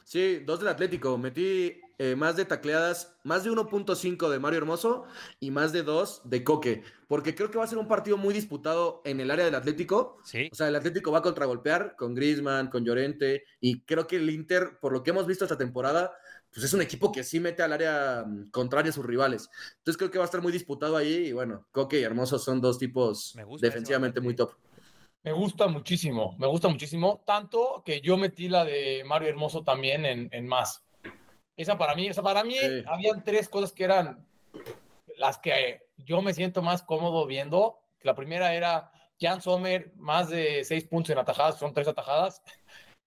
Sí, 0.04 0.40
dos 0.46 0.60
del 0.60 0.68
Atlético. 0.68 1.18
Metí 1.18 1.80
eh, 1.98 2.14
más 2.14 2.36
de 2.36 2.44
tacleadas, 2.44 3.16
más 3.24 3.42
de 3.42 3.50
1.5 3.50 4.28
de 4.28 4.38
Mario 4.38 4.58
Hermoso 4.58 5.04
y 5.40 5.50
más 5.50 5.72
de 5.72 5.82
2 5.82 6.22
de 6.24 6.44
Coque, 6.44 6.82
porque 7.08 7.34
creo 7.34 7.50
que 7.50 7.56
va 7.56 7.64
a 7.64 7.68
ser 7.68 7.78
un 7.78 7.88
partido 7.88 8.18
muy 8.18 8.34
disputado 8.34 9.00
en 9.06 9.18
el 9.20 9.30
área 9.30 9.46
del 9.46 9.54
Atlético. 9.54 10.18
Sí. 10.22 10.50
O 10.52 10.54
sea, 10.54 10.68
el 10.68 10.76
Atlético 10.76 11.10
va 11.10 11.18
a 11.18 11.22
contragolpear 11.22 11.96
con 11.96 12.14
Griezmann, 12.14 12.68
con 12.68 12.84
Llorente, 12.84 13.44
y 13.60 13.80
creo 13.80 14.06
que 14.06 14.16
el 14.16 14.28
Inter, 14.28 14.78
por 14.78 14.92
lo 14.92 15.02
que 15.02 15.10
hemos 15.10 15.26
visto 15.26 15.44
esta 15.46 15.56
temporada, 15.56 16.12
pues 16.52 16.66
es 16.66 16.74
un 16.74 16.82
equipo 16.82 17.12
que 17.12 17.24
sí 17.24 17.40
mete 17.40 17.62
al 17.62 17.72
área 17.72 18.24
mm, 18.26 18.50
contraria 18.50 18.90
a 18.90 18.92
sus 18.92 19.06
rivales. 19.06 19.48
Entonces 19.78 19.96
creo 19.96 20.10
que 20.10 20.18
va 20.18 20.24
a 20.24 20.26
estar 20.26 20.42
muy 20.42 20.52
disputado 20.52 20.98
ahí, 20.98 21.28
y 21.28 21.32
bueno, 21.32 21.66
Coque 21.72 22.00
y 22.00 22.02
Hermoso 22.02 22.38
son 22.38 22.60
dos 22.60 22.78
tipos 22.78 23.34
defensivamente 23.60 24.20
muy 24.20 24.36
top. 24.36 24.52
Me 25.22 25.32
gusta 25.32 25.66
muchísimo, 25.66 26.36
me 26.38 26.46
gusta 26.46 26.68
muchísimo, 26.68 27.22
tanto 27.26 27.82
que 27.84 28.00
yo 28.00 28.16
metí 28.16 28.48
la 28.48 28.64
de 28.64 29.02
Mario 29.04 29.30
Hermoso 29.30 29.64
también 29.64 30.04
en, 30.04 30.28
en 30.30 30.46
más. 30.46 30.85
Esa 31.56 31.78
para 31.78 31.94
mí, 31.94 32.06
esa 32.06 32.22
para 32.22 32.44
mí, 32.44 32.56
habían 32.86 33.24
tres 33.24 33.48
cosas 33.48 33.72
que 33.72 33.84
eran 33.84 34.26
las 35.16 35.38
que 35.38 35.82
yo 35.96 36.20
me 36.22 36.34
siento 36.34 36.62
más 36.62 36.82
cómodo 36.82 37.26
viendo. 37.26 37.78
La 38.02 38.14
primera 38.14 38.54
era 38.54 38.90
Jan 39.20 39.40
Sommer, 39.40 39.92
más 39.96 40.28
de 40.28 40.64
seis 40.64 40.84
puntos 40.84 41.10
en 41.10 41.18
atajadas, 41.18 41.58
son 41.58 41.72
tres 41.72 41.88
atajadas. 41.88 42.42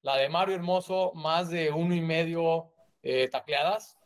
La 0.01 0.15
de 0.17 0.29
Mario 0.29 0.55
Hermoso, 0.55 1.11
más 1.13 1.49
de 1.49 1.71
uno 1.71 1.93
y 1.93 2.01
medio 2.01 2.71
eh, 3.03 3.27
tacleadas. 3.29 3.97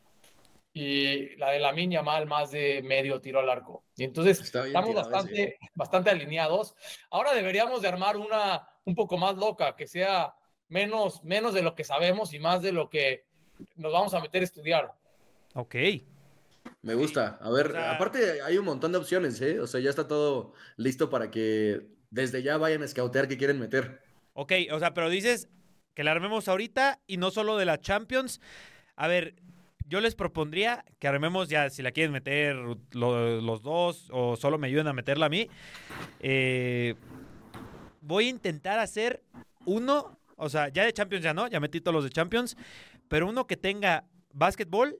Y 0.76 1.36
la 1.36 1.50
de 1.50 1.60
la 1.60 1.72
Miña 1.72 2.02
Mal, 2.02 2.26
más 2.26 2.50
de 2.50 2.82
medio 2.82 3.20
tiro 3.20 3.38
al 3.38 3.48
arco. 3.48 3.84
Y 3.96 4.04
entonces 4.04 4.40
estamos 4.40 4.94
bastante, 4.94 5.56
bastante 5.74 6.10
alineados. 6.10 6.74
Ahora 7.10 7.32
deberíamos 7.32 7.80
de 7.80 7.88
armar 7.88 8.16
una 8.16 8.68
un 8.84 8.94
poco 8.94 9.16
más 9.16 9.36
loca, 9.36 9.76
que 9.76 9.86
sea 9.86 10.34
menos, 10.68 11.22
menos 11.22 11.54
de 11.54 11.62
lo 11.62 11.74
que 11.74 11.84
sabemos 11.84 12.34
y 12.34 12.40
más 12.40 12.60
de 12.60 12.72
lo 12.72 12.90
que 12.90 13.24
nos 13.76 13.92
vamos 13.92 14.14
a 14.14 14.20
meter 14.20 14.42
a 14.42 14.44
estudiar. 14.44 14.92
Ok. 15.54 15.74
Me 16.82 16.94
gusta. 16.94 17.38
A 17.40 17.50
ver, 17.50 17.76
aparte 17.76 18.42
hay 18.42 18.58
un 18.58 18.64
montón 18.64 18.92
de 18.92 18.98
opciones, 18.98 19.40
¿eh? 19.40 19.60
O 19.60 19.66
sea, 19.66 19.80
ya 19.80 19.90
está 19.90 20.06
todo 20.06 20.52
listo 20.76 21.10
para 21.10 21.30
que 21.30 21.86
desde 22.10 22.42
ya 22.42 22.56
vayan 22.56 22.82
a 22.82 22.88
scoutear 22.88 23.28
que 23.28 23.38
quieren 23.38 23.58
meter. 23.58 24.02
Ok, 24.34 24.52
o 24.72 24.78
sea, 24.78 24.94
pero 24.94 25.08
dices 25.08 25.48
que 25.94 26.04
la 26.04 26.10
armemos 26.10 26.48
ahorita 26.48 27.00
y 27.06 27.16
no 27.16 27.30
solo 27.30 27.56
de 27.56 27.64
la 27.64 27.80
Champions. 27.80 28.40
A 28.96 29.08
ver, 29.08 29.34
yo 29.86 30.00
les 30.00 30.14
propondría 30.14 30.84
que 30.98 31.08
armemos 31.08 31.48
ya, 31.48 31.70
si 31.70 31.82
la 31.82 31.92
quieren 31.92 32.12
meter 32.12 32.56
los 32.92 33.62
dos 33.62 34.08
o 34.10 34.36
solo 34.36 34.58
me 34.58 34.66
ayuden 34.66 34.88
a 34.88 34.92
meterla 34.92 35.26
a 35.26 35.28
mí. 35.28 35.48
Eh, 36.20 36.94
voy 38.00 38.26
a 38.26 38.30
intentar 38.30 38.78
hacer 38.78 39.22
uno, 39.64 40.18
o 40.36 40.48
sea, 40.48 40.68
ya 40.68 40.84
de 40.84 40.92
Champions 40.92 41.24
ya 41.24 41.34
no, 41.34 41.46
ya 41.48 41.60
metí 41.60 41.80
todos 41.80 41.94
los 41.94 42.04
de 42.04 42.10
Champions, 42.10 42.56
pero 43.08 43.28
uno 43.28 43.46
que 43.46 43.56
tenga 43.56 44.04
básquetbol, 44.32 44.98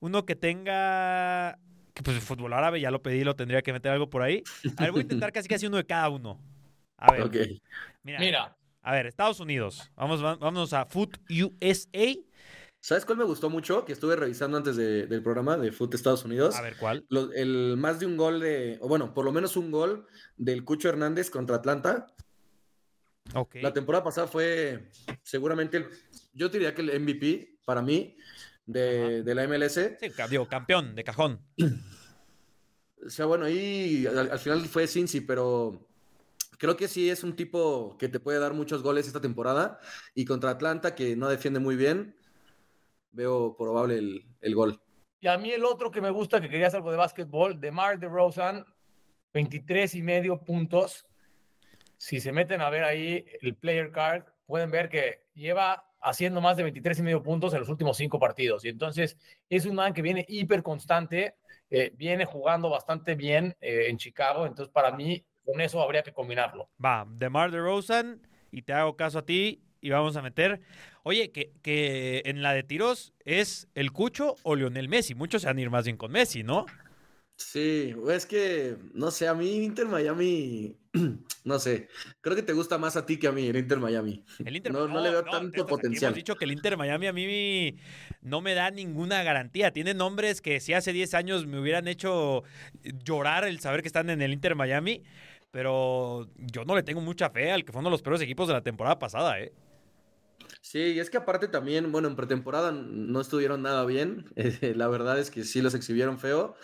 uno 0.00 0.24
que 0.24 0.36
tenga 0.36 1.58
que 1.94 2.02
pues 2.02 2.18
fútbol 2.18 2.52
árabe, 2.52 2.80
ya 2.80 2.90
lo 2.90 3.02
pedí, 3.02 3.22
lo 3.22 3.36
tendría 3.36 3.62
que 3.62 3.72
meter 3.72 3.92
algo 3.92 4.10
por 4.10 4.22
ahí. 4.22 4.42
A 4.76 4.82
ver, 4.82 4.92
voy 4.92 5.00
a 5.00 5.02
intentar 5.02 5.32
casi 5.32 5.48
casi 5.48 5.66
uno 5.66 5.76
de 5.76 5.86
cada 5.86 6.08
uno. 6.08 6.40
A 6.96 7.12
ver. 7.12 7.60
Mira, 8.02 8.56
A 8.82 8.92
ver, 8.92 9.06
Estados 9.06 9.40
Unidos. 9.40 9.90
Vamos, 9.94 10.20
vamos 10.20 10.72
a 10.72 10.84
Foot 10.86 11.18
USA. 11.30 12.14
¿Sabes 12.80 13.06
cuál 13.06 13.16
me 13.16 13.24
gustó 13.24 13.48
mucho? 13.48 13.84
Que 13.84 13.94
estuve 13.94 14.14
revisando 14.14 14.58
antes 14.58 14.76
del 14.76 15.22
programa 15.22 15.56
de 15.56 15.72
Foot 15.72 15.94
Estados 15.94 16.24
Unidos. 16.24 16.54
A 16.56 16.60
ver, 16.60 16.76
¿cuál? 16.76 17.06
el 17.34 17.76
más 17.78 17.98
de 18.00 18.06
un 18.06 18.16
gol 18.16 18.40
de, 18.40 18.76
o 18.82 18.88
bueno, 18.88 19.14
por 19.14 19.24
lo 19.24 19.32
menos 19.32 19.56
un 19.56 19.70
gol 19.70 20.06
del 20.36 20.64
Cucho 20.64 20.88
Hernández 20.90 21.30
contra 21.30 21.56
Atlanta. 21.56 22.08
Okay. 23.32 23.62
La 23.62 23.72
temporada 23.72 24.04
pasada 24.04 24.26
fue 24.26 24.90
seguramente 25.22 25.78
el, 25.78 25.86
yo 26.34 26.48
diría 26.48 26.74
que 26.74 26.82
el 26.82 27.00
MVP 27.00 27.60
para 27.64 27.80
mí 27.82 28.16
de, 28.66 29.34
la 29.34 29.46
MLS. 29.46 29.74
Sí, 29.74 30.10
digo, 30.30 30.48
campeón 30.48 30.94
de 30.94 31.04
cajón. 31.04 31.40
O 33.04 33.08
sea, 33.08 33.26
bueno, 33.26 33.46
ahí 33.46 34.06
al, 34.06 34.38
final 34.38 34.64
fue 34.66 34.86
Cincy, 34.86 35.20
pero 35.20 35.86
creo 36.58 36.76
que 36.76 36.88
sí 36.88 37.10
es 37.10 37.22
un 37.24 37.36
tipo 37.36 37.96
que 37.98 38.08
te 38.08 38.20
puede 38.20 38.38
dar 38.38 38.54
muchos 38.54 38.82
goles 38.82 39.06
esta 39.06 39.20
temporada. 39.20 39.80
Y 40.14 40.24
contra 40.24 40.50
Atlanta, 40.50 40.94
que 40.94 41.16
no 41.16 41.28
defiende 41.28 41.60
muy 41.60 41.76
bien, 41.76 42.16
veo 43.12 43.56
probable 43.56 44.24
el, 44.40 44.54
gol. 44.54 44.80
Y 45.20 45.28
a 45.28 45.38
mí 45.38 45.52
el 45.52 45.64
otro 45.64 45.90
que 45.90 46.00
me 46.00 46.10
gusta, 46.10 46.40
que 46.40 46.48
quería 46.48 46.66
hacer 46.66 46.78
algo 46.78 46.90
de 46.90 46.96
básquetbol, 46.96 47.60
de 47.60 47.70
Mark 47.70 47.98
de 48.00 48.08
Rosen, 48.08 48.64
23 49.32 49.94
y 49.94 50.02
medio 50.02 50.40
puntos. 50.42 51.06
Si 51.96 52.20
se 52.20 52.32
meten 52.32 52.60
a 52.60 52.70
ver 52.70 52.84
ahí 52.84 53.24
el 53.40 53.54
player 53.54 53.90
card, 53.90 54.24
pueden 54.46 54.70
ver 54.70 54.88
que 54.88 55.26
lleva 55.34 55.90
haciendo 56.04 56.40
más 56.40 56.56
de 56.56 56.62
23 56.62 56.98
y 56.98 57.02
medio 57.02 57.22
puntos 57.22 57.52
en 57.54 57.60
los 57.60 57.68
últimos 57.68 57.96
cinco 57.96 58.18
partidos. 58.20 58.64
Y 58.64 58.68
entonces 58.68 59.16
es 59.48 59.66
un 59.66 59.74
man 59.74 59.94
que 59.94 60.02
viene 60.02 60.24
hiper 60.28 60.62
constante, 60.62 61.34
eh, 61.70 61.92
viene 61.96 62.24
jugando 62.26 62.70
bastante 62.70 63.14
bien 63.14 63.56
eh, 63.60 63.86
en 63.88 63.96
Chicago. 63.96 64.46
Entonces, 64.46 64.72
para 64.72 64.92
mí, 64.92 65.24
con 65.44 65.60
eso 65.60 65.82
habría 65.82 66.02
que 66.02 66.12
combinarlo. 66.12 66.70
Va, 66.82 67.06
DeMar 67.08 67.50
DeRozan, 67.50 68.20
y 68.50 68.62
te 68.62 68.72
hago 68.72 68.96
caso 68.96 69.18
a 69.18 69.26
ti, 69.26 69.62
y 69.80 69.90
vamos 69.90 70.16
a 70.16 70.22
meter. 70.22 70.60
Oye, 71.02 71.32
que, 71.32 71.52
que 71.62 72.22
en 72.26 72.42
la 72.42 72.52
de 72.52 72.62
tiros 72.62 73.12
es 73.24 73.68
el 73.74 73.92
Cucho 73.92 74.36
o 74.42 74.54
Lionel 74.54 74.88
Messi. 74.88 75.14
Muchos 75.14 75.42
se 75.42 75.48
van 75.48 75.58
a 75.58 75.60
ir 75.60 75.70
más 75.70 75.84
bien 75.84 75.96
con 75.96 76.12
Messi, 76.12 76.42
¿no? 76.42 76.66
Sí, 77.36 77.94
es 78.10 78.26
que, 78.26 78.76
no 78.92 79.10
sé, 79.10 79.26
a 79.26 79.34
mí 79.34 79.64
Inter 79.64 79.86
Miami, 79.86 80.78
no 81.44 81.58
sé, 81.58 81.88
creo 82.20 82.36
que 82.36 82.42
te 82.42 82.52
gusta 82.52 82.78
más 82.78 82.96
a 82.96 83.04
ti 83.04 83.18
que 83.18 83.26
a 83.26 83.32
mí 83.32 83.46
el 83.46 83.56
Inter 83.56 83.78
Miami. 83.78 84.24
El 84.44 84.56
Inter, 84.56 84.72
no, 84.72 84.86
no, 84.86 85.00
le 85.00 85.10
veo 85.10 85.24
tanto 85.24 85.66
potencial. 85.66 86.10
Hemos 86.10 86.16
dicho 86.16 86.36
que 86.36 86.44
el 86.44 86.52
Inter 86.52 86.76
Miami 86.76 87.06
a 87.06 87.12
mí 87.12 87.76
no 88.22 88.40
me 88.40 88.54
da 88.54 88.70
ninguna 88.70 89.22
garantía. 89.22 89.72
Tiene 89.72 89.94
nombres 89.94 90.40
que 90.40 90.60
si 90.60 90.72
hace 90.72 90.92
10 90.92 91.14
años 91.14 91.46
me 91.46 91.58
hubieran 91.58 91.88
hecho 91.88 92.44
llorar 93.04 93.44
el 93.44 93.60
saber 93.60 93.82
que 93.82 93.88
están 93.88 94.08
en 94.10 94.22
el 94.22 94.32
Inter 94.32 94.54
Miami, 94.54 95.02
pero 95.50 96.28
yo 96.36 96.64
no 96.64 96.76
le 96.76 96.82
tengo 96.82 97.00
mucha 97.00 97.30
fe 97.30 97.50
al 97.50 97.64
que 97.64 97.72
fue 97.72 97.80
uno 97.80 97.88
de 97.88 97.94
los 97.94 98.02
peores 98.02 98.22
equipos 98.22 98.46
de 98.46 98.54
la 98.54 98.62
temporada 98.62 98.98
pasada, 98.98 99.40
¿eh? 99.40 99.52
Sí, 100.60 100.78
y 100.78 100.98
es 100.98 101.10
que 101.10 101.18
aparte 101.18 101.48
también, 101.48 101.92
bueno, 101.92 102.08
en 102.08 102.16
pretemporada 102.16 102.72
no 102.72 103.20
estuvieron 103.20 103.62
nada 103.62 103.84
bien. 103.84 104.26
la 104.60 104.88
verdad 104.88 105.18
es 105.18 105.30
que 105.30 105.44
sí 105.44 105.60
los 105.60 105.74
exhibieron 105.74 106.18
feo. 106.18 106.54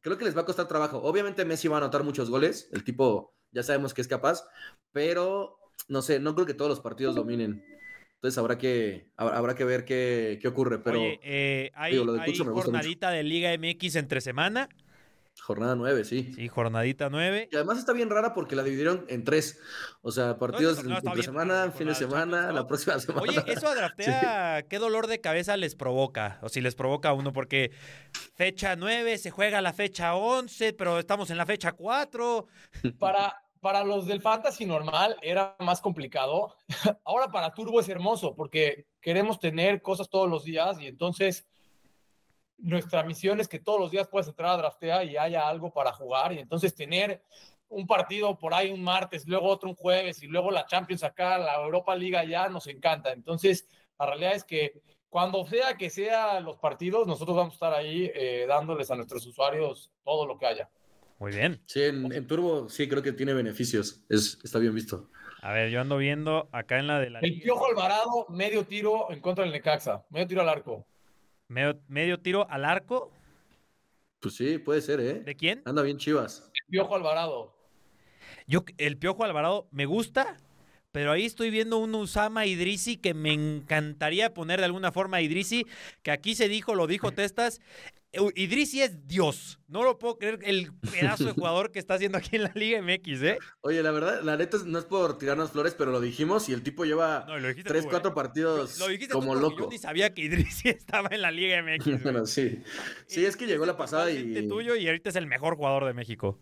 Creo 0.00 0.16
que 0.18 0.24
les 0.24 0.36
va 0.36 0.42
a 0.42 0.44
costar 0.44 0.68
trabajo. 0.68 0.98
Obviamente 1.02 1.44
Messi 1.44 1.68
va 1.68 1.76
a 1.76 1.78
anotar 1.78 2.04
muchos 2.04 2.30
goles. 2.30 2.68
El 2.72 2.84
tipo 2.84 3.37
ya 3.52 3.62
sabemos 3.62 3.94
que 3.94 4.00
es 4.00 4.08
capaz, 4.08 4.44
pero 4.92 5.58
no 5.88 6.02
sé, 6.02 6.20
no 6.20 6.34
creo 6.34 6.46
que 6.46 6.54
todos 6.54 6.70
los 6.70 6.80
partidos 6.80 7.14
dominen. 7.14 7.64
Entonces 8.14 8.36
habrá 8.38 8.58
que, 8.58 9.10
habrá 9.16 9.54
que 9.54 9.64
ver 9.64 9.84
qué, 9.84 10.40
ocurre. 10.46 10.80
Pero 10.80 11.00
eh, 11.22 11.70
hay, 11.74 11.96
hay 11.96 12.36
jornadita 12.36 13.10
de 13.10 13.22
Liga 13.22 13.56
MX 13.56 13.94
entre 13.94 14.20
semana. 14.20 14.68
Jornada 15.40 15.74
9, 15.76 16.04
sí. 16.04 16.32
Sí, 16.34 16.48
jornadita 16.48 17.08
9. 17.10 17.48
Y 17.50 17.56
además 17.56 17.78
está 17.78 17.92
bien 17.92 18.10
rara 18.10 18.34
porque 18.34 18.56
la 18.56 18.62
dividieron 18.62 19.04
en 19.08 19.24
tres. 19.24 19.60
O 20.02 20.10
sea, 20.10 20.38
partidos 20.38 20.78
entre 20.78 21.22
semana, 21.22 21.70
fin 21.70 21.88
de 21.88 21.94
semana, 21.94 22.52
la 22.52 22.66
próxima 22.66 22.98
semana. 22.98 23.22
Oye, 23.22 23.44
eso 23.46 23.68
a 23.68 23.74
Draftea, 23.74 24.66
¿qué 24.68 24.78
dolor 24.78 25.06
de 25.06 25.20
cabeza 25.20 25.56
les 25.56 25.74
provoca? 25.74 26.38
O 26.42 26.48
si 26.48 26.60
les 26.60 26.74
provoca 26.74 27.10
a 27.10 27.12
uno, 27.14 27.32
porque 27.32 27.72
fecha 28.34 28.76
9, 28.76 29.18
se 29.18 29.30
juega 29.30 29.60
la 29.60 29.72
fecha 29.72 30.14
11, 30.14 30.72
pero 30.74 30.98
estamos 30.98 31.30
en 31.30 31.38
la 31.38 31.46
fecha 31.46 31.72
4. 31.72 32.46
Para, 32.98 33.34
para 33.60 33.84
los 33.84 34.06
del 34.06 34.20
fantasy 34.20 34.66
normal 34.66 35.16
era 35.22 35.56
más 35.60 35.80
complicado. 35.80 36.54
Ahora 37.04 37.28
para 37.28 37.54
Turbo 37.54 37.80
es 37.80 37.88
hermoso 37.88 38.34
porque 38.34 38.86
queremos 39.00 39.38
tener 39.38 39.82
cosas 39.82 40.08
todos 40.08 40.28
los 40.28 40.44
días 40.44 40.80
y 40.80 40.86
entonces 40.86 41.46
nuestra 42.58 43.02
misión 43.04 43.40
es 43.40 43.48
que 43.48 43.58
todos 43.58 43.80
los 43.80 43.90
días 43.90 44.08
puedas 44.08 44.28
entrar 44.28 44.50
a 44.50 44.56
draftea 44.56 45.04
y 45.04 45.16
haya 45.16 45.48
algo 45.48 45.72
para 45.72 45.92
jugar 45.92 46.32
y 46.32 46.38
entonces 46.38 46.74
tener 46.74 47.22
un 47.68 47.86
partido 47.86 48.38
por 48.38 48.54
ahí 48.54 48.70
un 48.70 48.82
martes, 48.82 49.26
luego 49.26 49.46
otro 49.46 49.68
un 49.68 49.74
jueves 49.74 50.22
y 50.22 50.26
luego 50.26 50.50
la 50.50 50.66
Champions 50.66 51.04
acá, 51.04 51.38
la 51.38 51.54
Europa 51.56 51.94
Liga 51.94 52.24
ya 52.24 52.48
nos 52.48 52.66
encanta. 52.66 53.12
Entonces, 53.12 53.68
la 53.98 54.06
realidad 54.06 54.34
es 54.34 54.44
que 54.44 54.80
cuando 55.08 55.46
sea 55.46 55.76
que 55.76 55.90
sean 55.90 56.44
los 56.44 56.58
partidos, 56.58 57.06
nosotros 57.06 57.36
vamos 57.36 57.54
a 57.54 57.56
estar 57.56 57.74
ahí 57.74 58.10
eh, 58.14 58.46
dándoles 58.48 58.90
a 58.90 58.96
nuestros 58.96 59.26
usuarios 59.26 59.90
todo 60.04 60.26
lo 60.26 60.38
que 60.38 60.46
haya. 60.46 60.70
Muy 61.18 61.32
bien. 61.32 61.60
Sí, 61.66 61.82
en, 61.82 62.26
Turbo 62.26 62.68
sí 62.68 62.88
creo 62.88 63.02
que 63.02 63.12
tiene 63.12 63.34
beneficios. 63.34 64.04
Es, 64.08 64.38
está 64.44 64.58
bien 64.58 64.74
visto. 64.74 65.10
A 65.42 65.52
ver, 65.52 65.70
yo 65.70 65.80
ando 65.80 65.96
viendo 65.96 66.48
acá 66.52 66.78
en 66.78 66.86
la 66.86 67.00
de 67.00 67.10
la. 67.10 67.20
El 67.20 67.40
Piojo 67.40 67.66
Alvarado, 67.66 68.26
medio 68.28 68.64
tiro 68.64 69.10
en 69.10 69.20
contra 69.20 69.44
del 69.44 69.52
Necaxa. 69.52 70.04
Medio 70.10 70.26
tiro 70.26 70.42
al 70.42 70.48
arco. 70.48 70.86
Medio, 71.48 71.80
medio 71.88 72.20
tiro 72.20 72.46
al 72.50 72.64
arco. 72.64 73.10
Pues 74.20 74.36
sí, 74.36 74.58
puede 74.58 74.82
ser, 74.82 75.00
¿eh? 75.00 75.14
¿De 75.20 75.34
quién? 75.34 75.62
Anda 75.64 75.82
bien 75.82 75.96
Chivas. 75.96 76.50
El 76.54 76.70
Piojo 76.70 76.94
Alvarado. 76.94 77.54
Yo, 78.46 78.64
el 78.76 78.98
Piojo 78.98 79.24
Alvarado 79.24 79.66
me 79.70 79.86
gusta, 79.86 80.36
pero 80.92 81.10
ahí 81.10 81.24
estoy 81.24 81.50
viendo 81.50 81.78
un 81.78 81.94
Usama 81.94 82.44
Idrisi 82.44 82.98
que 82.98 83.14
me 83.14 83.32
encantaría 83.32 84.34
poner 84.34 84.58
de 84.58 84.66
alguna 84.66 84.92
forma 84.92 85.18
a 85.18 85.22
Idrisi, 85.22 85.64
que 86.02 86.10
aquí 86.10 86.34
se 86.34 86.48
dijo, 86.48 86.74
lo 86.74 86.86
dijo 86.86 87.12
Testas. 87.12 87.60
Idrisi 88.12 88.82
es 88.82 89.06
Dios. 89.06 89.60
No 89.66 89.82
lo 89.82 89.98
puedo 89.98 90.18
creer 90.18 90.38
el 90.42 90.72
pedazo 90.74 91.24
de 91.24 91.32
jugador 91.34 91.70
que 91.70 91.78
está 91.78 91.94
haciendo 91.94 92.16
aquí 92.18 92.36
en 92.36 92.44
la 92.44 92.52
Liga 92.54 92.80
MX, 92.80 93.22
¿eh? 93.22 93.38
Oye, 93.60 93.82
la 93.82 93.90
verdad, 93.90 94.22
la 94.22 94.36
neta 94.36 94.56
no 94.64 94.78
es 94.78 94.86
por 94.86 95.18
tirarnos 95.18 95.50
flores, 95.50 95.74
pero 95.76 95.92
lo 95.92 96.00
dijimos 96.00 96.48
y 96.48 96.54
el 96.54 96.62
tipo 96.62 96.84
lleva 96.84 97.26
tres, 97.64 97.86
cuatro 97.88 98.10
¿eh? 98.10 98.14
partidos 98.14 98.78
como 99.12 99.34
loco. 99.34 99.64
Yo 99.64 99.68
ni 99.68 99.78
sabía 99.78 100.14
que 100.14 100.22
Idrisi 100.22 100.68
estaba 100.70 101.08
en 101.12 101.22
la 101.22 101.30
Liga 101.30 101.62
MX. 101.62 102.02
bueno, 102.02 102.26
sí. 102.26 102.62
Sí, 103.06 103.24
es 103.24 103.36
que 103.36 103.46
llegó 103.46 103.66
la 103.66 103.76
pasada 103.76 104.10
y. 104.10 104.48
tuyo 104.48 104.74
y 104.76 104.86
ahorita 104.86 105.10
es 105.10 105.16
el 105.16 105.26
mejor 105.26 105.56
jugador 105.56 105.84
de 105.84 105.92
México. 105.92 106.38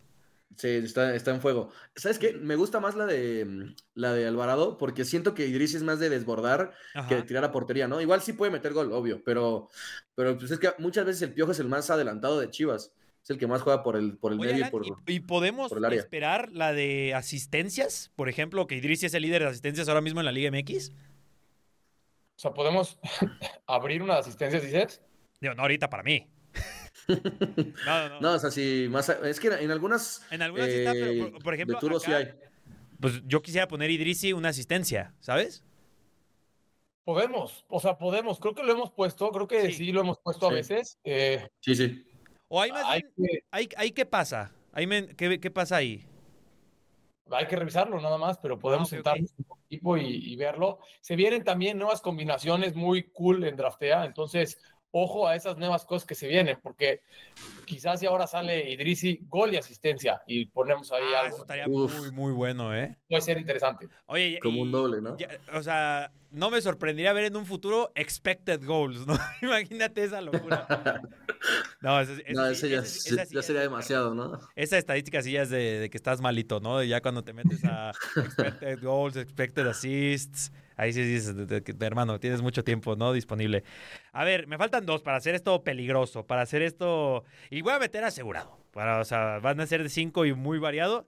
Sí, 0.56 0.68
está, 0.68 1.14
está 1.14 1.32
en 1.32 1.40
fuego. 1.42 1.70
¿Sabes 1.94 2.18
qué? 2.18 2.32
Me 2.32 2.56
gusta 2.56 2.80
más 2.80 2.94
la 2.94 3.04
de 3.04 3.44
mm, 3.44 3.74
la 3.94 4.14
de 4.14 4.26
Alvarado 4.26 4.78
porque 4.78 5.04
siento 5.04 5.34
que 5.34 5.46
Idris 5.46 5.74
es 5.74 5.82
más 5.82 6.00
de 6.00 6.08
desbordar 6.08 6.72
que 7.08 7.16
de 7.16 7.22
tirar 7.22 7.44
a 7.44 7.52
portería, 7.52 7.88
¿no? 7.88 8.00
Igual 8.00 8.22
sí 8.22 8.32
puede 8.32 8.50
meter 8.50 8.72
gol, 8.72 8.90
obvio, 8.92 9.22
pero, 9.22 9.68
pero 10.14 10.36
pues 10.38 10.50
es 10.50 10.58
que 10.58 10.72
muchas 10.78 11.04
veces 11.04 11.22
el 11.22 11.34
Piojo 11.34 11.52
es 11.52 11.60
el 11.60 11.68
más 11.68 11.90
adelantado 11.90 12.40
de 12.40 12.50
Chivas. 12.50 12.92
Es 13.22 13.30
el 13.30 13.38
que 13.38 13.46
más 13.46 13.60
juega 13.60 13.82
por 13.82 13.96
el, 13.96 14.16
por 14.16 14.32
el 14.32 14.38
medio 14.38 14.66
y 14.66 14.70
por 14.70 14.84
¿Y, 15.06 15.20
podemos 15.20 15.72
esperar 15.72 16.52
la 16.52 16.72
de 16.72 17.12
asistencias? 17.12 18.12
Por 18.14 18.28
ejemplo, 18.28 18.66
que 18.66 18.76
Idris 18.76 19.02
es 19.02 19.14
el 19.14 19.22
líder 19.22 19.42
de 19.42 19.48
asistencias 19.48 19.88
ahora 19.88 20.00
mismo 20.00 20.20
en 20.20 20.26
la 20.26 20.32
Liga 20.32 20.50
MX. 20.50 20.90
O 20.90 22.38
sea, 22.38 22.54
¿podemos 22.54 22.98
abrir 23.66 24.00
una 24.00 24.18
asistencia, 24.18 24.60
dices? 24.60 25.02
Digo, 25.40 25.54
no 25.54 25.62
ahorita 25.62 25.90
para 25.90 26.02
mí. 26.02 26.28
No, 27.08 28.08
no, 28.08 28.20
no. 28.20 28.32
o 28.32 28.38
sea, 28.38 28.50
sí, 28.50 28.88
más. 28.90 29.08
Es 29.08 29.40
que 29.40 29.48
en 29.48 29.70
algunas. 29.70 30.26
En 30.30 30.42
algunas 30.42 30.68
está, 30.68 30.92
pero 30.92 31.38
por, 31.38 31.54
ejemplo. 31.54 32.00
sí 32.00 32.12
hay. 32.12 32.32
Pues 33.00 33.22
yo 33.26 33.42
quisiera 33.42 33.68
poner 33.68 33.90
Idrisi 33.90 34.32
una 34.32 34.48
asistencia, 34.48 35.14
¿sabes? 35.20 35.62
Podemos, 37.04 37.64
o 37.68 37.78
sea, 37.78 37.98
podemos. 37.98 38.40
Creo 38.40 38.54
que 38.54 38.64
lo 38.64 38.72
hemos 38.72 38.90
puesto, 38.90 39.30
creo 39.30 39.46
que 39.46 39.70
sí, 39.72 39.92
lo 39.92 40.00
hemos 40.00 40.18
puesto 40.18 40.48
a 40.48 40.52
veces. 40.52 40.98
Eh, 41.04 41.46
sí, 41.60 41.76
sí. 41.76 42.04
O 42.48 42.60
hay 42.60 42.72
más 42.72 42.84
hay, 43.50 43.68
hay, 43.76 43.90
¿qué 43.92 44.06
pasa? 44.06 44.52
¿qué, 45.16 45.50
pasa 45.50 45.76
ahí? 45.76 46.04
Hay 47.30 47.46
que 47.46 47.56
revisarlo 47.56 48.00
nada 48.00 48.18
más, 48.18 48.38
pero 48.38 48.58
podemos 48.58 48.88
ah, 48.88 48.96
sentarnos 48.96 49.32
un 49.36 49.58
equipo 49.66 49.96
y, 49.96 50.32
y, 50.32 50.36
verlo. 50.36 50.80
Se 51.00 51.16
vienen 51.16 51.44
también 51.44 51.78
nuevas 51.78 52.00
combinaciones 52.00 52.74
muy 52.74 53.04
cool 53.10 53.44
en 53.44 53.56
Draftea, 53.56 54.04
entonces 54.04 54.58
ojo 55.02 55.28
a 55.28 55.36
esas 55.36 55.56
nuevas 55.58 55.84
cosas 55.84 56.06
que 56.06 56.14
se 56.14 56.26
vienen, 56.26 56.58
porque 56.62 57.02
quizás 57.64 58.00
si 58.00 58.06
ahora 58.06 58.26
sale 58.26 58.70
Idrisi, 58.70 59.20
gol 59.28 59.52
y 59.52 59.56
asistencia, 59.56 60.22
y 60.26 60.46
ponemos 60.46 60.90
ahí 60.92 61.02
ah, 61.14 61.20
algo. 61.20 61.34
Eso 61.34 61.42
estaría 61.42 61.68
muy, 61.68 62.10
muy 62.12 62.32
bueno, 62.32 62.74
¿eh? 62.74 62.96
Puede 63.08 63.22
ser 63.22 63.38
interesante. 63.38 63.88
Oye, 64.06 64.38
como 64.42 64.62
un 64.62 64.72
doble, 64.72 65.00
¿no? 65.00 65.16
o 65.52 65.62
sea, 65.62 66.10
no 66.30 66.50
me 66.50 66.60
sorprendería 66.60 67.12
ver 67.12 67.24
en 67.24 67.36
un 67.36 67.46
futuro 67.46 67.92
expected 67.94 68.64
goals, 68.64 69.06
¿no? 69.06 69.18
Imagínate 69.42 70.04
esa 70.04 70.20
locura. 70.20 70.66
no, 71.80 72.00
ese, 72.00 72.68
ya, 72.70 72.82
sería 72.84 73.62
demasiado, 73.62 74.14
¿no? 74.14 74.38
Esa 74.56 74.78
estadística 74.78 75.22
sí 75.22 75.32
ya 75.32 75.42
es 75.42 75.50
de, 75.50 75.80
de, 75.80 75.90
que 75.90 75.96
estás 75.96 76.20
malito, 76.20 76.60
¿no? 76.60 76.82
Ya 76.82 77.00
cuando 77.00 77.22
te 77.22 77.32
metes 77.32 77.64
a 77.64 77.92
expected 78.16 78.82
goals, 78.82 79.16
expected 79.16 79.66
assists. 79.66 80.52
Ahí 80.76 80.92
sí 80.92 81.02
dices, 81.02 81.34
hermano, 81.80 82.20
tienes 82.20 82.42
mucho 82.42 82.62
tiempo, 82.62 82.96
¿no? 82.96 83.12
Disponible. 83.12 83.64
A 84.12 84.24
ver, 84.24 84.46
me 84.46 84.58
faltan 84.58 84.84
dos 84.84 85.02
para 85.02 85.16
hacer 85.16 85.34
esto 85.34 85.64
peligroso, 85.64 86.26
para 86.26 86.42
hacer 86.42 86.62
esto... 86.62 87.24
Y 87.50 87.62
voy 87.62 87.72
a 87.72 87.78
meter 87.78 88.04
asegurado. 88.04 88.58
Para, 88.72 89.00
o 89.00 89.04
sea, 89.04 89.38
van 89.38 89.58
a 89.60 89.66
ser 89.66 89.82
de 89.82 89.88
cinco 89.88 90.26
y 90.26 90.34
muy 90.34 90.58
variado. 90.58 91.06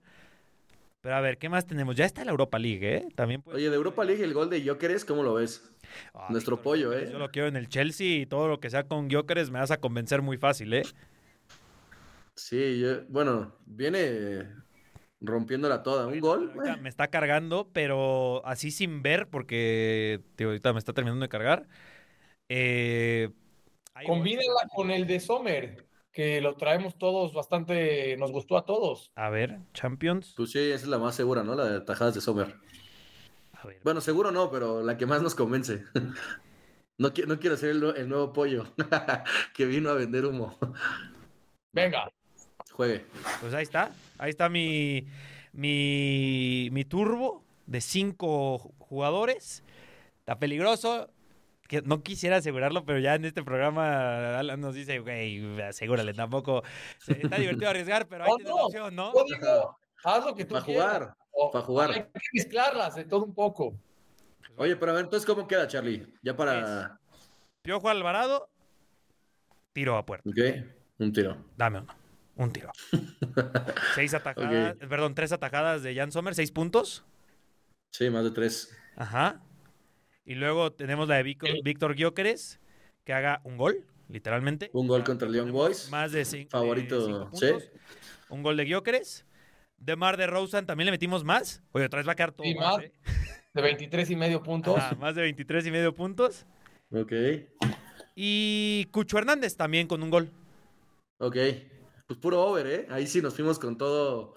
Pero 1.01 1.15
a 1.15 1.21
ver, 1.21 1.37
¿qué 1.37 1.47
más 1.47 1.65
tenemos? 1.65 1.95
Ya 1.95 2.05
está 2.05 2.25
la 2.25 2.31
Europa 2.31 2.59
League, 2.59 2.97
¿eh? 2.97 3.07
También 3.15 3.43
Oye, 3.45 3.69
de 3.69 3.75
Europa 3.75 4.03
League, 4.03 4.23
el 4.23 4.33
gol 4.33 4.49
de 4.49 4.61
Jokeres, 4.65 5.05
¿cómo 5.05 5.23
lo 5.23 5.35
ves? 5.35 5.71
Nuestro 6.29 6.61
pollo, 6.61 6.91
¿eh? 6.91 7.07
Yo 7.11 7.19
lo 7.19 7.29
quiero 7.29 7.47
en 7.47 7.55
el 7.55 7.69
Chelsea 7.69 8.17
y 8.17 8.25
todo 8.25 8.47
lo 8.47 8.59
que 8.59 8.69
sea 8.69 8.83
con 8.83 9.09
Jokeres 9.09 9.49
me 9.49 9.59
vas 9.59 9.71
a 9.71 9.77
convencer 9.77 10.21
muy 10.21 10.37
fácil, 10.37 10.73
¿eh? 10.73 10.83
Sí, 12.35 12.79
yo, 12.79 13.05
bueno, 13.07 13.55
viene 13.65 14.47
rompiéndola 15.21 15.83
toda. 15.83 16.07
Un 16.07 16.19
gol. 16.19 16.53
Me 16.81 16.89
está 16.89 17.07
cargando, 17.07 17.69
pero 17.73 18.45
así 18.45 18.71
sin 18.71 19.01
ver, 19.01 19.27
porque 19.27 20.21
ahorita 20.39 20.73
me 20.73 20.79
está 20.79 20.93
terminando 20.93 21.23
de 21.23 21.29
cargar. 21.29 21.67
Eh, 22.47 23.29
Combínela 24.05 24.67
con 24.73 24.91
el 24.91 25.05
de 25.05 25.19
Sommer, 25.19 25.87
que 26.11 26.41
lo 26.41 26.55
traemos 26.55 26.97
todos 26.97 27.33
bastante, 27.33 28.15
nos 28.17 28.31
gustó 28.31 28.57
a 28.57 28.65
todos. 28.65 29.11
A 29.15 29.29
ver, 29.29 29.59
Champions. 29.73 30.33
Pues 30.35 30.51
sí, 30.51 30.59
esa 30.59 30.83
es 30.83 30.87
la 30.87 30.99
más 30.99 31.15
segura, 31.15 31.43
¿no? 31.43 31.55
La 31.55 31.65
de 31.65 31.81
tajadas 31.81 32.15
de 32.15 32.21
Sommer. 32.21 32.55
Bueno, 33.83 33.99
seguro 33.99 34.31
no, 34.31 34.49
pero 34.49 34.81
la 34.81 34.97
que 34.97 35.05
más 35.05 35.21
nos 35.21 35.35
convence. 35.35 35.83
no, 36.97 37.11
no 37.27 37.39
quiero 37.39 37.57
ser 37.57 37.71
el, 37.71 38.09
nuevo 38.09 38.31
pollo 38.31 38.73
que 39.53 39.65
vino 39.65 39.89
a 39.89 39.93
vender 39.95 40.25
humo. 40.25 40.57
Venga. 41.73 42.09
Juegue. 42.71 43.05
Pues 43.41 43.53
ahí 43.53 43.63
está. 43.63 43.91
Ahí 44.19 44.29
está 44.29 44.49
mi, 44.49 45.07
mi, 45.53 46.69
mi 46.71 46.85
turbo 46.85 47.43
de 47.65 47.81
cinco 47.81 48.59
jugadores. 48.77 49.63
Está 50.19 50.37
peligroso. 50.37 51.09
Que 51.67 51.83
no 51.83 52.01
quisiera 52.01 52.37
asegurarlo, 52.37 52.83
pero 52.83 52.97
ya 52.97 53.13
en 53.13 53.25
este 53.25 53.43
programa 53.43 54.39
Alan 54.39 54.59
nos 54.59 54.73
dice, 54.73 54.99
güey, 54.99 55.61
asegúrale, 55.61 56.13
tampoco. 56.15 56.63
Está 57.07 57.37
divertido 57.37 57.69
arriesgar, 57.69 58.07
pero 58.07 58.25
hay 58.25 58.43
no, 58.43 58.55
opción, 58.55 58.95
¿no? 58.95 59.13
haz 60.03 60.25
lo 60.25 60.35
que 60.35 60.45
tú 60.45 60.55
para 60.55 60.65
jugar, 60.65 61.15
para 61.51 61.65
jugar. 61.65 61.91
Hay 61.91 62.03
que 62.03 62.19
mezclarlas 62.33 62.95
de 62.95 63.05
todo 63.05 63.23
un 63.23 63.35
poco. 63.35 63.75
Oye, 64.55 64.75
pero 64.75 64.91
a 64.91 64.95
ver, 64.95 65.05
entonces, 65.05 65.27
¿cómo 65.27 65.47
queda, 65.47 65.67
Charlie? 65.67 66.11
Ya 66.23 66.35
para. 66.35 66.99
Piojo 67.61 67.87
Alvarado, 67.87 68.49
tiro 69.71 69.95
a 69.95 70.05
puerta. 70.05 70.27
Ok, 70.27 70.37
un 70.97 71.13
tiro. 71.13 71.37
Dame 71.55 71.81
uno. 71.81 71.98
Un 72.39 72.53
tiro. 72.53 72.71
seis 73.95 74.13
atajadas, 74.13 74.77
perdón, 74.77 75.13
tres 75.13 75.33
atajadas 75.33 75.83
de 75.83 75.93
Jan 75.93 76.09
Sommer, 76.13 76.33
seis 76.33 76.51
puntos. 76.53 77.03
Sí, 77.91 78.09
más 78.09 78.23
de 78.23 78.31
tres. 78.31 78.73
Ajá. 78.95 79.41
Y 80.23 80.35
luego 80.35 80.71
tenemos 80.71 81.09
la 81.09 81.17
de 81.17 81.23
Víctor 81.23 81.95
Gyökeres, 81.95 82.61
que 83.03 83.11
haga 83.11 83.41
un 83.43 83.57
gol, 83.57 83.85
literalmente. 84.07 84.69
Un 84.71 84.87
gol 84.87 85.03
contra 85.03 85.27
el 85.27 85.35
Young 85.35 85.51
Boys. 85.51 85.89
Más 85.91 86.13
de 86.13 86.23
cinco, 86.23 86.51
Favorito, 86.51 87.29
sí. 87.33 87.47
Un 88.29 88.41
gol 88.41 88.55
de 88.55 88.65
Gyökeres. 88.65 89.25
De 89.77 89.97
Mar 89.97 90.15
de 90.15 90.27
Rosen 90.27 90.65
también 90.65 90.85
le 90.85 90.91
metimos 90.91 91.25
más. 91.25 91.61
Oye, 91.73 91.87
otra 91.87 91.97
vez 91.97 92.07
va 92.07 92.13
a 92.13 92.15
quedar 92.15 92.31
todo 92.31 92.47
más, 92.55 92.83
¿eh? 92.83 92.93
De 93.53 93.61
23 93.61 94.09
y 94.11 94.15
medio 94.15 94.41
puntos. 94.41 94.81
más 94.97 95.13
de 95.13 95.23
23 95.23 95.65
y 95.65 95.71
medio 95.71 95.93
puntos. 95.93 96.45
Ok. 96.91 97.11
Y 98.15 98.85
Cucho 98.91 99.17
Hernández 99.17 99.57
también 99.57 99.87
con 99.87 100.01
un 100.03 100.09
gol. 100.09 100.31
Ok. 101.17 101.35
Pues 102.09 102.17
puro 102.17 102.41
over, 102.41 102.65
¿eh? 102.65 102.87
Ahí 102.89 103.05
sí 103.05 103.21
nos 103.21 103.35
fuimos 103.35 103.59
con 103.59 103.77
todo. 103.77 104.33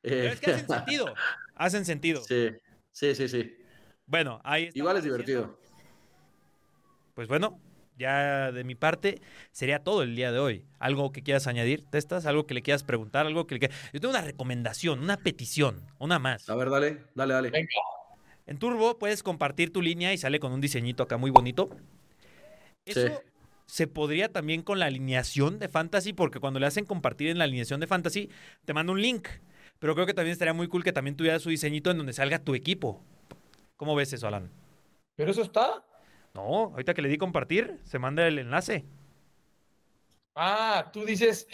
Pero 0.00 0.32
es 0.32 0.40
que 0.40 0.52
hacen 0.52 0.66
sentido. 0.66 1.14
Hacen 1.54 1.84
sentido. 1.84 2.22
Sí, 2.22 2.48
sí, 2.92 3.14
sí, 3.14 3.28
sí. 3.28 3.58
Bueno, 4.06 4.40
ahí 4.42 4.68
está. 4.68 4.78
Igual 4.78 4.96
es 4.96 5.04
divertido. 5.04 5.60
Pues 7.12 7.28
bueno, 7.28 7.60
ya 7.98 8.52
de 8.52 8.64
mi 8.64 8.74
parte 8.74 9.20
sería 9.52 9.84
todo 9.84 10.02
el 10.02 10.16
día 10.16 10.32
de 10.32 10.38
hoy. 10.38 10.64
¿Algo 10.78 11.12
que 11.12 11.22
quieras 11.22 11.46
añadir, 11.46 11.84
Testas? 11.90 12.24
¿Algo 12.24 12.46
que 12.46 12.54
le 12.54 12.62
quieras 12.62 12.84
preguntar? 12.84 13.26
¿Algo 13.26 13.46
que 13.46 13.56
le 13.56 13.68
Yo 13.92 14.00
tengo 14.00 14.12
una 14.12 14.22
recomendación, 14.22 15.00
una 15.00 15.18
petición, 15.18 15.86
una 15.98 16.18
más. 16.18 16.48
A 16.48 16.54
ver, 16.54 16.70
dale, 16.70 17.04
dale, 17.14 17.34
dale. 17.34 17.50
Venga. 17.50 17.68
En 18.46 18.58
Turbo 18.58 18.98
puedes 18.98 19.22
compartir 19.22 19.74
tu 19.74 19.82
línea 19.82 20.14
y 20.14 20.16
sale 20.16 20.40
con 20.40 20.52
un 20.52 20.62
diseñito 20.62 21.02
acá 21.02 21.18
muy 21.18 21.30
bonito. 21.30 21.68
Eso 22.86 23.08
sí 23.08 23.12
se 23.70 23.86
podría 23.86 24.32
también 24.32 24.62
con 24.62 24.80
la 24.80 24.86
alineación 24.86 25.60
de 25.60 25.68
Fantasy, 25.68 26.12
porque 26.12 26.40
cuando 26.40 26.58
le 26.58 26.66
hacen 26.66 26.84
compartir 26.84 27.28
en 27.28 27.38
la 27.38 27.44
alineación 27.44 27.78
de 27.78 27.86
Fantasy, 27.86 28.28
te 28.64 28.74
manda 28.74 28.92
un 28.92 29.00
link. 29.00 29.28
Pero 29.78 29.94
creo 29.94 30.06
que 30.06 30.12
también 30.12 30.32
estaría 30.32 30.52
muy 30.52 30.66
cool 30.66 30.82
que 30.82 30.92
también 30.92 31.16
tuviera 31.16 31.38
su 31.38 31.50
diseñito 31.50 31.92
en 31.92 31.98
donde 31.98 32.12
salga 32.12 32.40
tu 32.40 32.56
equipo. 32.56 33.00
¿Cómo 33.76 33.94
ves 33.94 34.12
eso, 34.12 34.26
Alan? 34.26 34.50
¿Pero 35.14 35.30
eso 35.30 35.42
está? 35.42 35.84
No, 36.34 36.42
ahorita 36.42 36.94
que 36.94 37.02
le 37.02 37.08
di 37.08 37.16
compartir, 37.16 37.78
se 37.84 38.00
manda 38.00 38.26
el 38.26 38.40
enlace. 38.40 38.84
Ah, 40.34 40.90
tú 40.92 41.04
dices. 41.04 41.46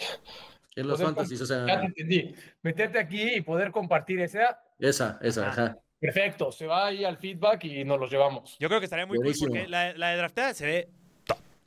En 0.75 0.87
los 0.87 0.99
fantasy, 0.99 1.35
o 1.35 1.45
sea. 1.45 1.67
Ya 1.67 1.81
te 1.81 1.85
entendí. 1.85 2.33
Meterte 2.63 2.97
aquí 2.97 3.35
y 3.35 3.41
poder 3.41 3.69
compartir 3.69 4.21
esa. 4.21 4.59
Esa, 4.79 5.19
esa, 5.21 5.45
ah, 5.45 5.49
ajá. 5.49 5.77
Perfecto, 5.99 6.51
se 6.51 6.65
va 6.65 6.87
ahí 6.87 7.05
al 7.05 7.17
feedback 7.17 7.63
y 7.65 7.83
nos 7.83 7.99
los 7.99 8.09
llevamos. 8.11 8.57
Yo 8.59 8.69
creo 8.69 8.79
que 8.79 8.85
estaría 8.85 9.05
muy 9.05 9.19
cool 9.19 9.33
porque 9.39 9.67
la, 9.67 9.93
la 9.93 10.09
de 10.09 10.17
draftea 10.17 10.53
se 10.55 10.65
ve 10.65 10.89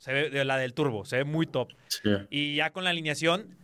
se 0.01 0.13
ve 0.13 0.45
la 0.45 0.57
del 0.57 0.73
turbo, 0.73 1.05
se 1.05 1.17
ve 1.17 1.23
muy 1.25 1.45
top. 1.45 1.69
Y 2.31 2.55
ya 2.55 2.71
con 2.71 2.83
la 2.83 2.89
alineación, 2.89 3.55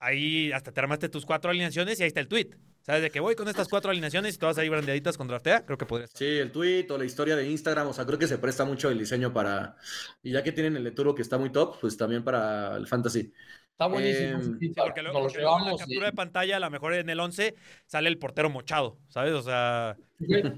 ahí 0.00 0.50
hasta 0.50 0.72
te 0.72 0.80
armaste 0.80 1.08
tus 1.08 1.24
cuatro 1.24 1.52
alineaciones 1.52 2.00
y 2.00 2.02
ahí 2.02 2.08
está 2.08 2.18
el 2.18 2.26
tweet. 2.26 2.50
¿Sabes? 2.82 3.02
De 3.02 3.10
que 3.10 3.18
voy 3.18 3.34
con 3.34 3.48
estas 3.48 3.68
cuatro 3.68 3.90
alineaciones 3.90 4.36
y 4.36 4.38
todas 4.38 4.58
ahí 4.58 4.68
brandeaditas 4.68 5.16
con 5.16 5.26
draftea, 5.26 5.64
creo 5.64 5.76
que 5.76 5.86
podría 5.86 6.06
Sí, 6.06 6.24
el 6.24 6.52
tweet 6.52 6.86
o 6.90 6.98
la 6.98 7.04
historia 7.04 7.34
de 7.34 7.48
Instagram, 7.48 7.88
o 7.88 7.92
sea, 7.92 8.06
creo 8.06 8.16
que 8.16 8.28
se 8.28 8.38
presta 8.38 8.64
mucho 8.64 8.90
el 8.90 8.98
diseño 8.98 9.32
para. 9.32 9.76
Y 10.22 10.32
ya 10.32 10.42
que 10.44 10.52
tienen 10.52 10.76
el 10.76 10.84
lecturo 10.84 11.12
que 11.12 11.22
está 11.22 11.36
muy 11.36 11.50
top, 11.50 11.80
pues 11.80 11.96
también 11.96 12.22
para 12.22 12.76
el 12.76 12.86
fantasy. 12.86 13.32
Está 13.72 13.86
buenísimo. 13.86 14.38
Eh, 14.38 14.72
porque 14.76 15.02
luego, 15.02 15.20
porque 15.20 15.40
luego 15.40 15.58
en 15.58 15.64
la 15.72 15.76
captura 15.76 16.06
de 16.06 16.12
pantalla, 16.12 16.56
a 16.56 16.60
lo 16.60 16.70
mejor 16.70 16.94
en 16.94 17.10
el 17.10 17.18
11, 17.18 17.56
sale 17.86 18.08
el 18.08 18.18
portero 18.18 18.50
mochado, 18.50 18.98
¿sabes? 19.08 19.32
O 19.34 19.42
sea. 19.42 19.96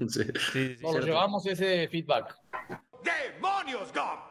Sí. 0.07 0.23
sí, 0.53 0.75
Nos 0.81 1.05
llevamos 1.05 1.45
ese 1.47 1.87
feedback. 1.87 2.35
¡Demonios, 3.03 3.91
Gob! 3.93 4.28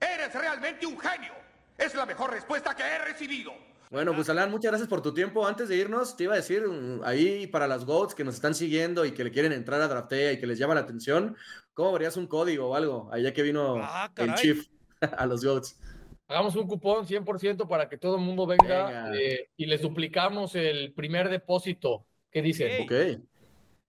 ¡Eres 0.00 0.34
realmente 0.34 0.86
un 0.86 0.98
genio! 0.98 1.32
Es 1.76 1.94
la 1.94 2.06
mejor 2.06 2.32
respuesta 2.32 2.74
que 2.74 2.82
he 2.82 2.98
recibido. 2.98 3.52
Bueno, 3.90 4.14
pues 4.14 4.28
Alan, 4.28 4.50
muchas 4.50 4.70
gracias 4.70 4.88
por 4.88 5.00
tu 5.00 5.14
tiempo. 5.14 5.46
Antes 5.46 5.68
de 5.68 5.76
irnos, 5.76 6.16
te 6.16 6.24
iba 6.24 6.34
a 6.34 6.36
decir, 6.36 6.66
mm, 6.66 7.02
ahí 7.04 7.46
para 7.46 7.66
las 7.66 7.86
GOATs 7.86 8.14
que 8.14 8.24
nos 8.24 8.34
están 8.34 8.54
siguiendo 8.54 9.06
y 9.06 9.12
que 9.12 9.24
le 9.24 9.30
quieren 9.30 9.52
entrar 9.52 9.80
a 9.80 9.88
Draftea 9.88 10.32
y 10.32 10.38
que 10.38 10.46
les 10.46 10.58
llama 10.58 10.74
la 10.74 10.80
atención, 10.80 11.36
¿cómo 11.72 11.92
verías 11.92 12.16
un 12.18 12.26
código 12.26 12.68
o 12.68 12.74
algo? 12.74 13.08
Allá 13.12 13.32
que 13.32 13.42
vino 13.42 13.76
ah, 13.80 14.10
el 14.16 14.34
Chief 14.34 14.66
a 15.16 15.24
los 15.24 15.42
GOATs. 15.42 15.78
Hagamos 16.26 16.54
un 16.56 16.66
cupón 16.66 17.06
100% 17.06 17.66
para 17.66 17.88
que 17.88 17.96
todo 17.96 18.16
el 18.16 18.22
mundo 18.22 18.46
venga, 18.46 19.10
eh, 19.16 19.48
y 19.56 19.64
les 19.64 19.80
duplicamos 19.80 20.54
el 20.54 20.92
primer 20.92 21.30
depósito. 21.30 22.04
¿Qué 22.30 22.42
dicen? 22.42 22.82
Ok. 22.82 22.92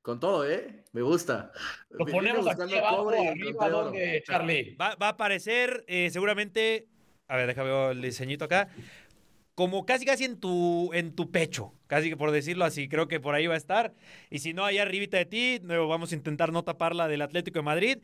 Con 0.09 0.19
todo, 0.19 0.49
¿eh? 0.49 0.85
Me 0.91 1.03
gusta. 1.03 1.51
Lo 1.91 2.03
ponemos 2.03 2.47
aquí 2.47 2.75
abajo, 2.75 3.11
arriba, 3.11 3.69
donde, 3.69 4.23
Charlie. 4.25 4.75
Va, 4.75 4.95
va, 4.95 5.05
a 5.05 5.09
aparecer 5.09 5.85
eh, 5.87 6.09
seguramente... 6.09 6.87
A 7.27 7.35
ver, 7.35 7.45
déjame 7.45 7.69
ver 7.69 7.91
el 7.91 8.01
diseñito 8.01 8.45
acá 8.45 8.69
como 9.59 9.85
casi 9.85 10.05
casi 10.05 10.23
en 10.23 10.39
tu, 10.39 10.89
en 10.93 11.13
tu 11.13 11.31
pecho, 11.31 11.73
casi 11.87 12.07
que 12.07 12.15
por 12.15 12.31
decirlo 12.31 12.63
así, 12.63 12.87
creo 12.87 13.09
que 13.09 13.19
por 13.19 13.35
ahí 13.35 13.45
va 13.45 13.55
a 13.55 13.57
estar. 13.57 13.93
Y 14.29 14.39
si 14.39 14.53
no, 14.53 14.63
ahí 14.63 14.77
arribita 14.77 15.17
de 15.17 15.25
ti, 15.25 15.59
nuevo 15.63 15.89
vamos 15.89 16.13
a 16.13 16.15
intentar 16.15 16.53
no 16.53 16.63
tapar 16.63 16.95
la 16.95 17.09
del 17.09 17.21
Atlético 17.21 17.59
de 17.59 17.63
Madrid. 17.63 17.97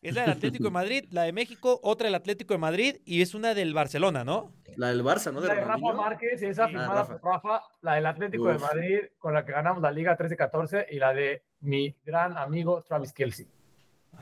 Es 0.00 0.14
la 0.14 0.22
del 0.22 0.30
Atlético 0.30 0.64
de 0.64 0.70
Madrid, 0.80 1.04
la 1.10 1.24
de 1.24 1.34
México, 1.34 1.78
otra 1.82 2.06
del 2.06 2.14
Atlético 2.14 2.54
de 2.54 2.58
Madrid 2.58 2.96
y 3.04 3.20
es 3.20 3.34
una 3.34 3.52
del 3.52 3.74
Barcelona, 3.74 4.24
¿no? 4.24 4.54
La 4.76 4.88
del 4.88 5.04
Barça, 5.04 5.30
¿no? 5.34 5.40
La 5.40 5.54
de 5.54 5.60
Rafa 5.60 5.92
Márquez, 5.92 6.42
esa 6.42 6.66
firmada 6.66 7.06
por 7.06 7.22
Rafa, 7.22 7.60
la 7.82 7.96
del 7.96 8.06
Atlético 8.06 8.48
de 8.48 8.58
Madrid, 8.58 8.98
con 9.18 9.34
la 9.34 9.44
que 9.44 9.52
ganamos 9.52 9.82
la 9.82 9.90
Liga 9.90 10.16
13-14 10.16 10.86
y 10.88 10.98
la 10.98 11.12
de 11.12 11.42
mi 11.60 11.94
gran 12.06 12.38
amigo 12.38 12.82
Travis 12.88 13.12
Kelsey. 13.12 13.46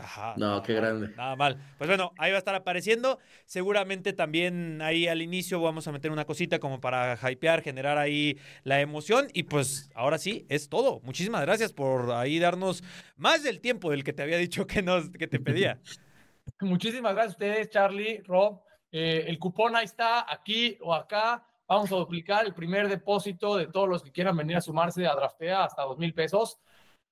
Ajá. 0.01 0.35
No, 0.37 0.63
qué 0.63 0.75
grande. 0.75 1.09
Nada 1.17 1.37
mal. 1.37 1.59
Pues 1.79 1.89
bueno, 1.89 2.13
ahí 2.19 2.31
va 2.31 2.37
a 2.37 2.39
estar 2.39 2.55
apareciendo. 2.55 3.19
Seguramente 3.45 4.13
también 4.13 4.81
ahí 4.83 5.07
al 5.07 5.23
inicio 5.23 5.61
vamos 5.61 5.87
a 5.87 5.93
meter 5.93 6.11
una 6.11 6.25
cosita 6.25 6.59
como 6.59 6.81
para 6.81 7.19
hypear, 7.31 7.63
generar 7.63 7.99
ahí 7.99 8.39
la 8.65 8.81
emoción. 8.81 9.29
Y 9.35 9.45
pues 9.45 9.91
ahora 9.95 10.19
sí, 10.19 10.47
es 10.49 10.69
todo. 10.69 11.01
Muchísimas 11.01 11.43
gracias 11.43 11.73
por 11.73 12.13
ahí 12.13 12.39
darnos 12.39 12.83
más 13.17 13.43
del 13.43 13.61
tiempo 13.61 13.91
del 13.91 14.05
que 14.05 14.13
te 14.13 14.23
había 14.23 14.39
dicho 14.39 14.67
que, 14.67 14.83
nos, 14.83 15.11
que 15.11 15.27
te 15.27 15.39
pedía. 15.39 15.81
Muchísimas 16.61 17.15
gracias 17.15 17.35
a 17.35 17.37
ustedes, 17.37 17.71
Charlie, 17.71 18.23
Rob. 18.27 18.61
Eh, 18.93 19.25
el 19.29 19.39
cupón 19.39 19.77
ahí 19.77 19.85
está, 19.85 20.31
aquí 20.31 20.77
o 20.81 20.95
acá. 20.95 21.47
Vamos 21.69 21.93
a 21.93 21.97
duplicar 21.97 22.45
el 22.45 22.53
primer 22.53 22.89
depósito 22.89 23.57
de 23.57 23.69
todos 23.69 23.89
los 23.89 24.03
que 24.03 24.11
quieran 24.11 24.37
venir 24.37 24.57
a 24.57 24.61
sumarse 24.61 25.07
a 25.07 25.15
Draftea 25.15 25.65
hasta 25.65 25.83
dos 25.83 25.99
mil 25.99 26.13
pesos. 26.13 26.59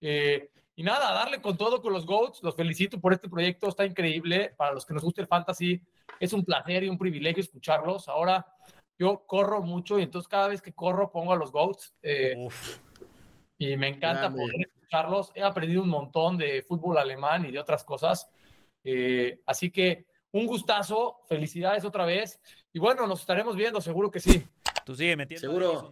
Eh, 0.00 0.50
y 0.78 0.84
nada, 0.84 1.12
darle 1.12 1.42
con 1.42 1.56
todo 1.56 1.82
con 1.82 1.92
los 1.92 2.06
GOATs. 2.06 2.40
Los 2.44 2.54
felicito 2.54 3.00
por 3.00 3.12
este 3.12 3.28
proyecto, 3.28 3.68
está 3.68 3.84
increíble. 3.84 4.54
Para 4.56 4.72
los 4.72 4.86
que 4.86 4.94
nos 4.94 5.02
guste 5.02 5.20
el 5.20 5.26
fantasy, 5.26 5.82
es 6.20 6.32
un 6.32 6.44
placer 6.44 6.84
y 6.84 6.88
un 6.88 6.96
privilegio 6.96 7.42
escucharlos. 7.42 8.06
Ahora 8.06 8.46
yo 8.96 9.24
corro 9.26 9.60
mucho 9.60 9.98
y 9.98 10.04
entonces 10.04 10.28
cada 10.28 10.46
vez 10.46 10.62
que 10.62 10.72
corro 10.72 11.10
pongo 11.10 11.32
a 11.32 11.36
los 11.36 11.50
GOATs. 11.50 11.96
Eh, 12.00 12.48
y 13.58 13.76
me 13.76 13.88
encanta 13.88 14.30
poder 14.30 14.68
escucharlos. 14.72 15.32
He 15.34 15.42
aprendido 15.42 15.82
un 15.82 15.88
montón 15.88 16.38
de 16.38 16.62
fútbol 16.62 16.96
alemán 16.98 17.44
y 17.44 17.50
de 17.50 17.58
otras 17.58 17.82
cosas. 17.82 18.30
Eh, 18.84 19.40
así 19.46 19.72
que 19.72 20.06
un 20.30 20.46
gustazo, 20.46 21.22
felicidades 21.28 21.84
otra 21.84 22.04
vez. 22.04 22.40
Y 22.72 22.78
bueno, 22.78 23.04
nos 23.08 23.18
estaremos 23.18 23.56
viendo, 23.56 23.80
seguro 23.80 24.12
que 24.12 24.20
sí. 24.20 24.46
Tú 24.86 24.94
sigue 24.94 25.16
metiendo. 25.16 25.44
Seguro. 25.44 25.90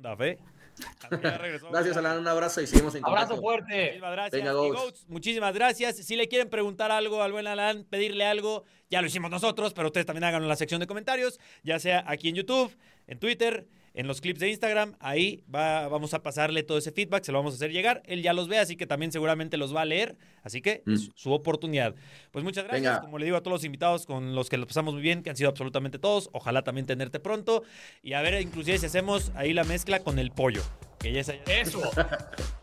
Gracias, 1.11 1.97
Alan. 1.97 2.19
Un 2.19 2.29
abrazo 2.29 2.61
y 2.61 2.67
seguimos 2.67 2.95
en 2.95 3.03
contacto. 3.03 3.25
Abrazo 3.25 3.41
fuerte. 3.41 4.01
Muchísimas 4.01 4.13
gracias. 4.13 5.09
muchísimas 5.09 5.55
gracias. 5.55 5.97
Si 5.97 6.17
le 6.17 6.29
quieren 6.29 6.49
preguntar 6.49 6.91
algo 6.91 7.23
al 7.23 7.33
buen 7.33 7.47
Alan, 7.47 7.85
pedirle 7.85 8.25
algo, 8.25 8.65
ya 8.91 9.01
lo 9.01 9.07
hicimos 9.07 9.31
nosotros, 9.31 9.75
pero 9.75 9.89
ustedes 9.89 10.07
también 10.07 10.25
háganlo 10.25 10.45
en 10.45 10.51
la 10.51 10.57
sección 10.57 10.81
de 10.81 10.87
comentarios, 10.87 11.39
ya 11.63 11.79
sea 11.79 12.05
aquí 12.07 12.29
en 12.29 12.37
YouTube, 12.37 12.77
en 13.07 13.19
Twitter, 13.19 13.67
en 13.97 14.07
los 14.07 14.21
clips 14.21 14.39
de 14.39 14.51
Instagram. 14.51 14.95
Ahí 15.01 15.43
va, 15.53 15.89
vamos 15.89 16.15
a 16.15 16.23
pasarle 16.23 16.63
todo 16.63 16.79
ese 16.79 16.93
feedback, 16.93 17.25
se 17.25 17.33
lo 17.33 17.39
vamos 17.39 17.55
a 17.55 17.57
hacer 17.57 17.73
llegar. 17.73 18.03
Él 18.07 18.23
ya 18.23 18.33
los 18.33 18.47
ve, 18.47 18.59
así 18.59 18.77
que 18.77 18.87
también 18.87 19.11
seguramente 19.11 19.57
los 19.57 19.75
va 19.75 19.83
a 19.83 19.85
leer. 19.85 20.17
Así 20.43 20.61
que 20.61 20.85
es 20.87 21.11
su 21.17 21.33
oportunidad. 21.33 21.95
Pues 22.31 22.45
muchas 22.45 22.65
gracias. 22.65 23.01
Como 23.01 23.19
le 23.19 23.25
digo 23.25 23.37
a 23.37 23.41
todos 23.41 23.55
los 23.55 23.65
invitados 23.65 24.07
con 24.07 24.35
los 24.35 24.49
que 24.49 24.59
lo 24.59 24.67
pasamos 24.67 24.95
muy 24.95 25.03
bien, 25.03 25.23
que 25.23 25.31
han 25.31 25.37
sido 25.37 25.51
absolutamente 25.51 25.99
todos. 25.99 26.29
Ojalá 26.33 26.63
también 26.63 26.87
tenerte 26.87 27.19
pronto. 27.19 27.65
Y 28.03 28.13
a 28.13 28.23
ver, 28.23 28.41
inclusive 28.41 28.79
si 28.79 28.87
hacemos 28.87 29.33
ahí 29.35 29.53
la 29.55 29.65
mezcla 29.65 30.01
con 30.01 30.19
el 30.19 30.31
pollo. 30.31 30.63
Que 30.99 31.13
ya 31.13 31.21
Eso. 31.21 31.83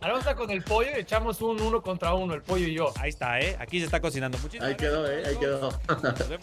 Ahora 0.02 0.36
con 0.36 0.50
el 0.52 0.64
pollo 0.64 0.90
y 0.96 1.00
echamos 1.00 1.42
un 1.42 1.62
uno 1.62 1.82
contra 1.82 2.14
uno, 2.14 2.34
el 2.34 2.42
pollo 2.42 2.68
y 2.68 2.74
yo. 2.74 2.94
Ahí 2.98 3.10
está, 3.10 3.40
¿eh? 3.40 3.56
Aquí 3.60 3.80
se 3.80 3.86
está 3.86 4.00
cocinando. 4.00 4.38
Muchísimas 4.38 4.70
ahí 4.70 4.76
quedó, 4.76 5.10
¿eh? 5.10 5.24
Ahí 5.26 5.38
quedó. 5.38 5.70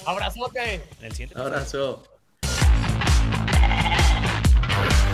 Abrazote. 0.07 0.74
En 0.99 1.05
el 1.05 1.12
siguiente. 1.12 1.41
Abrazo. 1.41 2.03
Thank 4.71 5.05
you. 5.05 5.09